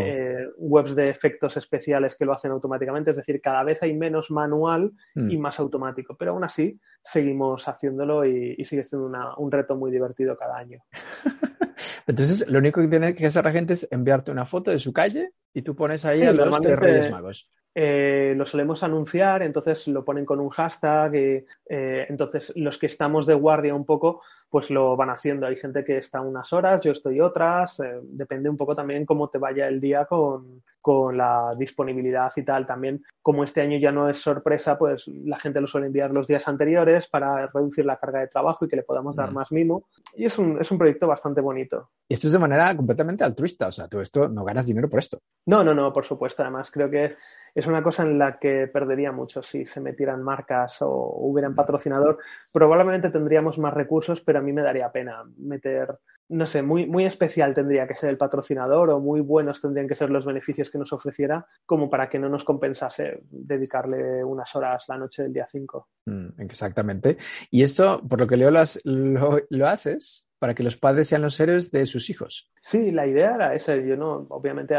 eh, 0.01 0.47
webs 0.59 0.95
de 0.95 1.09
efectos 1.09 1.57
especiales 1.57 1.94
que 2.17 2.25
lo 2.25 2.33
hacen 2.33 2.51
automáticamente, 2.51 3.11
es 3.11 3.17
decir, 3.17 3.41
cada 3.41 3.63
vez 3.63 3.83
hay 3.83 3.95
menos 3.95 4.31
manual 4.31 4.93
y 5.15 5.37
mm. 5.37 5.41
más 5.41 5.59
automático, 5.61 6.17
pero 6.17 6.33
aún 6.33 6.45
así 6.45 6.79
seguimos 7.03 7.67
haciéndolo 7.69 8.25
y, 8.25 8.63
sigue 8.65 8.85
siendo 8.85 9.11
un 9.37 9.53
reto 9.53 9.77
muy 9.77 9.91
divertido 9.91 10.37
cada 10.37 10.57
año. 10.57 10.83
Entonces, 12.07 12.47
lo 12.49 12.59
único 12.59 12.81
que 12.81 12.89
tiene 12.89 13.15
que 13.15 13.27
hacer 13.27 13.45
la 13.45 13.53
gente 13.53 13.75
es 13.75 13.89
enviarte 13.91 14.31
una 14.31 14.47
foto 14.47 14.71
de 14.71 14.79
su 14.79 14.93
calle 14.93 15.33
y 15.53 15.63
tú 15.63 15.75
pones 15.75 16.05
ahí 16.05 16.23
a 16.23 16.33
los 16.33 16.59
Reyes 16.61 17.11
Magos. 17.11 17.51
Eh, 17.77 18.35
lo 18.37 18.47
solemos 18.47 18.85
anunciar, 18.85 19.43
entonces 19.43 19.89
lo 19.89 20.05
ponen 20.05 20.25
con 20.25 20.39
un 20.39 20.49
hashtag, 20.49 21.15
y, 21.17 21.45
eh, 21.69 22.07
entonces 22.09 22.53
los 22.55 22.79
que 22.79 22.87
estamos 22.87 23.27
de 23.27 23.35
guardia 23.35 23.75
un 23.75 23.85
poco, 23.85 24.23
pues 24.55 24.71
lo 24.71 24.97
van 24.97 25.11
haciendo. 25.11 25.49
Hay 25.49 25.57
gente 25.57 25.83
que 25.83 25.99
está 25.99 26.21
unas 26.21 26.53
horas, 26.53 26.81
yo 26.81 26.93
estoy 26.93 27.21
otras, 27.21 27.81
eh, 27.81 27.99
depende 28.05 28.49
un 28.49 28.57
poco 28.57 28.73
también 28.73 29.05
cómo 29.05 29.29
te 29.29 29.37
vaya 29.37 29.67
el 29.67 29.81
día 29.81 30.05
con, 30.05 30.63
con, 30.81 31.17
la 31.19 31.57
disponibilidad 31.59 32.33
y 32.37 32.45
tal. 32.45 32.65
También, 32.65 33.03
como 33.21 33.43
este 33.43 33.63
año 33.63 33.79
ya 33.79 33.91
no 33.91 34.09
es 34.09 34.19
sorpresa, 34.19 34.79
pues 34.79 35.09
la 35.09 35.41
gente 35.41 35.61
lo 35.61 35.67
suele 35.67 35.89
enviar 35.89 36.13
los 36.13 36.29
días 36.29 36.47
anteriores 36.47 37.09
para 37.09 37.49
reducir 37.49 37.85
la 37.85 37.97
carga 37.97 38.21
de 38.21 38.29
trabajo 38.29 38.65
y 38.65 38.69
que 38.69 38.77
le 38.77 38.85
podamos 38.85 39.17
dar 39.17 39.33
mm. 39.33 39.35
más 39.35 39.51
mimo. 39.51 39.89
Y 40.15 40.27
es 40.27 40.39
un, 40.39 40.61
es 40.61 40.71
un 40.71 40.79
proyecto 40.79 41.09
bastante 41.09 41.41
bonito. 41.41 41.91
Y 42.09 42.15
esto 42.15 42.29
es 42.29 42.33
de 42.33 42.39
manera 42.39 42.77
completamente 42.77 43.25
altruista, 43.25 43.67
o 43.67 43.73
sea, 43.73 43.89
tú 43.89 43.99
esto 43.99 44.29
no 44.29 44.45
ganas 44.45 44.67
dinero 44.67 44.89
por 44.89 45.01
esto. 45.01 45.19
No, 45.47 45.65
no, 45.65 45.75
no, 45.75 45.93
por 45.93 46.05
supuesto. 46.05 46.43
Además, 46.45 46.71
creo 46.71 46.89
que 46.89 47.17
es 47.55 47.67
una 47.67 47.83
cosa 47.83 48.03
en 48.03 48.19
la 48.19 48.39
que 48.39 48.67
perdería 48.67 49.13
mucho 49.13 49.43
si 49.43 49.65
se 49.65 49.81
metieran 49.81 50.23
marcas 50.23 50.83
o 50.83 50.91
hubieran 50.91 51.55
patrocinador. 51.55 52.19
Probablemente 52.53 53.11
tendríamos 53.11 53.59
más 53.59 53.73
recursos, 53.73 54.21
pero 54.21 54.41
a 54.41 54.43
mí 54.43 54.53
me 54.53 54.63
daría 54.63 54.91
pena 54.91 55.23
meter, 55.39 55.99
no 56.29 56.47
sé, 56.47 56.63
muy, 56.63 56.87
muy 56.87 57.05
especial 57.05 57.55
tendría 57.55 57.87
que 57.87 57.95
ser 57.95 58.11
el 58.11 58.19
patrocinador 58.19 58.91
o 58.91 59.01
muy 59.01 59.21
buenos 59.21 59.61
tendrían 59.61 59.89
que 59.89 59.95
ser 59.95 60.11
los 60.11 60.25
beneficios 60.25 60.71
que 60.71 60.79
nos 60.79 60.93
ofreciera 60.93 61.47
como 61.67 61.91
para 61.91 62.09
que 62.09 62.19
no 62.19 62.29
nos 62.29 62.45
compensase 62.45 63.23
dedicarle 63.31 64.25
unas 64.25 64.55
horas 64.57 64.85
la 64.89 64.99
noche 64.99 65.23
del 65.23 65.33
día 65.33 65.47
5. 65.51 65.89
Mm, 66.07 66.41
exactamente. 66.41 67.17
Y 67.51 67.63
esto, 67.63 68.01
por 68.09 68.21
lo 68.21 68.27
que 68.27 68.37
leo, 68.37 68.51
lo, 68.51 69.41
lo 69.49 69.69
haces 69.69 70.27
para 70.45 70.55
que 70.55 70.63
los 70.63 70.77
padres 70.77 71.09
sean 71.09 71.23
los 71.23 71.41
héroes 71.41 71.71
de 71.71 71.87
sus 71.87 72.11
hijos. 72.11 72.51
Sí, 72.61 72.91
la 72.91 73.07
idea 73.07 73.35
era 73.35 73.55
esa. 73.55 73.77
Yo 73.77 73.97
no, 73.97 74.27
obviamente, 74.29 74.75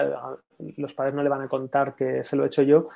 los 0.77 0.93
padres 0.93 1.15
no 1.15 1.23
le 1.23 1.29
van 1.29 1.41
a 1.41 1.47
contar 1.47 1.95
que 1.95 2.23
se 2.23 2.35
lo 2.35 2.43
he 2.43 2.47
hecho 2.47 2.61
yo. 2.61 2.89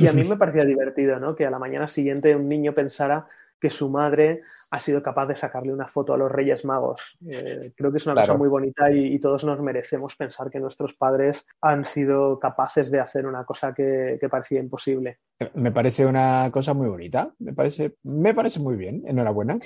Y 0.00 0.08
a 0.08 0.12
mí 0.12 0.24
me 0.28 0.36
parecía 0.36 0.64
divertido, 0.64 1.20
¿no? 1.20 1.36
Que 1.36 1.46
a 1.46 1.50
la 1.50 1.60
mañana 1.60 1.86
siguiente 1.86 2.34
un 2.34 2.48
niño 2.48 2.74
pensara 2.74 3.28
que 3.60 3.70
su 3.70 3.88
madre 3.88 4.42
ha 4.70 4.78
sido 4.78 5.02
capaz 5.02 5.26
de 5.26 5.34
sacarle 5.34 5.72
una 5.72 5.88
foto 5.88 6.12
a 6.12 6.16
los 6.16 6.30
Reyes 6.30 6.64
Magos. 6.64 7.16
Eh, 7.28 7.72
creo 7.76 7.90
que 7.90 7.98
es 7.98 8.06
una 8.06 8.14
cosa 8.14 8.36
muy 8.36 8.48
bonita 8.48 8.90
y, 8.90 9.18
todos 9.18 9.44
nos 9.44 9.60
merecemos 9.60 10.14
pensar 10.14 10.50
que 10.50 10.60
nuestros 10.60 10.94
padres 10.94 11.44
han 11.60 11.84
sido 11.84 12.38
capaces 12.38 12.90
de 12.90 13.00
hacer 13.00 13.26
una 13.26 13.44
cosa 13.44 13.74
que, 13.74 14.16
que, 14.20 14.28
parecía 14.28 14.60
imposible. 14.60 15.18
Me 15.54 15.72
parece 15.72 16.06
una 16.06 16.50
cosa 16.52 16.74
muy 16.74 16.88
bonita, 16.88 17.32
me 17.38 17.52
parece, 17.52 17.96
me 18.04 18.34
parece 18.34 18.60
muy 18.60 18.76
bien, 18.76 19.02
enhorabuena. 19.06 19.58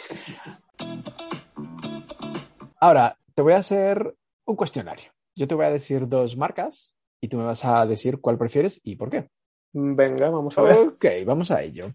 Ahora, 2.81 3.17
te 3.35 3.43
voy 3.43 3.53
a 3.53 3.59
hacer 3.59 4.15
un 4.45 4.57
cuestionario. 4.57 5.13
Yo 5.35 5.47
te 5.47 5.55
voy 5.55 5.67
a 5.67 5.71
decir 5.71 6.09
dos 6.09 6.37
marcas 6.37 6.93
y 7.21 7.29
tú 7.29 7.39
me 7.39 7.45
vas 7.45 7.65
a 7.65 7.87
decir 7.87 8.21
cuál 8.21 8.39
prefieres 8.39 8.81
y 8.83 8.97
por 8.97 9.11
qué. 9.11 9.29
Venga, 9.73 10.29
vamos 10.29 10.57
a 10.59 10.63
ver. 10.63 10.77
Ok, 10.77 11.05
vamos 11.25 11.51
a 11.51 11.63
ello. 11.63 11.93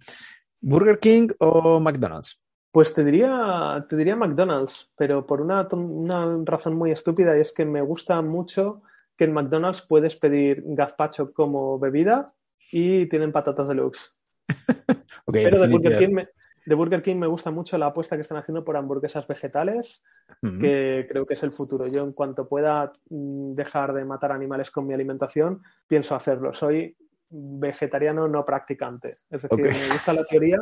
¿Burger 0.61 0.99
King 0.99 1.29
o 1.39 1.79
McDonald's? 1.79 2.41
Pues 2.71 2.93
te 2.93 3.03
diría, 3.03 3.85
te 3.89 3.95
diría 3.95 4.15
McDonald's, 4.15 4.91
pero 4.97 5.25
por 5.25 5.41
una, 5.41 5.67
una 5.71 6.37
razón 6.43 6.75
muy 6.75 6.91
estúpida 6.91 7.37
y 7.37 7.41
es 7.41 7.51
que 7.53 7.65
me 7.65 7.81
gusta 7.81 8.21
mucho 8.21 8.81
que 9.15 9.23
en 9.23 9.33
McDonald's 9.33 9.81
puedes 9.81 10.15
pedir 10.15 10.61
gazpacho 10.65 11.33
como 11.33 11.79
bebida 11.79 12.33
y 12.71 13.07
tienen 13.07 13.31
patatas 13.31 13.67
deluxe. 13.67 14.13
okay, 15.25 15.43
pero 15.43 15.59
de 15.59 15.67
Burger 15.67 15.97
King 15.97 16.13
me, 16.13 16.29
de 16.67 16.75
Burger 16.75 17.01
King 17.01 17.15
me 17.15 17.27
gusta 17.27 17.49
mucho 17.49 17.77
la 17.77 17.87
apuesta 17.87 18.15
que 18.15 18.21
están 18.21 18.37
haciendo 18.37 18.63
por 18.65 18.75
hamburguesas 18.75 19.25
vegetales, 19.25 20.03
que 20.41 21.05
creo 21.09 21.25
que 21.25 21.33
es 21.33 21.43
el 21.43 21.51
futuro. 21.51 21.87
Yo 21.87 22.03
en 22.03 22.11
cuanto 22.11 22.47
pueda 22.47 22.91
mm, 23.09 23.53
dejar 23.53 23.93
de 23.93 24.03
matar 24.03 24.33
animales 24.33 24.69
con 24.69 24.85
mi 24.85 24.93
alimentación, 24.93 25.61
pienso 25.87 26.13
hacerlo. 26.13 26.53
Soy 26.53 26.97
vegetariano 27.29 28.27
no 28.27 28.45
practicante. 28.45 29.17
Es 29.29 29.43
decir, 29.43 29.57
me 29.57 29.69
gusta 29.69 30.13
la 30.13 30.23
teoría, 30.23 30.57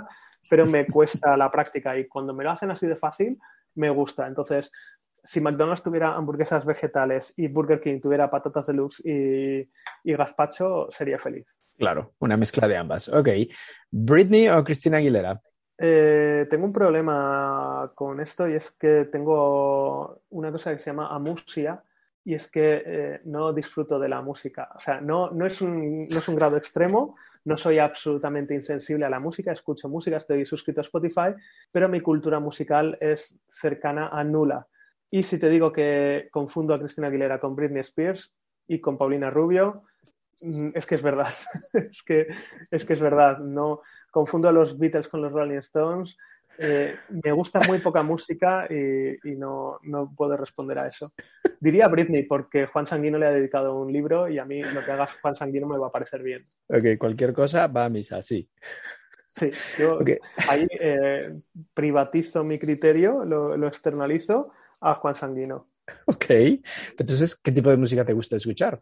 pero 0.50 0.66
me 0.68 0.86
cuesta 0.88 1.36
la 1.38 1.50
práctica. 1.52 1.98
Y 1.98 2.08
cuando 2.08 2.34
me 2.34 2.44
lo 2.44 2.52
hacen 2.52 2.72
así 2.72 2.88
de 2.88 2.96
fácil, 2.96 3.38
me 3.76 3.90
gusta. 3.90 4.28
Entonces, 4.28 4.72
si 5.24 5.42
McDonald's 5.42 5.84
tuviera 5.84 6.16
hamburguesas 6.16 6.66
vegetales 6.66 7.34
y 7.36 7.48
Burger 7.48 7.82
King 7.82 8.00
tuviera 8.00 8.30
patatas 8.30 8.68
deluxe 8.68 9.02
y, 9.06 9.70
y 10.04 10.16
gazpacho, 10.16 10.88
sería 10.92 11.20
feliz. 11.20 11.46
Claro, 11.78 12.14
una 12.20 12.38
mezcla 12.38 12.68
de 12.68 12.78
ambas. 12.78 13.10
Ok. 13.10 13.30
¿Britney 13.92 14.48
o 14.50 14.64
Cristina 14.64 14.98
Aguilera? 14.98 15.42
Eh, 15.78 16.48
tengo 16.50 16.66
un 16.66 16.72
problema 16.72 17.92
con 17.96 18.22
esto 18.22 18.48
y 18.48 18.54
es 18.54 18.72
que 18.72 19.06
tengo 19.06 20.22
una 20.30 20.52
cosa 20.52 20.72
que 20.72 20.80
se 20.80 20.90
llama 20.90 21.14
amusia 21.14 21.84
y 22.26 22.34
es 22.34 22.50
que 22.50 22.84
eh, 22.86 23.22
no 23.26 23.54
disfruto 23.54 24.00
de 24.00 24.10
la 24.10 24.22
música. 24.22 24.70
O 24.76 24.80
sea, 24.80 25.00
no, 25.00 25.30
no, 25.30 25.46
es 25.46 25.62
un, 25.62 26.08
no 26.08 26.18
es 26.18 26.28
un 26.28 26.36
grado 26.36 26.58
extremo, 26.58 27.16
no 27.46 27.56
soy 27.56 27.78
absolutamente 27.78 28.56
insensible 28.56 29.06
a 29.06 29.10
la 29.10 29.20
música, 29.20 29.52
escucho 29.52 29.88
música, 29.88 30.18
estoy 30.18 30.44
suscrito 30.44 30.82
a 30.82 30.84
Spotify, 30.84 31.36
pero 31.72 31.88
mi 31.88 32.02
cultura 32.02 32.40
musical 32.40 32.98
es 33.00 33.40
cercana 33.52 34.08
a 34.08 34.24
nula. 34.24 34.68
Y 35.12 35.22
si 35.22 35.38
te 35.38 35.50
digo 35.50 35.72
que 35.72 36.28
confundo 36.32 36.74
a 36.74 36.80
Cristina 36.80 37.08
Aguilera 37.08 37.40
con 37.40 37.56
Britney 37.56 37.82
Spears 37.82 38.34
y 38.68 38.82
con 38.82 38.98
Paulina 38.98 39.30
Rubio, 39.30 39.84
mm, 40.42 40.70
es 40.74 40.88
que 40.88 40.96
es 40.96 41.04
verdad. 41.04 41.30
es, 41.74 42.02
que, 42.02 42.28
es 42.72 42.86
que 42.86 42.94
es 42.94 43.00
verdad. 43.00 43.38
No 43.38 43.82
confundo 44.10 44.50
a 44.50 44.52
los 44.52 44.80
Beatles 44.80 45.10
con 45.10 45.22
los 45.22 45.32
Rolling 45.32 45.60
Stones. 45.60 46.18
Eh, 46.58 46.96
me 47.10 47.32
gusta 47.32 47.60
muy 47.68 47.80
poca 47.80 48.04
música 48.04 48.68
y, 48.70 49.36
no, 49.36 49.80
no, 49.84 50.14
puedo 50.16 50.38
responder 50.38 50.80
a 50.80 50.88
eso. 50.88 51.14
Diría 51.60 51.88
Britney, 51.88 52.24
porque 52.24 52.66
Juan 52.68 52.88
Sanguino 52.88 53.18
le 53.18 53.26
ha 53.26 53.32
dedicado 53.32 53.78
un 53.78 53.92
libro 53.92 54.30
y 54.30 54.40
a 54.40 54.46
mí 54.46 54.62
lo 54.62 54.84
que 54.84 54.92
haga 54.92 55.08
Juan 55.22 55.36
Sanguino 55.36 55.68
me 55.68 55.78
va 55.78 55.88
a 55.88 55.92
parecer 55.92 56.24
bien. 56.24 56.44
Ok, 56.68 56.98
cualquier 56.98 57.34
cosa 57.34 57.68
va 57.68 57.86
a 57.86 57.90
misa, 57.90 58.22
sí. 58.24 58.50
Sí, 59.34 59.52
yo 59.78 60.00
ahí 60.48 60.66
eh, 60.80 61.38
privatizo 61.74 62.44
mi 62.44 62.58
criterio, 62.58 63.26
lo, 63.26 63.58
lo 63.58 63.68
externalizo 63.68 64.52
a 64.80 64.94
Juan 64.94 65.16
Sanguino. 65.16 65.68
Ok, 66.06 66.26
entonces, 66.98 67.36
¿qué 67.36 67.52
tipo 67.52 67.70
de 67.70 67.78
música 67.78 68.06
te 68.06 68.14
gusta 68.14 68.38
escuchar? 68.38 68.80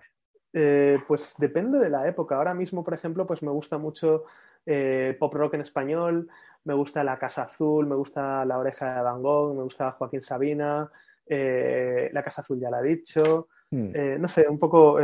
Eh, 0.53 0.99
pues 1.07 1.33
depende 1.39 1.79
de 1.79 1.89
la 1.89 2.07
época. 2.07 2.35
Ahora 2.35 2.53
mismo, 2.53 2.83
por 2.83 2.93
ejemplo, 2.93 3.25
pues 3.25 3.41
me 3.41 3.51
gusta 3.51 3.77
mucho 3.77 4.25
pop 5.19 5.33
rock 5.33 5.55
en 5.55 5.61
español, 5.61 6.29
me 6.65 6.73
gusta 6.73 7.03
La 7.03 7.17
Casa 7.17 7.43
Azul, 7.43 7.87
me 7.87 7.95
gusta 7.95 8.45
La 8.45 8.57
Oreja 8.57 8.95
de 8.95 9.01
Van 9.01 9.21
Gogh, 9.21 9.55
me 9.55 9.63
gusta 9.63 9.91
Joaquín 9.91 10.21
Sabina, 10.21 10.89
eh, 11.25 12.09
La 12.13 12.23
Casa 12.23 12.41
Azul 12.41 12.59
ya 12.59 12.69
la 12.69 12.79
he 12.79 12.83
dicho, 12.83 13.49
hmm. 13.71 14.19
no 14.19 14.27
sé, 14.27 14.47
un 14.47 14.59
poco 14.59 14.97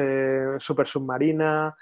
Super 0.59 0.87
Submarina. 0.87 1.75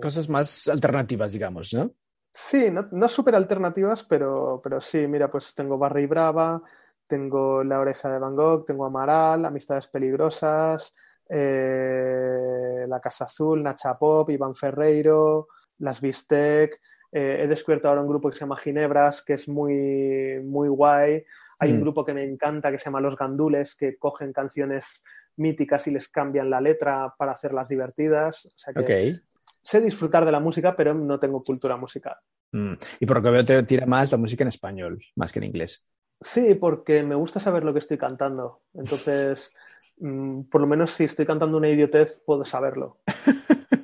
Cosas 0.00 0.28
más 0.28 0.68
alternativas, 0.68 1.32
digamos, 1.32 1.72
¿no? 1.74 1.92
Sí, 2.34 2.70
no, 2.70 2.88
no 2.92 3.08
súper 3.08 3.34
alternativas, 3.34 4.04
pero, 4.04 4.60
pero 4.64 4.80
sí, 4.80 5.06
mira, 5.06 5.30
pues 5.30 5.54
tengo 5.54 5.76
Barry 5.76 6.06
Brava, 6.06 6.62
tengo 7.06 7.62
La 7.62 7.78
Oreja 7.78 8.10
de 8.10 8.18
Van 8.18 8.34
Gogh, 8.34 8.64
tengo 8.64 8.86
Amaral, 8.86 9.44
Amistades 9.44 9.86
Peligrosas, 9.88 10.94
eh, 11.28 12.86
La 12.88 13.00
Casa 13.00 13.26
Azul, 13.26 13.62
Nacha 13.62 13.98
Pop, 13.98 14.30
Iván 14.30 14.54
Ferreiro, 14.54 15.48
Las 15.78 16.00
Bistec. 16.00 16.80
Eh, 17.12 17.42
he 17.42 17.46
descubierto 17.46 17.88
ahora 17.88 18.00
un 18.00 18.08
grupo 18.08 18.30
que 18.30 18.36
se 18.36 18.40
llama 18.40 18.56
Ginebras, 18.56 19.22
que 19.22 19.34
es 19.34 19.48
muy, 19.48 20.40
muy 20.42 20.68
guay. 20.68 21.24
Hay 21.58 21.70
un 21.70 21.78
mm. 21.78 21.82
grupo 21.82 22.04
que 22.04 22.14
me 22.14 22.24
encanta 22.24 22.72
que 22.72 22.78
se 22.78 22.86
llama 22.86 23.00
Los 23.00 23.16
Gandules, 23.16 23.74
que 23.74 23.96
cogen 23.98 24.32
canciones 24.32 25.02
míticas 25.36 25.86
y 25.86 25.90
les 25.90 26.08
cambian 26.08 26.50
la 26.50 26.60
letra 26.60 27.14
para 27.16 27.32
hacerlas 27.32 27.68
divertidas. 27.68 28.46
O 28.46 28.58
sea 28.58 28.74
que 28.74 29.20
sé 29.62 29.80
disfrutar 29.80 30.24
de 30.24 30.32
la 30.32 30.40
música, 30.40 30.74
pero 30.74 30.94
no 30.94 31.20
tengo 31.20 31.42
cultura 31.42 31.76
musical. 31.76 32.16
Mm. 32.52 32.74
Y 33.00 33.06
por 33.06 33.18
lo 33.18 33.22
que 33.22 33.30
veo 33.30 33.44
te 33.44 33.62
tira 33.62 33.86
más 33.86 34.10
la 34.10 34.18
música 34.18 34.42
en 34.42 34.48
español, 34.48 35.00
más 35.16 35.32
que 35.32 35.38
en 35.38 35.44
inglés. 35.44 35.86
Sí, 36.20 36.54
porque 36.54 37.02
me 37.02 37.14
gusta 37.14 37.40
saber 37.40 37.64
lo 37.64 37.72
que 37.72 37.80
estoy 37.80 37.98
cantando. 37.98 38.62
Entonces, 38.74 39.54
mm, 39.98 40.42
por 40.42 40.60
lo 40.60 40.66
menos 40.66 40.92
si 40.92 41.04
estoy 41.04 41.26
cantando 41.26 41.58
una 41.58 41.68
idiotez, 41.68 42.20
puedo 42.24 42.44
saberlo. 42.44 42.98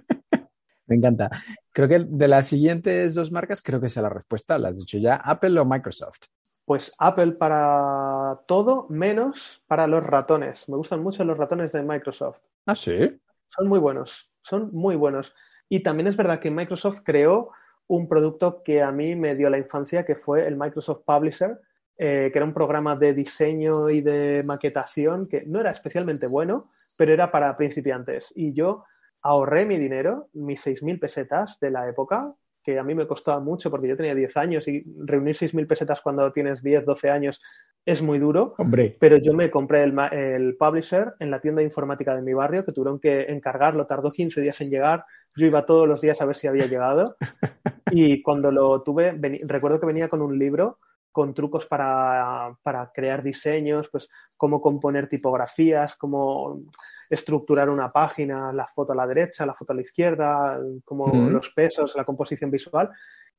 me 0.89 0.97
encanta. 0.97 1.31
Creo 1.73 1.89
que 1.89 1.99
de 2.01 2.29
las 2.29 2.49
siguientes 2.49 3.15
dos 3.15 3.31
marcas, 3.31 3.63
creo 3.63 3.81
que 3.81 3.87
es 3.87 3.97
la 3.97 4.09
respuesta, 4.09 4.59
la 4.59 4.71
has 4.71 4.79
dicho 4.79 4.99
ya, 4.99 5.17
Apple 5.17 5.59
o 5.61 5.65
Microsoft. 5.65 6.23
Pues 6.65 6.93
Apple 6.99 7.33
para 7.33 8.41
todo, 8.47 8.87
menos 8.91 9.63
para 9.67 9.87
los 9.87 10.03
ratones. 10.03 10.69
Me 10.69 10.77
gustan 10.77 11.03
mucho 11.03 11.25
los 11.25 11.39
ratones 11.39 11.73
de 11.73 11.83
Microsoft. 11.83 12.39
Ah, 12.67 12.75
sí. 12.75 13.19
Son 13.49 13.69
muy 13.69 13.79
buenos, 13.79 14.31
son 14.43 14.69
muy 14.73 14.97
buenos. 14.97 15.35
Y 15.69 15.81
también 15.81 16.07
es 16.07 16.17
verdad 16.17 16.41
que 16.41 16.51
Microsoft 16.51 17.01
creó 17.05 17.51
un 17.87 18.09
producto 18.09 18.63
que 18.63 18.83
a 18.83 18.93
mí 18.93 19.17
me 19.17 19.35
dio 19.35 19.49
la 19.49 19.59
infancia, 19.59 20.05
que 20.05 20.17
fue 20.17 20.47
el 20.47 20.57
Microsoft 20.57 21.03
Publisher, 21.07 21.59
eh, 21.97 22.31
que 22.33 22.39
era 22.39 22.45
un 22.45 22.55
programa 22.55 22.97
de 22.97 23.15
diseño 23.15 23.89
y 23.91 24.03
de 24.03 24.43
maquetación 24.45 25.27
que 25.27 25.45
no 25.47 25.61
era 25.61 25.71
especialmente 25.71 26.27
bueno, 26.27 26.71
pero 26.97 27.13
era 27.13 27.31
para 27.31 27.57
principiantes. 27.57 28.33
Y 28.37 28.53
yo 28.53 28.85
ahorré 29.23 29.67
mi 29.67 29.79
dinero, 29.79 30.29
mis 30.33 30.65
6.000 30.67 31.01
pesetas 31.01 31.59
de 31.61 31.71
la 31.71 31.89
época, 31.89 32.35
que 32.63 32.79
a 32.79 32.85
mí 32.85 32.95
me 32.95 33.07
costaba 33.07 33.41
mucho 33.41 33.71
porque 33.71 33.89
yo 33.89 33.97
tenía 33.97 34.15
10 34.15 34.37
años 34.37 34.69
y 34.69 34.83
reunir 35.05 35.37
6.000 35.37 35.67
pesetas 35.67 36.01
cuando 36.01 36.33
tienes 36.33 36.63
10, 36.63 36.85
12 36.85 37.11
años 37.11 37.43
es 37.85 38.03
muy 38.03 38.19
duro. 38.19 38.55
Hombre. 38.59 38.97
Pero 39.01 39.17
yo 39.17 39.33
me 39.33 39.51
compré 39.51 39.85
el, 39.85 39.99
el, 40.13 40.57
publisher 40.57 41.15
en 41.21 41.31
la 41.31 41.41
tienda 41.41 41.63
informática 41.63 42.15
de 42.15 42.23
mi 42.23 42.35
barrio, 42.35 42.65
que 42.65 42.73
tuvieron 42.73 43.01
que 43.01 43.23
encargarlo, 43.23 43.87
tardó 43.87 44.11
15 44.11 44.41
días 44.41 44.61
en 44.61 44.71
llegar. 44.71 45.05
Yo 45.35 45.47
iba 45.47 45.65
todos 45.65 45.89
los 45.89 46.01
días 46.01 46.21
a 46.21 46.27
ver 46.27 46.37
si 46.37 46.47
había 46.47 46.67
llegado. 46.67 47.17
Y 47.91 48.21
cuando 48.21 48.53
lo 48.53 48.83
tuve, 48.83 49.19
recuerdo 49.47 49.81
que 49.81 49.87
venía 49.87 50.11
con 50.11 50.21
un 50.21 50.39
libro 50.39 50.79
con 51.11 51.35
trucos 51.35 51.67
para, 51.67 52.57
crear 52.95 53.23
diseños, 53.23 53.89
pues 53.89 54.09
cómo 54.37 54.61
componer 54.61 55.09
tipografías, 55.09 55.97
cómo 55.97 56.61
estructurar 57.09 57.71
una 57.71 57.91
página, 57.91 58.53
la 58.53 58.67
foto 58.67 58.93
a 58.93 58.97
la 58.97 59.07
derecha, 59.07 59.47
la 59.47 59.55
foto 59.55 59.73
a 59.73 59.77
la 59.77 59.83
izquierda, 59.83 60.59
como 60.85 61.07
los 61.31 61.51
pesos, 61.51 61.95
la 61.97 62.05
composición 62.05 62.51
visual. 62.51 62.91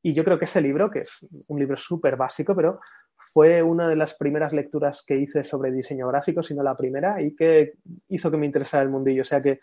Y 0.02 0.14
yo 0.14 0.24
creo 0.24 0.40
que 0.40 0.46
ese 0.46 0.62
libro, 0.62 0.90
que 0.90 1.02
es 1.02 1.26
un 1.48 1.60
libro 1.60 1.76
súper 1.76 2.16
básico, 2.16 2.56
pero 2.56 2.80
fue 3.34 3.62
una 3.62 3.88
de 3.88 3.96
las 3.96 4.16
primeras 4.16 4.54
lecturas 4.54 5.04
que 5.06 5.18
hice 5.18 5.44
sobre 5.44 5.72
diseño 5.72 6.08
gráfico, 6.08 6.42
si 6.42 6.54
no 6.54 6.64
la 6.64 6.76
primera, 6.76 7.22
y 7.22 7.36
que 7.36 7.74
hizo 8.08 8.32
que 8.32 8.38
me 8.38 8.46
interesara 8.46 8.84
el 8.84 8.90
mundillo. 8.90 9.22
O 9.22 9.26
sea 9.26 9.42
que, 9.42 9.60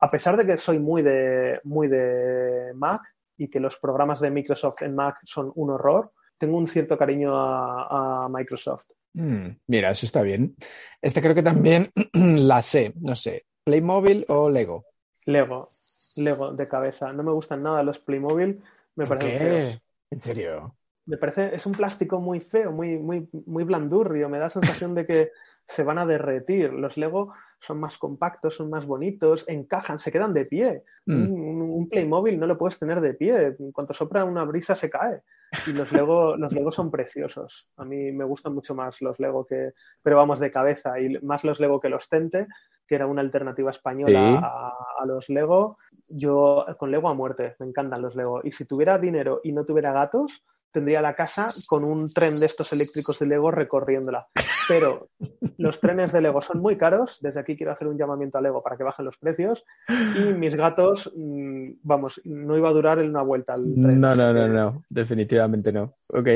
a 0.00 0.10
pesar 0.10 0.36
de 0.36 0.46
que 0.46 0.58
soy 0.58 0.78
muy 0.78 1.02
de, 1.02 1.60
muy 1.64 1.88
de 1.88 2.72
Mac 2.74 3.02
y 3.36 3.48
que 3.48 3.60
los 3.60 3.78
programas 3.78 4.20
de 4.20 4.30
Microsoft 4.30 4.82
en 4.82 4.94
Mac 4.94 5.18
son 5.24 5.50
un 5.54 5.70
horror, 5.70 6.12
tengo 6.36 6.56
un 6.56 6.68
cierto 6.68 6.96
cariño 6.96 7.30
a, 7.32 8.28
Microsoft. 8.30 8.84
Mm, 9.14 9.48
mira, 9.66 9.90
eso 9.90 10.06
está 10.06 10.22
bien. 10.22 10.54
Este 11.00 11.20
creo 11.20 11.34
que 11.34 11.42
también 11.42 11.90
la 12.12 12.62
sé, 12.62 12.92
no 13.00 13.16
sé, 13.16 13.46
Playmobil 13.68 14.24
o 14.28 14.48
Lego. 14.48 14.86
Lego, 15.26 15.68
Lego 16.16 16.52
de 16.52 16.66
cabeza. 16.66 17.12
No 17.12 17.22
me 17.22 17.32
gustan 17.32 17.62
nada 17.62 17.82
los 17.82 17.98
Playmobil, 17.98 18.62
me 18.96 19.06
parecen 19.06 19.38
qué? 19.38 19.82
¿En 20.10 20.20
serio? 20.20 20.74
Me 21.04 21.18
parece, 21.18 21.54
es 21.54 21.66
un 21.66 21.72
plástico 21.72 22.18
muy 22.18 22.40
feo, 22.40 22.72
muy, 22.72 22.98
muy, 22.98 23.28
muy 23.46 23.64
blandurrio. 23.64 24.30
Me 24.30 24.38
da 24.38 24.44
la 24.44 24.50
sensación 24.50 24.94
de 24.94 25.06
que 25.06 25.32
se 25.66 25.82
van 25.82 25.98
a 25.98 26.06
derretir. 26.06 26.72
Los 26.72 26.96
Lego 26.96 27.34
son 27.60 27.78
más 27.78 27.98
compactos, 27.98 28.54
son 28.54 28.70
más 28.70 28.86
bonitos, 28.86 29.44
encajan, 29.46 30.00
se 30.00 30.12
quedan 30.12 30.32
de 30.32 30.46
pie. 30.46 30.84
Mm. 31.04 31.30
Un, 31.30 31.62
un, 31.62 31.88
Playmobil 31.90 32.40
no 32.40 32.46
lo 32.46 32.56
puedes 32.56 32.78
tener 32.78 33.02
de 33.02 33.12
pie. 33.12 33.54
En 33.58 33.72
cuanto 33.72 33.92
sopra 33.92 34.24
una 34.24 34.44
brisa 34.44 34.76
se 34.76 34.88
cae. 34.88 35.20
Y 35.66 35.72
los 35.72 35.92
Lego, 35.92 36.36
los 36.36 36.52
Lego 36.52 36.70
son 36.70 36.90
preciosos. 36.90 37.68
A 37.76 37.84
mí 37.84 38.12
me 38.12 38.24
gustan 38.24 38.54
mucho 38.54 38.74
más 38.74 39.00
los 39.00 39.18
Lego 39.18 39.46
que, 39.46 39.72
pero 40.02 40.16
vamos 40.16 40.38
de 40.38 40.50
cabeza, 40.50 41.00
y 41.00 41.18
más 41.22 41.44
los 41.44 41.60
Lego 41.60 41.80
que 41.80 41.88
los 41.88 42.08
Tente, 42.08 42.46
que 42.86 42.94
era 42.94 43.06
una 43.06 43.20
alternativa 43.20 43.70
española 43.70 44.40
a, 44.42 45.06
los 45.06 45.28
Lego. 45.28 45.78
Yo 46.08 46.64
con 46.78 46.90
Lego 46.90 47.08
a 47.08 47.14
muerte, 47.14 47.54
me 47.58 47.66
encantan 47.66 48.02
los 48.02 48.16
Lego. 48.16 48.40
Y 48.44 48.52
si 48.52 48.64
tuviera 48.64 48.98
dinero 48.98 49.40
y 49.44 49.52
no 49.52 49.64
tuviera 49.64 49.92
gatos, 49.92 50.42
tendría 50.72 51.02
la 51.02 51.14
casa 51.14 51.52
con 51.66 51.84
un 51.84 52.12
tren 52.12 52.38
de 52.40 52.46
estos 52.46 52.72
eléctricos 52.72 53.18
de 53.18 53.26
Lego 53.26 53.50
recorriéndola. 53.50 54.28
Pero 54.68 55.08
los 55.56 55.80
trenes 55.80 56.12
de 56.12 56.20
Lego 56.20 56.40
son 56.40 56.60
muy 56.60 56.76
caros. 56.76 57.18
Desde 57.20 57.40
aquí 57.40 57.56
quiero 57.56 57.72
hacer 57.72 57.88
un 57.88 57.98
llamamiento 57.98 58.38
a 58.38 58.40
Lego 58.40 58.62
para 58.62 58.76
que 58.76 58.84
bajen 58.84 59.06
los 59.06 59.16
precios. 59.16 59.64
Y 59.88 60.34
mis 60.34 60.54
gatos, 60.54 61.10
mm, 61.16 61.70
vamos, 61.82 62.20
no 62.24 62.56
iba 62.56 62.68
a 62.68 62.72
durar 62.72 62.98
en 62.98 63.08
una 63.08 63.22
vuelta 63.22 63.54
al 63.54 63.74
tren. 63.74 64.00
No, 64.00 64.14
no, 64.14 64.32
no, 64.32 64.46
no. 64.46 64.84
Definitivamente 64.88 65.72
no. 65.72 65.94
Ok. 66.10 66.28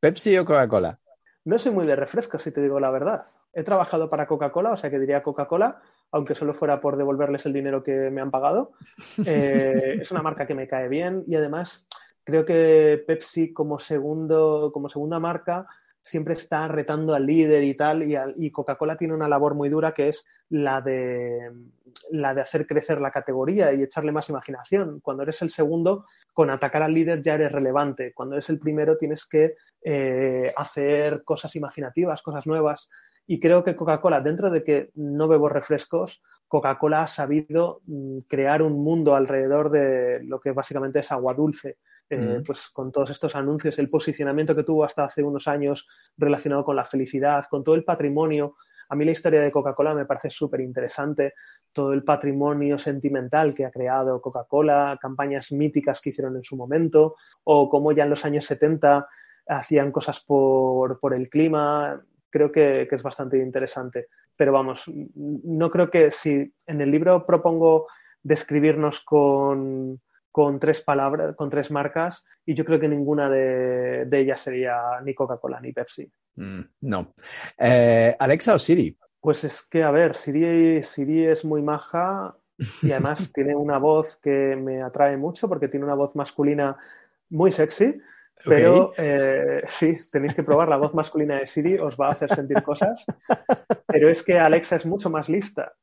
¿Pepsi 0.00 0.36
o 0.38 0.44
Coca-Cola? 0.44 0.98
No 1.44 1.58
soy 1.58 1.72
muy 1.72 1.86
de 1.86 1.96
refresco, 1.96 2.38
si 2.38 2.50
te 2.50 2.62
digo 2.62 2.80
la 2.80 2.90
verdad. 2.90 3.24
He 3.52 3.64
trabajado 3.64 4.08
para 4.08 4.26
Coca-Cola, 4.26 4.72
o 4.72 4.76
sea 4.76 4.90
que 4.90 4.98
diría 4.98 5.22
Coca-Cola, 5.22 5.80
aunque 6.12 6.34
solo 6.34 6.54
fuera 6.54 6.80
por 6.80 6.96
devolverles 6.96 7.46
el 7.46 7.52
dinero 7.52 7.82
que 7.82 8.10
me 8.10 8.20
han 8.20 8.30
pagado. 8.30 8.72
Eh, 9.26 9.98
es 10.00 10.10
una 10.10 10.22
marca 10.22 10.46
que 10.46 10.54
me 10.54 10.68
cae 10.68 10.88
bien 10.88 11.24
y 11.26 11.34
además 11.34 11.86
creo 12.22 12.44
que 12.44 13.02
Pepsi 13.06 13.52
como, 13.52 13.78
segundo, 13.78 14.70
como 14.72 14.88
segunda 14.88 15.18
marca 15.18 15.66
siempre 16.02 16.34
está 16.34 16.68
retando 16.68 17.14
al 17.14 17.26
líder 17.26 17.62
y 17.64 17.74
tal, 17.74 18.04
y, 18.36 18.50
Coca-Cola 18.50 18.96
tiene 18.96 19.14
una 19.14 19.28
labor 19.28 19.54
muy 19.54 19.68
dura 19.68 19.92
que 19.92 20.08
es 20.08 20.24
la 20.48 20.80
de, 20.80 21.52
la 22.10 22.34
de 22.34 22.40
hacer 22.40 22.66
crecer 22.66 23.00
la 23.00 23.10
categoría 23.10 23.72
y 23.72 23.82
echarle 23.82 24.12
más 24.12 24.28
imaginación. 24.28 25.00
Cuando 25.00 25.22
eres 25.22 25.42
el 25.42 25.50
segundo, 25.50 26.06
con 26.32 26.50
atacar 26.50 26.82
al 26.82 26.94
líder 26.94 27.22
ya 27.22 27.34
eres 27.34 27.52
relevante. 27.52 28.12
Cuando 28.14 28.36
eres 28.36 28.48
el 28.48 28.58
primero, 28.58 28.96
tienes 28.96 29.26
que 29.26 29.54
eh, 29.82 30.52
hacer 30.56 31.22
cosas 31.24 31.54
imaginativas, 31.56 32.22
cosas 32.22 32.46
nuevas. 32.46 32.88
Y 33.26 33.40
creo 33.40 33.62
que 33.62 33.76
Coca-Cola, 33.76 34.20
dentro 34.20 34.50
de 34.50 34.64
que 34.64 34.90
no 34.94 35.28
bebo 35.28 35.48
refrescos, 35.48 36.22
Coca-Cola 36.48 37.02
ha 37.02 37.06
sabido 37.06 37.82
mm, 37.86 38.20
crear 38.28 38.62
un 38.62 38.82
mundo 38.82 39.14
alrededor 39.14 39.70
de 39.70 40.22
lo 40.24 40.40
que 40.40 40.52
básicamente 40.52 41.00
es 41.00 41.12
agua 41.12 41.34
dulce. 41.34 41.76
Eh, 42.10 42.42
pues 42.44 42.68
con 42.72 42.90
todos 42.90 43.10
estos 43.10 43.36
anuncios, 43.36 43.78
el 43.78 43.90
posicionamiento 43.90 44.54
que 44.54 44.62
tuvo 44.62 44.84
hasta 44.84 45.04
hace 45.04 45.22
unos 45.22 45.46
años 45.46 45.86
relacionado 46.16 46.64
con 46.64 46.74
la 46.74 46.84
felicidad, 46.84 47.44
con 47.50 47.62
todo 47.62 47.74
el 47.74 47.84
patrimonio. 47.84 48.56
A 48.88 48.96
mí 48.96 49.04
la 49.04 49.10
historia 49.10 49.42
de 49.42 49.52
Coca-Cola 49.52 49.94
me 49.94 50.06
parece 50.06 50.30
súper 50.30 50.60
interesante, 50.62 51.34
todo 51.70 51.92
el 51.92 52.04
patrimonio 52.04 52.78
sentimental 52.78 53.54
que 53.54 53.66
ha 53.66 53.70
creado 53.70 54.22
Coca-Cola, 54.22 54.98
campañas 55.00 55.52
míticas 55.52 56.00
que 56.00 56.10
hicieron 56.10 56.36
en 56.36 56.42
su 56.42 56.56
momento, 56.56 57.16
o 57.44 57.68
cómo 57.68 57.92
ya 57.92 58.04
en 58.04 58.10
los 58.10 58.24
años 58.24 58.46
70 58.46 59.06
hacían 59.46 59.92
cosas 59.92 60.20
por, 60.20 60.98
el 61.14 61.28
clima. 61.28 62.02
Creo 62.30 62.50
que, 62.50 62.88
es 62.90 63.02
bastante 63.02 63.36
interesante. 63.38 64.08
Pero 64.34 64.52
vamos, 64.52 64.84
no 64.86 65.70
creo 65.70 65.90
que 65.90 66.10
si 66.10 66.54
en 66.66 66.80
el 66.80 66.90
libro 66.90 67.26
propongo 67.26 67.86
describirnos 68.22 69.00
con, 69.00 70.00
con 70.30 70.58
tres 70.58 70.80
palabras, 70.80 71.34
con 71.36 71.50
tres 71.50 71.70
marcas, 71.70 72.24
y 72.44 72.54
yo 72.54 72.64
creo 72.64 72.78
que 72.78 72.88
ninguna 72.88 73.28
de, 73.28 74.08
ellas 74.10 74.40
sería 74.40 75.00
ni 75.04 75.14
Coca-Cola 75.14 75.60
ni 75.60 75.72
Pepsi. 75.72 76.10
Mm, 76.36 76.60
no. 76.82 77.14
Eh, 77.58 78.14
¿Alexa 78.18 78.54
o 78.54 78.58
Siri? 78.58 78.96
Pues 79.20 79.44
es 79.44 79.62
que, 79.62 79.82
a 79.82 79.90
ver, 79.90 80.14
Siri, 80.14 80.82
Siri 80.82 81.26
es 81.26 81.44
muy 81.44 81.62
maja 81.62 82.36
y 82.82 82.92
además 82.92 83.32
tiene 83.34 83.54
una 83.54 83.78
voz 83.78 84.16
que 84.16 84.56
me 84.56 84.82
atrae 84.82 85.16
mucho 85.16 85.48
porque 85.48 85.68
tiene 85.68 85.86
una 85.86 85.94
voz 85.94 86.14
masculina 86.14 86.76
muy 87.30 87.52
sexy. 87.52 88.00
Pero 88.44 88.92
eh, 88.96 89.62
sí, 89.66 89.96
tenéis 90.12 90.34
que 90.34 90.44
probar 90.44 90.68
la 90.68 90.76
voz 90.76 90.94
masculina 90.94 91.36
de 91.36 91.46
Siri, 91.46 91.76
os 91.76 91.96
va 91.96 92.08
a 92.08 92.12
hacer 92.12 92.32
sentir 92.32 92.62
cosas. 92.62 93.04
Pero 93.86 94.08
es 94.08 94.22
que 94.22 94.38
Alexa 94.38 94.76
es 94.76 94.86
mucho 94.86 95.10
más 95.10 95.28
lista. 95.28 95.74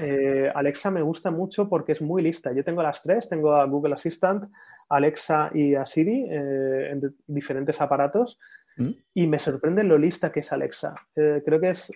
Eh, 0.00 0.50
Alexa 0.54 0.90
me 0.90 1.02
gusta 1.02 1.30
mucho 1.30 1.68
porque 1.68 1.92
es 1.92 2.02
muy 2.02 2.22
lista. 2.22 2.52
Yo 2.52 2.64
tengo 2.64 2.82
las 2.82 3.02
tres, 3.02 3.28
tengo 3.28 3.54
a 3.54 3.64
Google 3.64 3.94
Assistant, 3.94 4.50
Alexa 4.88 5.50
y 5.52 5.74
a 5.74 5.84
Siri 5.84 6.26
eh, 6.30 6.90
en 6.90 7.14
diferentes 7.26 7.80
aparatos 7.80 8.38
¿Mm? 8.76 8.90
y 9.14 9.26
me 9.26 9.38
sorprende 9.38 9.84
lo 9.84 9.98
lista 9.98 10.32
que 10.32 10.40
es 10.40 10.52
Alexa. 10.52 10.94
Eh, 11.14 11.42
creo 11.44 11.60
que 11.60 11.70
es, 11.70 11.92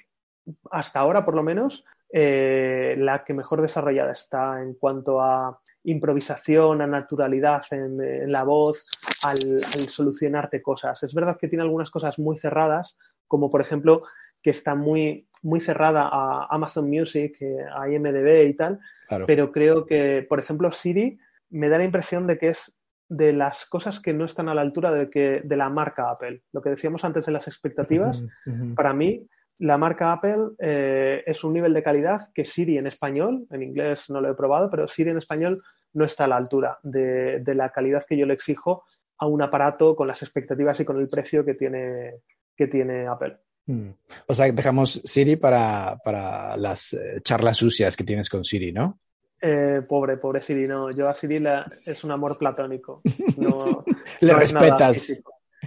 hasta 0.71 1.01
ahora 1.01 1.25
por 1.25 1.35
lo 1.35 1.43
menos, 1.43 1.85
la 2.13 3.25
que 3.27 3.35
mejor 3.35 3.61
desarrollada 3.61 4.13
está 4.13 4.63
en 4.63 4.75
cuanto 4.75 5.21
a 5.21 5.61
improvisación, 5.87 6.81
a 6.81 6.87
naturalidad 6.87 7.65
en, 7.71 8.31
la 8.31 8.45
voz, 8.45 8.91
al, 9.25 9.65
solucionarte 9.89 10.63
cosas. 10.63 11.03
Es 11.03 11.15
verdad 11.15 11.37
que 11.39 11.49
tiene 11.49 11.63
algunas 11.63 11.91
cosas 11.91 12.19
muy 12.19 12.39
cerradas, 12.39 12.97
como 13.27 13.51
por 13.51 13.61
ejemplo 13.61 14.03
que 14.43 14.51
está 14.51 14.75
muy, 14.75 15.29
muy 15.43 15.61
cerrada 15.61 16.09
a 16.11 16.47
Amazon 16.51 16.89
Music, 16.89 17.37
eh, 17.41 17.57
a 17.75 17.89
IMDB 17.89 18.49
y 18.49 18.55
tal, 18.55 18.79
pero 19.27 19.53
creo 19.53 19.87
que, 19.87 20.27
por 20.29 20.39
ejemplo, 20.39 20.71
Siri 20.73 21.19
me 21.51 21.69
da 21.69 21.79
la 21.79 21.85
impresión 21.85 22.27
de 22.27 22.39
que 22.39 22.49
es 22.49 22.77
de 23.09 23.33
las 23.33 23.67
cosas 23.67 24.01
que 24.01 24.13
no 24.13 24.25
están 24.25 24.49
a 24.49 24.55
la 24.55 24.63
altura 24.63 24.91
de, 24.91 25.11
que, 25.11 25.41
de 25.45 25.57
la 25.57 25.69
marca 25.69 26.11
Apple. 26.11 26.43
Lo 26.53 26.61
que 26.61 26.71
decíamos 26.71 27.05
antes 27.05 27.27
de 27.27 27.33
las 27.33 27.47
expectativas, 27.47 28.23
para 28.75 28.93
mí 28.93 29.29
la 29.59 29.79
marca 29.79 30.13
Apple 30.13 30.51
eh, 30.59 31.23
es 31.27 31.43
un 31.43 31.55
nivel 31.55 31.73
de 31.73 31.83
calidad 31.83 32.29
que 32.35 32.45
Siri 32.45 32.79
en 32.79 32.87
español, 32.87 33.47
en 33.51 33.63
inglés 33.63 34.11
no 34.11 34.21
lo 34.21 34.31
he 34.31 34.35
probado, 34.35 34.71
pero 34.71 34.87
Siri 34.87 35.11
en 35.11 35.19
español 35.19 35.63
no 35.95 36.05
está 36.05 36.25
a 36.25 36.29
la 36.29 36.37
altura 36.37 36.79
de, 36.83 37.43
la 37.47 37.71
calidad 37.71 38.05
que 38.07 38.19
yo 38.19 38.27
le 38.27 38.35
exijo 38.35 38.85
a 39.19 39.27
un 39.27 39.41
aparato 39.41 39.97
con 39.97 40.09
las 40.09 40.23
expectativas 40.23 40.79
y 40.81 40.85
con 40.85 41.01
el 41.01 41.09
precio 41.09 41.45
que 41.45 41.55
tiene, 41.55 42.17
que 42.57 42.67
tiene 42.67 43.07
Apple. 43.07 43.37
Hmm. 43.67 43.91
O 44.27 44.35
sea, 44.35 44.51
dejamos 44.53 45.01
Siri 45.05 45.37
para, 45.37 45.99
las 46.57 46.93
eh, 46.95 47.21
charlas 47.23 47.57
sucias 47.57 47.97
que 47.97 48.05
tienes 48.05 48.29
con 48.29 48.45
Siri, 48.45 48.73
¿no? 48.73 49.01
Eh, 49.41 49.83
pobre, 49.87 50.17
pobre 50.17 50.41
Siri, 50.41 50.67
no. 50.67 50.91
Yo 50.91 51.09
a 51.09 51.15
Siri 51.15 51.43
es 51.87 52.05
un 52.05 52.11
amor 52.11 52.39
platónico. 52.39 53.03
le 54.21 54.35
respetas 54.35 55.13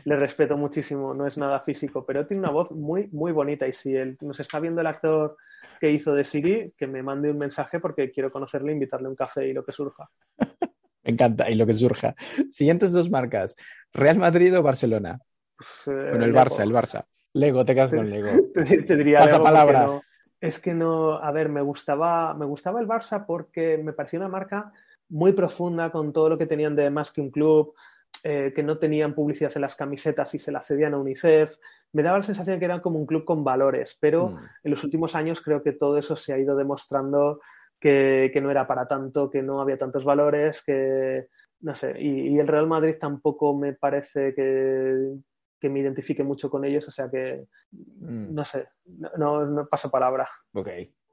le 0.06 0.16
respeto 0.16 0.58
muchísimo, 0.58 1.14
no 1.14 1.28
es 1.28 1.38
nada 1.38 1.60
físico, 1.60 2.06
pero 2.06 2.26
tiene 2.26 2.42
una 2.42 2.52
voz 2.52 2.72
muy, 2.72 3.08
muy 3.12 3.32
bonita. 3.32 3.68
Y 3.68 3.74
si 3.74 3.96
él, 3.96 4.18
nos 4.22 4.40
está 4.40 4.60
viendo 4.60 4.82
el 4.82 4.88
actor 4.88 5.38
que 5.80 5.92
hizo 5.92 6.14
de 6.14 6.24
Siri, 6.24 6.74
que 6.78 6.88
me 6.88 7.04
mande 7.04 7.32
un 7.32 7.38
mensaje 7.38 7.80
porque 7.80 8.12
quiero 8.12 8.32
conocerle, 8.32 8.72
invitarle 8.72 9.10
un 9.10 9.16
café 9.16 9.48
y 9.48 9.54
lo 9.54 9.64
que 9.64 9.72
surja. 9.72 10.10
me 11.04 11.12
encanta, 11.12 11.50
y 11.50 11.56
lo 11.56 11.66
que 11.66 11.74
surja. 11.74 12.16
Siguientes 12.52 12.92
dos 12.92 13.10
marcas, 13.10 13.56
¿Real 13.94 14.18
Madrid 14.18 14.58
o 14.58 14.64
Barcelona? 14.64 15.20
Pues, 15.60 15.98
eh, 15.98 16.12
el 16.14 16.34
Barça, 16.34 16.64
el 16.64 16.72
Barça. 16.72 17.06
Lego, 17.34 17.66
te 17.66 17.76
quedas 17.76 17.92
con 17.92 18.10
Lego. 18.10 18.30
Te, 18.54 18.96
diría 18.96 19.20
Pasa 19.20 19.44
palabra. 19.44 20.02
es 20.40 20.60
que 20.60 20.74
no, 20.74 21.14
a 21.14 21.32
ver, 21.32 21.50
me 21.50 21.62
gustaba, 21.62 22.34
me 22.34 22.46
gustaba 22.46 22.80
el 22.80 22.88
Barça 22.88 23.26
porque 23.26 23.78
me 23.78 23.94
parecía 23.94 24.20
una 24.20 24.30
marca 24.30 24.72
muy 25.10 25.34
profunda 25.34 25.92
con 25.92 26.14
todo 26.14 26.30
lo 26.30 26.38
que 26.38 26.46
tenían 26.46 26.76
de 26.76 26.90
más 26.90 27.12
que 27.12 27.22
un 27.22 27.30
club, 27.30 27.74
eh, 28.24 28.54
que 28.56 28.64
no 28.64 28.78
tenían 28.78 29.14
publicidad 29.14 29.52
en 29.56 29.62
las 29.62 29.76
camisetas 29.76 30.34
y 30.34 30.40
se 30.40 30.52
la 30.52 30.62
cedían 30.62 30.94
a 30.94 30.98
UNICEF. 30.98 31.58
Me 31.92 32.04
daba 32.04 32.20
la 32.20 32.24
sensación 32.24 32.56
de 32.56 32.60
que 32.60 32.66
eran 32.66 32.82
como 32.82 33.00
un 33.00 33.06
club 33.06 33.26
con 33.26 33.44
valores, 33.44 33.98
pero 34.00 34.30
mm. 34.30 34.40
en 34.64 34.72
los 34.72 34.84
últimos 34.84 35.16
años 35.16 35.42
creo 35.42 35.62
que 35.62 35.74
todo 35.74 35.98
eso 35.98 36.16
se 36.16 36.34
ha 36.34 36.40
ido 36.40 36.56
demostrando 36.56 37.42
que, 37.80 38.32
no 38.42 38.52
era 38.52 38.68
para 38.68 38.88
tanto, 38.88 39.30
que 39.30 39.42
no 39.42 39.62
había 39.62 39.78
tantos 39.78 40.04
valores, 40.04 40.64
que 40.64 41.28
no 41.62 41.76
sé. 41.76 41.96
Y, 42.02 42.38
el 42.38 42.48
Real 42.48 42.68
Madrid 42.68 42.96
tampoco 43.00 43.56
me 43.58 43.74
parece 43.74 44.34
que, 44.34 45.14
me 45.68 45.80
identifique 45.80 46.24
mucho 46.24 46.50
con 46.50 46.64
ellos, 46.64 46.88
o 46.88 46.92
sea 46.92 47.10
que 47.10 47.46
mm. 47.72 48.34
no 48.34 48.46
sé, 48.46 48.66
no, 49.18 49.46
no, 49.46 49.68
paso 49.68 49.92
palabra. 49.92 50.30
Ok. 50.54 50.70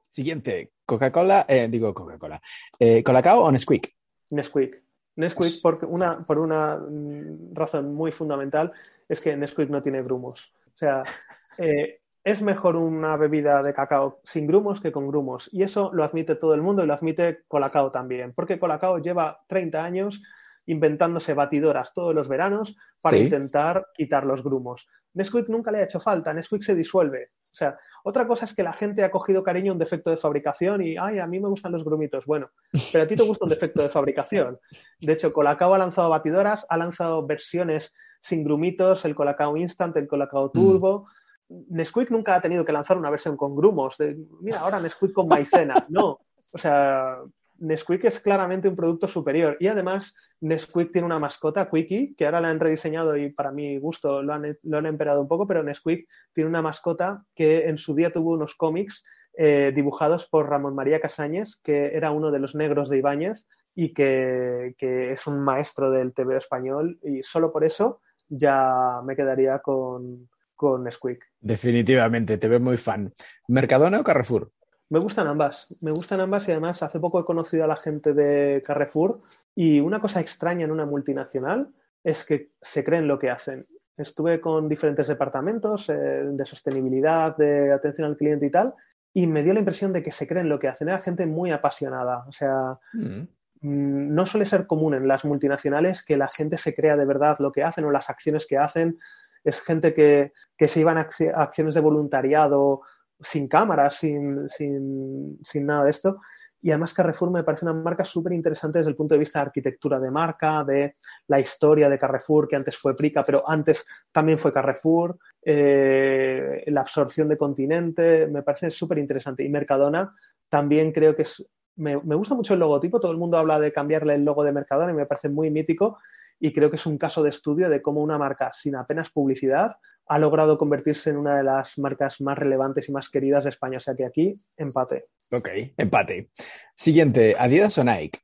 Siguiente, 0.07 0.71
Coca-Cola, 0.85 1.45
eh, 1.49 1.67
digo 1.69 1.93
Coca-Cola. 1.93 2.41
Eh, 2.79 3.03
¿Colacao 3.03 3.43
o 3.43 3.51
Nesquik? 3.51 3.93
Nesquik. 4.29 4.81
Nesquik, 5.17 5.61
por 5.61 5.83
una, 5.85 6.19
por 6.19 6.39
una 6.39 6.77
mm, 6.77 7.53
razón 7.53 7.93
muy 7.93 8.11
fundamental, 8.11 8.71
es 9.09 9.19
que 9.19 9.35
Nesquik 9.35 9.69
no 9.69 9.81
tiene 9.81 10.03
grumos. 10.03 10.53
O 10.75 10.77
sea, 10.77 11.03
eh, 11.57 11.99
es 12.23 12.41
mejor 12.41 12.75
una 12.75 13.15
bebida 13.15 13.63
de 13.63 13.73
cacao 13.73 14.19
sin 14.25 14.47
grumos 14.47 14.81
que 14.81 14.91
con 14.91 15.07
grumos. 15.07 15.49
Y 15.53 15.63
eso 15.63 15.91
lo 15.93 16.03
admite 16.03 16.35
todo 16.35 16.53
el 16.53 16.61
mundo 16.61 16.83
y 16.83 16.87
lo 16.87 16.93
admite 16.93 17.43
Colacao 17.47 17.89
también. 17.89 18.33
Porque 18.33 18.59
Colacao 18.59 18.99
lleva 18.99 19.43
30 19.47 19.83
años 19.83 20.21
inventándose 20.67 21.33
batidoras 21.33 21.93
todos 21.93 22.13
los 22.13 22.27
veranos 22.27 22.75
para 23.01 23.17
intentar 23.17 23.87
quitar 23.93 24.25
los 24.25 24.43
grumos. 24.43 24.87
Nesquik 25.13 25.49
nunca 25.49 25.71
le 25.71 25.79
ha 25.79 25.83
hecho 25.83 25.99
falta, 25.99 26.33
Nesquik 26.33 26.61
se 26.61 26.75
disuelve. 26.75 27.31
O 27.51 27.55
sea, 27.57 27.77
otra 28.03 28.27
cosa 28.27 28.45
es 28.45 28.53
que 28.53 28.61
la 28.61 28.73
gente 28.73 29.03
ha 29.03 29.09
cogido 29.09 29.43
cariño 29.43 29.71
a 29.71 29.73
un 29.73 29.79
defecto 29.79 30.11
de 30.11 30.17
fabricación 30.17 30.83
y, 30.83 30.95
ay, 30.95 31.17
a 31.17 31.25
mí 31.25 31.39
me 31.39 31.49
gustan 31.49 31.71
los 31.71 31.83
grumitos. 31.83 32.25
Bueno, 32.25 32.51
pero 32.91 33.03
a 33.03 33.07
ti 33.07 33.15
te 33.15 33.23
gusta 33.23 33.45
un 33.45 33.49
defecto 33.49 33.81
de 33.81 33.89
fabricación. 33.89 34.59
De 34.99 35.13
hecho, 35.13 35.33
Colacao 35.33 35.73
ha 35.73 35.77
lanzado 35.79 36.09
batidoras, 36.09 36.67
ha 36.69 36.77
lanzado 36.77 37.25
versiones 37.25 37.93
sin 38.21 38.43
grumitos, 38.43 39.05
el 39.05 39.15
Colacao 39.15 39.57
Instant, 39.57 39.97
el 39.97 40.07
Colacao 40.07 40.51
Turbo. 40.51 41.07
Nesquik 41.49 42.11
nunca 42.11 42.35
ha 42.35 42.41
tenido 42.41 42.63
que 42.63 42.73
lanzar 42.73 42.97
una 42.97 43.09
versión 43.09 43.35
con 43.37 43.55
grumos. 43.55 43.97
De, 43.97 44.15
Mira, 44.41 44.59
ahora 44.59 44.79
Nesquik 44.79 45.13
con 45.13 45.27
maicena. 45.27 45.85
No. 45.89 46.19
O 46.51 46.57
sea, 46.57 47.17
Nesquik 47.59 48.05
es 48.05 48.19
claramente 48.19 48.67
un 48.67 48.75
producto 48.75 49.07
superior 49.07 49.57
y 49.59 49.67
además 49.67 50.13
Nesquik 50.41 50.91
tiene 50.91 51.05
una 51.05 51.19
mascota, 51.19 51.69
Quickie, 51.69 52.15
que 52.15 52.25
ahora 52.25 52.41
la 52.41 52.49
han 52.49 52.59
rediseñado 52.59 53.17
y 53.17 53.31
para 53.31 53.51
mi 53.51 53.77
gusto 53.79 54.21
lo 54.21 54.33
han, 54.33 54.57
lo 54.63 54.77
han 54.77 54.85
emperado 54.85 55.21
un 55.21 55.27
poco, 55.27 55.47
pero 55.47 55.63
Nesquik 55.63 56.07
tiene 56.33 56.49
una 56.49 56.61
mascota 56.61 57.23
que 57.35 57.67
en 57.67 57.77
su 57.77 57.95
día 57.95 58.11
tuvo 58.11 58.31
unos 58.31 58.55
cómics 58.55 59.03
eh, 59.39 59.71
dibujados 59.75 60.25
por 60.25 60.49
Ramón 60.49 60.73
María 60.73 60.99
Casañes, 60.99 61.59
que 61.63 61.95
era 61.95 62.11
uno 62.11 62.31
de 62.31 62.39
los 62.39 62.55
negros 62.55 62.89
de 62.89 62.97
Ibáñez 62.97 63.45
y 63.75 63.93
que, 63.93 64.73
es 64.79 65.27
un 65.27 65.43
maestro 65.43 65.91
del 65.91 66.13
TV 66.13 66.37
español 66.37 66.99
y 67.03 67.21
solo 67.21 67.53
por 67.53 67.63
eso 67.63 68.01
ya 68.27 68.99
me 69.05 69.15
quedaría 69.15 69.59
con, 69.59 70.27
con 70.55 70.83
Nesquik. 70.83 71.23
Definitivamente, 71.39 72.37
te 72.37 72.47
veo 72.47 72.59
muy 72.59 72.77
fan. 72.77 73.13
¿Mercadona 73.47 73.99
o 73.99 74.03
Carrefour? 74.03 74.51
Me 74.89 74.99
gustan 74.99 75.27
ambas, 75.27 75.67
me 75.81 75.91
gustan 75.91 76.21
ambas 76.21 76.47
y 76.47 76.51
además 76.51 76.81
hace 76.81 76.99
poco 76.99 77.19
he 77.19 77.25
conocido 77.25 77.65
a 77.65 77.67
la 77.67 77.75
gente 77.75 78.13
de 78.13 78.63
Carrefour 78.65 79.21
y 79.53 79.79
una 79.79 79.99
cosa 79.99 80.21
extraña 80.21 80.65
en 80.65 80.71
una 80.71 80.85
multinacional 80.85 81.73
es 82.03 82.23
que 82.23 82.51
se 82.61 82.83
creen 82.83 83.07
lo 83.07 83.19
que 83.19 83.29
hacen. 83.29 83.65
Estuve 83.97 84.39
con 84.39 84.69
diferentes 84.69 85.07
departamentos 85.07 85.89
eh, 85.89 85.93
de 85.93 86.45
sostenibilidad, 86.45 87.35
de 87.35 87.73
atención 87.73 88.07
al 88.07 88.15
cliente 88.15 88.45
y 88.45 88.51
tal, 88.51 88.75
y 89.13 89.27
me 89.27 89.43
dio 89.43 89.53
la 89.53 89.59
impresión 89.59 89.91
de 89.91 90.03
que 90.03 90.11
se 90.11 90.27
creen 90.27 90.47
lo 90.47 90.59
que 90.59 90.67
hacen. 90.67 90.87
Era 90.87 91.01
gente 91.01 91.25
muy 91.25 91.51
apasionada. 91.51 92.23
O 92.27 92.31
sea, 92.31 92.77
mm. 92.93 93.27
Mm, 93.61 94.13
no 94.13 94.25
suele 94.25 94.45
ser 94.45 94.67
común 94.67 94.93
en 94.93 95.07
las 95.07 95.25
multinacionales 95.25 96.03
que 96.03 96.17
la 96.17 96.27
gente 96.27 96.57
se 96.57 96.75
crea 96.75 96.95
de 96.95 97.05
verdad 97.05 97.37
lo 97.39 97.51
que 97.51 97.63
hacen 97.63 97.85
o 97.85 97.91
las 97.91 98.09
acciones 98.09 98.45
que 98.45 98.57
hacen. 98.57 98.99
es 99.43 99.61
gente 99.61 99.93
que, 99.93 100.33
que 100.57 100.67
se 100.67 100.81
iban 100.81 100.97
a 100.97 101.09
acciones 101.35 101.73
de 101.73 101.81
voluntariado 101.81 102.81
sin 103.19 103.47
cámaras, 103.47 103.95
sin, 103.95 104.43
sin, 104.49 105.39
sin 105.43 105.65
nada 105.65 105.85
de 105.85 105.91
esto. 105.91 106.19
Y 106.61 106.71
además 106.71 106.93
Carrefour 106.93 107.29
me 107.31 107.43
parece 107.43 107.65
una 107.65 107.73
marca 107.73 108.03
súper 108.03 108.33
interesante 108.33 108.79
desde 108.79 108.89
el 108.89 108.95
punto 108.95 109.13
de 109.13 109.19
vista 109.19 109.39
de 109.39 109.45
arquitectura 109.45 109.99
de 109.99 110.09
marca, 110.09 110.63
de 110.63 110.95
la 111.27 111.39
historia 111.39 111.87
de 111.89 111.99
Carrefour, 111.99 112.47
que 112.47 112.55
antes 112.55 112.75
fue 112.77 112.97
Prica, 112.97 113.23
pero 113.23 113.47
antes 113.47 113.85
también 114.11 114.37
fue 114.39 114.51
Carrefour, 114.51 115.17
eh, 115.43 116.63
la 116.67 116.81
absorción 116.81 117.29
de 117.29 117.37
continente, 117.37 118.27
me 118.27 118.41
parece 118.41 118.71
súper 118.71 118.97
interesante. 118.97 119.43
Y 119.43 119.49
Mercadona 119.49 120.13
también 120.49 120.91
creo 120.91 121.15
que 121.15 121.23
es... 121.23 121.45
Me, 121.75 121.95
me, 122.03 122.15
gusta 122.15 122.33
mucho 122.33 122.55
el 122.55 122.59
logotipo, 122.59 122.99
todo 122.99 123.11
el 123.11 123.19
mundo 123.19 123.37
habla 123.37 123.59
de 123.59 123.71
cambiarle 123.71 124.15
el 124.15 124.25
logo 124.25 124.43
de 124.43 124.51
Mercadona 124.51 124.91
y 124.91 124.95
me 124.95 125.05
parece 125.05 125.29
muy 125.29 125.51
mítico 125.51 125.99
y 126.39 126.51
creo 126.51 126.69
que 126.69 126.75
es 126.75 126.85
un 126.85 126.97
caso 126.97 127.21
de 127.21 127.29
estudio 127.29 127.69
de 127.69 127.81
cómo 127.81 128.01
una 128.01 128.17
marca 128.17 128.51
sin 128.51 128.75
apenas 128.75 129.09
publicidad 129.11 129.77
ha 130.07 130.19
logrado 130.19 130.57
convertirse 130.57 131.09
en 131.09 131.17
una 131.17 131.37
de 131.37 131.43
las 131.43 131.77
marcas 131.77 132.21
más 132.21 132.37
relevantes 132.37 132.87
y 132.89 132.91
más 132.91 133.09
queridas 133.09 133.43
de 133.43 133.49
España. 133.51 133.77
O 133.77 133.81
sea 133.81 133.95
que 133.95 134.05
aquí, 134.05 134.35
empate. 134.57 135.07
Ok, 135.31 135.49
empate. 135.77 136.29
Siguiente, 136.75 137.35
Adidas 137.37 137.77
o 137.77 137.83
Nike. 137.83 138.19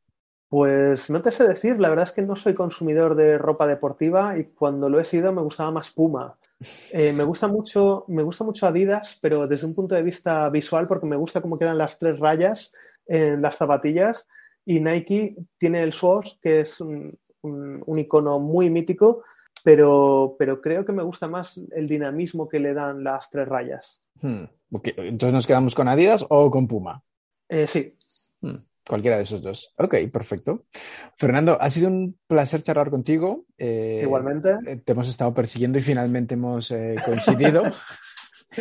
Pues 0.48 1.10
no 1.10 1.22
te 1.22 1.32
sé 1.32 1.48
decir, 1.48 1.80
la 1.80 1.90
verdad 1.90 2.06
es 2.08 2.12
que 2.12 2.22
no 2.22 2.36
soy 2.36 2.54
consumidor 2.54 3.16
de 3.16 3.40
ropa 3.40 3.66
deportiva 3.66 4.38
y 4.38 4.46
cuando 4.46 4.88
lo 4.88 5.00
he 5.00 5.06
sido 5.06 5.34
me 5.34 5.42
gustaba 5.42 5.72
más 5.72 5.90
Puma. 5.90 6.38
Eh, 6.92 7.12
me 7.12 7.24
gusta 7.24 7.48
mucho, 7.48 8.06
me 8.08 8.22
gusta 8.22 8.44
mucho 8.44 8.68
Adidas, 8.68 9.18
pero 9.20 9.48
desde 9.48 9.66
un 9.66 9.74
punto 9.74 9.96
de 9.96 10.04
vista 10.04 10.48
visual, 10.50 10.88
porque 10.88 11.08
me 11.08 11.16
gusta 11.16 11.42
cómo 11.42 11.58
quedan 11.58 11.80
las 11.80 11.98
tres 11.98 12.20
rayas 12.20 12.72
en 13.08 13.42
las 13.42 13.56
zapatillas. 13.56 14.28
Y 14.64 14.80
Nike 14.80 15.36
tiene 15.58 15.82
el 15.82 15.92
Swoosh, 15.92 16.34
que 16.40 16.62
es 16.62 16.80
un, 16.80 17.18
un, 17.42 17.84
un 17.86 18.00
icono 18.00 18.40
muy 18.40 18.70
mítico, 18.70 19.24
pero, 19.64 20.36
pero 20.38 20.62
creo 20.62 20.86
que 20.86 20.92
me 20.92 21.04
gusta 21.04 21.28
más 21.28 21.60
el 21.72 21.88
dinamismo 21.88 22.48
que 22.50 22.60
le 22.60 22.74
dan 22.74 23.04
las 23.04 23.30
tres 23.30 23.48
rayas. 23.48 24.02
Hmm. 24.22 24.44
Okay. 24.72 24.94
Entonces 24.98 25.34
nos 25.34 25.48
quedamos 25.48 25.74
con 25.74 25.88
Adidas 25.88 26.26
o 26.30 26.52
con 26.52 26.68
Puma. 26.68 27.02
Eh, 27.48 27.66
sí. 27.66 27.98
Hmm. 28.42 28.58
Cualquiera 28.86 29.16
de 29.16 29.24
esos 29.24 29.42
dos. 29.42 29.74
Ok, 29.78 29.96
perfecto. 30.12 30.66
Fernando, 31.16 31.58
ha 31.60 31.70
sido 31.70 31.88
un 31.88 32.18
placer 32.28 32.62
charlar 32.62 32.90
contigo. 32.90 33.46
Eh, 33.58 34.02
Igualmente. 34.04 34.58
Eh, 34.68 34.82
te 34.84 34.92
hemos 34.92 35.08
estado 35.08 35.34
persiguiendo 35.34 35.80
y 35.80 35.82
finalmente 35.82 36.34
hemos 36.34 36.70
eh, 36.72 36.96
coincidido. 37.06 37.64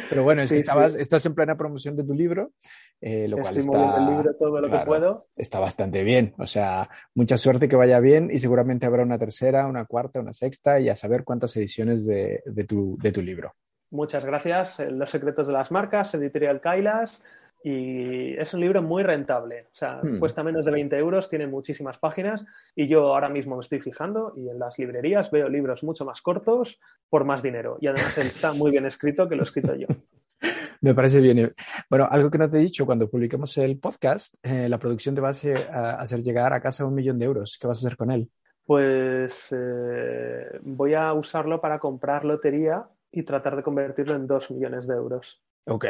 Pero 0.09 0.23
bueno, 0.25 0.43
es 0.43 0.49
sí, 0.49 0.55
que 0.55 0.61
estabas, 0.61 0.93
sí. 0.93 1.01
estás 1.01 1.25
en 1.27 1.35
plena 1.35 1.57
promoción 1.57 1.97
de 1.97 2.05
tu 2.05 2.15
libro, 2.15 2.53
eh, 3.01 3.29
lo 3.29 3.39
Estoy 3.39 3.43
cual 3.43 3.57
está, 3.59 3.99
el 3.99 4.07
libro 4.07 4.37
todo 4.37 4.61
lo 4.61 4.69
claro, 4.69 4.79
que 4.79 4.87
puedo. 4.87 5.27
está 5.37 5.59
bastante 5.59 6.03
bien. 6.05 6.35
O 6.39 6.47
sea, 6.47 6.89
mucha 7.15 7.37
suerte 7.39 7.69
que 7.69 7.77
vaya 7.77 8.01
bien 8.01 8.31
y 8.33 8.39
seguramente 8.39 8.87
habrá 8.87 9.03
una 9.03 9.19
tercera, 9.19 9.67
una 9.67 9.85
cuarta, 9.85 10.21
una 10.21 10.33
sexta 10.33 10.81
y 10.81 10.89
a 10.89 10.97
saber 10.97 11.25
cuántas 11.25 11.57
ediciones 11.57 12.07
de, 12.07 12.43
de, 12.47 12.65
tu, 12.65 12.97
de 13.03 13.13
tu 13.13 13.23
libro. 13.23 13.55
Muchas 13.91 14.25
gracias. 14.25 14.79
Los 14.91 15.11
secretos 15.11 15.47
de 15.47 15.53
las 15.53 15.71
marcas, 15.71 16.15
editorial 16.15 16.61
Kailas. 16.61 17.23
Y 17.65 18.35
es 18.35 18.53
un 18.55 18.61
libro 18.61 18.83
muy 18.83 19.03
rentable. 19.03 19.67
O 19.73 19.75
sea, 19.75 20.01
hmm. 20.03 20.19
cuesta 20.19 20.43
menos 20.43 20.65
de 20.65 20.73
20 20.73 20.97
euros, 20.97 21.29
tiene 21.29 21.47
muchísimas 21.47 21.99
páginas. 21.99 22.45
Y 22.75 22.89
yo 22.89 23.15
ahora 23.15 23.29
mismo 23.29 23.57
me 23.57 23.63
estoy 23.63 23.81
fijando 23.81 24.33
y 24.37 24.49
en 24.49 24.59
las 24.59 24.79
librerías 24.79 25.31
veo 25.31 25.49
libros 25.49 25.83
mucho 25.83 26.05
más 26.05 26.23
cortos 26.23 26.81
por 27.09 27.25
más 27.25 27.43
dinero. 27.43 27.79
Y 27.81 27.87
además 27.87 28.19
está 28.19 28.53
muy 28.53 28.71
bien 28.71 28.87
escrito, 28.87 29.29
que 29.29 29.37
lo 29.37 29.43
he 29.43 29.47
escrito 29.47 29.75
yo. 29.75 29.87
Me 30.81 30.95
parece 30.95 31.21
bien. 31.21 31.55
Bueno, 31.89 32.09
algo 32.11 32.29
que 32.29 32.39
no 32.39 32.51
te 32.51 32.57
he 32.57 32.61
dicho, 32.61 32.85
cuando 32.85 33.09
publiquemos 33.09 33.57
el 33.59 33.79
podcast, 33.79 34.35
eh, 34.43 34.69
la 34.69 34.79
producción 34.79 35.15
te 35.15 35.21
va 35.21 35.29
a 35.29 35.93
hacer 35.93 36.23
llegar 36.23 36.53
a 36.53 36.61
casa 36.61 36.85
un 36.85 36.95
millón 36.95 37.21
de 37.21 37.27
euros. 37.27 37.57
¿Qué 37.61 37.69
vas 37.69 37.79
a 37.79 37.87
hacer 37.87 37.97
con 37.97 38.11
él? 38.11 38.29
Pues 38.65 39.55
eh, 39.57 40.59
voy 40.63 40.95
a 40.95 41.13
usarlo 41.13 41.61
para 41.61 41.79
comprar 41.79 42.25
lotería 42.25 42.89
y 43.13 43.23
tratar 43.23 43.55
de 43.55 43.63
convertirlo 43.63 44.15
en 44.15 44.27
dos 44.27 44.51
millones 44.51 44.89
de 44.89 44.95
euros. 44.95 45.41
Ok. 45.67 45.87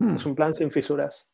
Hmm. 0.00 0.16
Es 0.16 0.26
un 0.26 0.34
plan 0.34 0.54
sin 0.54 0.70
fisuras. 0.70 1.28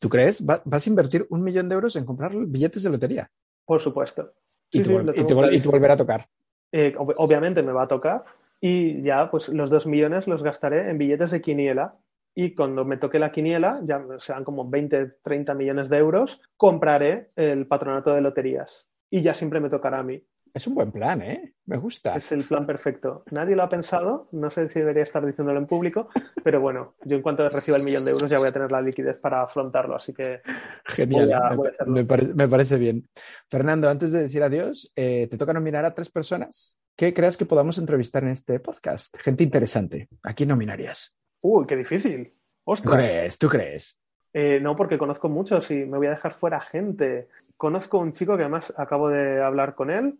¿Tú 0.00 0.08
crees? 0.08 0.44
¿Vas 0.44 0.86
a 0.86 0.90
invertir 0.90 1.26
un 1.30 1.42
millón 1.42 1.68
de 1.68 1.76
euros 1.76 1.96
en 1.96 2.04
comprar 2.04 2.34
billetes 2.34 2.82
de 2.82 2.90
lotería? 2.90 3.30
Por 3.64 3.80
supuesto. 3.80 4.32
Sí, 4.70 4.78
y, 4.78 4.82
te, 4.82 4.88
sí, 4.88 4.94
y, 4.94 5.24
te, 5.24 5.54
y 5.54 5.60
te 5.60 5.68
volverá 5.68 5.94
a 5.94 5.96
tocar. 5.96 6.28
Eh, 6.72 6.94
ob 6.98 7.12
obviamente 7.16 7.62
me 7.62 7.72
va 7.72 7.84
a 7.84 7.88
tocar 7.88 8.24
y 8.60 9.00
ya 9.02 9.30
pues 9.30 9.48
los 9.48 9.70
dos 9.70 9.86
millones 9.86 10.26
los 10.26 10.42
gastaré 10.42 10.90
en 10.90 10.98
billetes 10.98 11.30
de 11.30 11.40
quiniela 11.40 11.96
y 12.34 12.54
cuando 12.54 12.84
me 12.84 12.96
toque 12.96 13.18
la 13.18 13.32
quiniela, 13.32 13.80
ya 13.84 14.04
serán 14.18 14.44
como 14.44 14.68
20, 14.68 15.18
30 15.22 15.54
millones 15.54 15.88
de 15.88 15.98
euros, 15.98 16.40
compraré 16.56 17.28
el 17.36 17.66
patronato 17.66 18.14
de 18.14 18.20
loterías 18.20 18.88
y 19.10 19.22
ya 19.22 19.34
siempre 19.34 19.60
me 19.60 19.68
tocará 19.68 19.98
a 19.98 20.04
mí. 20.04 20.22
Es 20.52 20.66
un 20.66 20.74
buen 20.74 20.90
plan, 20.90 21.22
¿eh? 21.22 21.54
Me 21.66 21.76
gusta. 21.76 22.16
Es 22.16 22.32
el 22.32 22.44
plan 22.44 22.66
perfecto. 22.66 23.22
Nadie 23.30 23.56
lo 23.56 23.62
ha 23.62 23.68
pensado, 23.68 24.28
no 24.32 24.50
sé 24.50 24.68
si 24.68 24.80
debería 24.80 25.02
estar 25.02 25.24
diciéndolo 25.24 25.58
en 25.58 25.66
público, 25.66 26.08
pero 26.44 26.60
bueno, 26.60 26.94
yo 27.04 27.16
en 27.16 27.22
cuanto 27.22 27.48
reciba 27.48 27.76
el 27.76 27.84
millón 27.84 28.04
de 28.04 28.10
euros 28.10 28.28
ya 28.28 28.38
voy 28.38 28.48
a 28.48 28.52
tener 28.52 28.72
la 28.72 28.82
liquidez 28.82 29.18
para 29.18 29.42
afrontarlo, 29.42 29.96
así 29.96 30.12
que... 30.12 30.40
Genial, 30.84 31.26
voy 31.26 31.32
a, 31.34 31.54
voy 31.54 31.70
a 31.78 31.84
me, 31.84 32.04
pare 32.04 32.26
me, 32.34 32.48
parece 32.48 32.76
bien. 32.76 33.08
Fernando, 33.48 33.88
antes 33.88 34.12
de 34.12 34.22
decir 34.22 34.42
adiós, 34.42 34.92
eh, 34.96 35.28
te 35.30 35.36
toca 35.36 35.52
nominar 35.52 35.84
a 35.84 35.94
tres 35.94 36.10
personas 36.10 36.78
que 36.96 37.14
creas 37.14 37.36
que 37.36 37.46
podamos 37.46 37.78
entrevistar 37.78 38.22
en 38.24 38.30
este 38.30 38.60
podcast. 38.60 39.16
Gente 39.18 39.44
interesante. 39.44 40.08
¿A 40.22 40.34
quién 40.34 40.50
nominarías? 40.50 41.16
Uy, 41.42 41.66
qué 41.66 41.76
difícil. 41.76 42.34
¿Tú 42.64 42.90
crees? 42.90 43.38
¿Tú 43.38 43.48
crees? 43.48 43.98
Eh, 44.32 44.60
no, 44.60 44.76
porque 44.76 44.98
conozco 44.98 45.28
muchos 45.28 45.70
y 45.70 45.86
me 45.86 45.98
voy 45.98 46.06
a 46.06 46.10
dejar 46.10 46.32
fuera 46.32 46.60
gente. 46.60 47.28
Conozco 47.56 47.98
un 47.98 48.12
chico 48.12 48.36
que 48.36 48.42
además 48.42 48.72
acabo 48.76 49.08
de 49.08 49.42
hablar 49.42 49.74
con 49.74 49.90
él, 49.90 50.18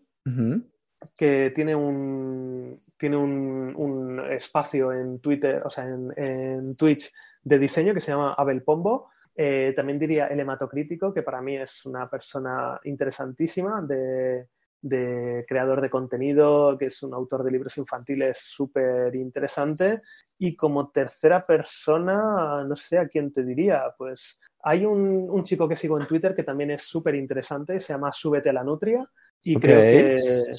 que 1.16 1.52
tiene 1.54 1.74
un 1.74 2.80
tiene 2.98 3.16
un, 3.16 3.74
un, 3.76 4.20
espacio 4.30 4.92
en 4.92 5.20
Twitter, 5.20 5.62
o 5.64 5.70
sea, 5.70 5.84
en, 5.84 6.12
en, 6.16 6.76
Twitch 6.76 7.10
de 7.42 7.58
diseño 7.58 7.94
que 7.94 8.00
se 8.00 8.12
llama 8.12 8.34
Abel 8.34 8.62
Pombo. 8.62 9.08
Eh, 9.34 9.72
también 9.74 9.98
diría 9.98 10.26
el 10.26 10.40
hematocrítico, 10.40 11.14
que 11.14 11.22
para 11.22 11.40
mí 11.40 11.56
es 11.56 11.86
una 11.86 12.10
persona 12.10 12.78
interesantísima 12.84 13.80
de, 13.80 14.48
de 14.82 15.44
creador 15.48 15.80
de 15.80 15.88
contenido, 15.88 16.76
que 16.76 16.86
es 16.86 17.02
un 17.02 17.14
autor 17.14 17.42
de 17.42 17.50
libros 17.50 17.78
infantiles 17.78 18.38
súper 18.38 19.14
interesante. 19.14 20.02
Y 20.38 20.56
como 20.56 20.90
tercera 20.90 21.46
persona, 21.46 22.64
no 22.64 22.76
sé 22.76 22.98
a 22.98 23.08
quién 23.08 23.32
te 23.32 23.42
diría, 23.42 23.94
pues 23.96 24.38
hay 24.62 24.84
un, 24.84 25.28
un 25.30 25.44
chico 25.44 25.66
que 25.66 25.76
sigo 25.76 25.98
en 25.98 26.06
Twitter 26.06 26.34
que 26.34 26.44
también 26.44 26.70
es 26.70 26.82
súper 26.82 27.14
interesante, 27.14 27.80
se 27.80 27.94
llama 27.94 28.12
Súbete 28.12 28.50
a 28.50 28.54
la 28.54 28.64
Nutria. 28.64 29.08
Y 29.42 29.56
okay. 29.56 29.70
creo 29.70 30.16
que 30.16 30.52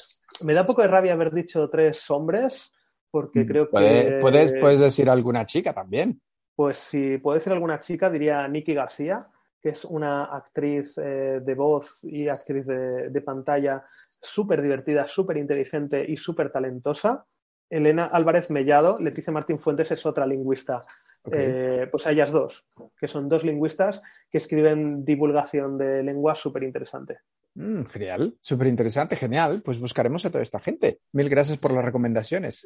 me 0.44 0.54
da 0.54 0.66
poco 0.66 0.82
de 0.82 0.88
rabia 0.88 1.12
haber 1.12 1.32
dicho 1.32 1.68
tres 1.68 2.10
hombres, 2.10 2.72
porque 3.10 3.46
creo 3.46 3.66
que... 3.68 4.18
Puedes, 4.20 4.52
puedes 4.60 4.80
decir 4.80 5.08
alguna 5.08 5.44
chica 5.44 5.72
también. 5.72 6.20
Pues 6.54 6.78
si 6.78 7.18
puedo 7.18 7.38
decir 7.38 7.52
alguna 7.52 7.78
chica, 7.78 8.10
diría 8.10 8.46
Nikki 8.48 8.74
García, 8.74 9.26
que 9.60 9.70
es 9.70 9.84
una 9.84 10.24
actriz 10.24 10.98
eh, 10.98 11.40
de 11.40 11.54
voz 11.54 12.02
y 12.02 12.28
actriz 12.28 12.66
de, 12.66 13.10
de 13.10 13.20
pantalla 13.20 13.84
súper 14.10 14.60
divertida, 14.60 15.06
súper 15.06 15.36
inteligente 15.36 16.04
y 16.06 16.16
súper 16.16 16.50
talentosa. 16.50 17.24
Elena 17.70 18.06
Álvarez 18.06 18.50
Mellado, 18.50 18.98
Leticia 18.98 19.32
Martín 19.32 19.58
Fuentes 19.58 19.90
es 19.92 20.04
otra 20.04 20.26
lingüista. 20.26 20.82
Okay. 21.24 21.40
Eh, 21.44 21.88
pues 21.90 22.06
a 22.06 22.10
ellas 22.10 22.32
dos, 22.32 22.66
que 22.98 23.06
son 23.06 23.28
dos 23.28 23.44
lingüistas 23.44 24.02
que 24.28 24.38
escriben 24.38 25.04
divulgación 25.04 25.78
de 25.78 26.02
lengua 26.02 26.34
súper 26.34 26.64
interesante. 26.64 27.20
Mm, 27.54 27.82
genial, 27.84 28.36
súper 28.40 28.66
interesante, 28.68 29.16
genial. 29.16 29.62
Pues 29.64 29.78
buscaremos 29.78 30.24
a 30.24 30.30
toda 30.30 30.42
esta 30.42 30.60
gente. 30.60 31.00
Mil 31.12 31.28
gracias 31.28 31.58
por 31.58 31.72
las 31.72 31.84
recomendaciones. 31.84 32.64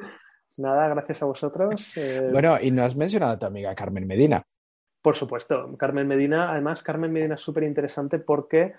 Nada, 0.59 0.89
gracias 0.89 1.22
a 1.22 1.26
vosotros. 1.26 1.93
Eh... 1.97 2.28
Bueno, 2.32 2.59
y 2.61 2.70
no 2.70 2.84
has 2.84 2.97
mencionado 2.97 3.32
a 3.32 3.39
tu 3.39 3.47
amiga 3.47 3.74
Carmen 3.74 4.07
Medina. 4.07 4.43
Por 5.03 5.14
supuesto, 5.14 5.76
Carmen 5.76 6.09
Medina, 6.09 6.51
además 6.51 6.82
Carmen 6.82 7.12
Medina 7.12 7.37
es 7.37 7.41
súper 7.41 7.62
interesante 7.62 8.18
porque 8.18 8.74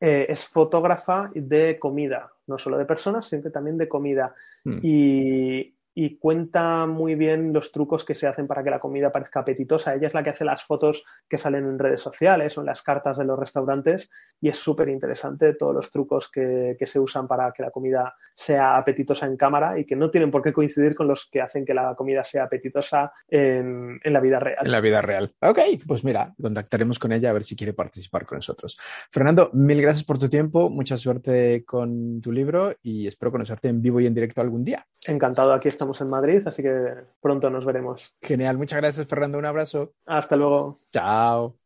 eh, 0.00 0.26
es 0.28 0.44
fotógrafa 0.44 1.30
de 1.34 1.78
comida, 1.78 2.32
no 2.46 2.58
solo 2.58 2.78
de 2.78 2.84
personas, 2.84 3.28
sino 3.28 3.42
que 3.42 3.50
también 3.50 3.78
de 3.78 3.88
comida. 3.88 4.34
Mm. 4.64 4.78
Y, 4.82 5.74
y, 6.00 6.16
cuenta 6.18 6.86
muy 6.86 7.16
bien 7.16 7.52
los 7.52 7.72
trucos 7.72 8.04
que 8.04 8.14
se 8.14 8.28
hacen 8.28 8.46
para 8.46 8.62
que 8.62 8.70
la 8.70 8.78
comida 8.78 9.10
parezca 9.10 9.40
apetitosa. 9.40 9.94
Ella 9.94 10.06
es 10.06 10.14
la 10.14 10.22
que 10.22 10.30
hace 10.30 10.44
las 10.44 10.62
fotos 10.62 11.04
que 11.28 11.38
salen 11.38 11.64
en 11.64 11.78
redes 11.78 12.00
sociales 12.00 12.56
o 12.56 12.60
en 12.60 12.66
las 12.66 12.82
cartas 12.82 13.18
de 13.18 13.24
los 13.24 13.38
restaurantes 13.38 14.08
y 14.40 14.48
es 14.48 14.56
súper 14.56 14.88
interesante 14.88 15.54
todos 15.54 15.74
los 15.74 15.90
trucos 15.90 16.30
que, 16.30 16.76
que, 16.78 16.86
se 16.86 17.00
usan 17.00 17.26
para 17.26 17.50
que 17.50 17.62
la 17.62 17.70
comida 17.70 18.14
sea 18.32 18.76
apetitosa 18.76 19.26
en 19.26 19.36
cámara 19.36 19.78
y 19.78 19.84
que 19.84 19.96
no 19.96 20.10
tienen 20.10 20.30
por 20.30 20.42
qué 20.42 20.52
coincidir 20.52 20.94
con 20.94 21.08
los 21.08 21.28
que 21.30 21.40
hacen 21.40 21.64
que 21.64 21.74
la 21.74 21.94
comida 21.96 22.22
sea 22.22 22.44
apetitosa 22.44 23.12
en, 23.28 23.98
en 24.02 24.12
la 24.12 24.20
vida 24.20 24.38
real. 24.38 24.64
En 24.64 24.70
la 24.70 24.80
vida 24.80 25.00
real. 25.02 25.34
Ok, 25.40 25.58
pues 25.86 26.04
mira, 26.04 26.32
contactaremos 26.40 27.00
con 27.00 27.10
ella 27.10 27.30
a 27.30 27.32
ver 27.32 27.42
si 27.42 27.56
quiere 27.56 27.72
participar 27.72 28.24
con 28.24 28.36
nosotros. 28.36 28.78
Fernando, 29.10 29.50
mil 29.52 29.82
gracias 29.82 30.04
por 30.04 30.18
tu 30.18 30.28
tiempo, 30.28 30.70
mucha 30.70 30.96
suerte 30.96 31.64
con 31.64 32.20
tu 32.20 32.30
libro 32.30 32.76
y 32.82 33.08
espero 33.08 33.32
conocerte 33.32 33.68
en 33.68 33.82
vivo 33.82 34.00
y 34.00 34.06
en 34.06 34.14
directo 34.14 34.40
algún 34.40 34.62
día. 34.62 34.86
Encantado, 35.06 35.52
aquí 35.52 35.68
estamos 35.92 36.00
en 36.00 36.08
Madrid, 36.08 36.46
así 36.46 36.62
que 36.62 36.94
pronto 37.20 37.48
nos 37.50 37.64
veremos. 37.64 38.14
Genial, 38.20 38.58
muchas 38.58 38.78
gracias 38.78 39.06
Fernando, 39.06 39.38
un 39.38 39.46
abrazo. 39.46 39.92
Hasta 40.06 40.36
luego. 40.36 40.76
Chao. 40.92 41.56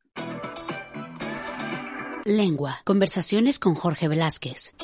Lengua, 2.24 2.74
conversaciones 2.84 3.58
con 3.58 3.74
Jorge 3.74 4.06
Velázquez. 4.06 4.74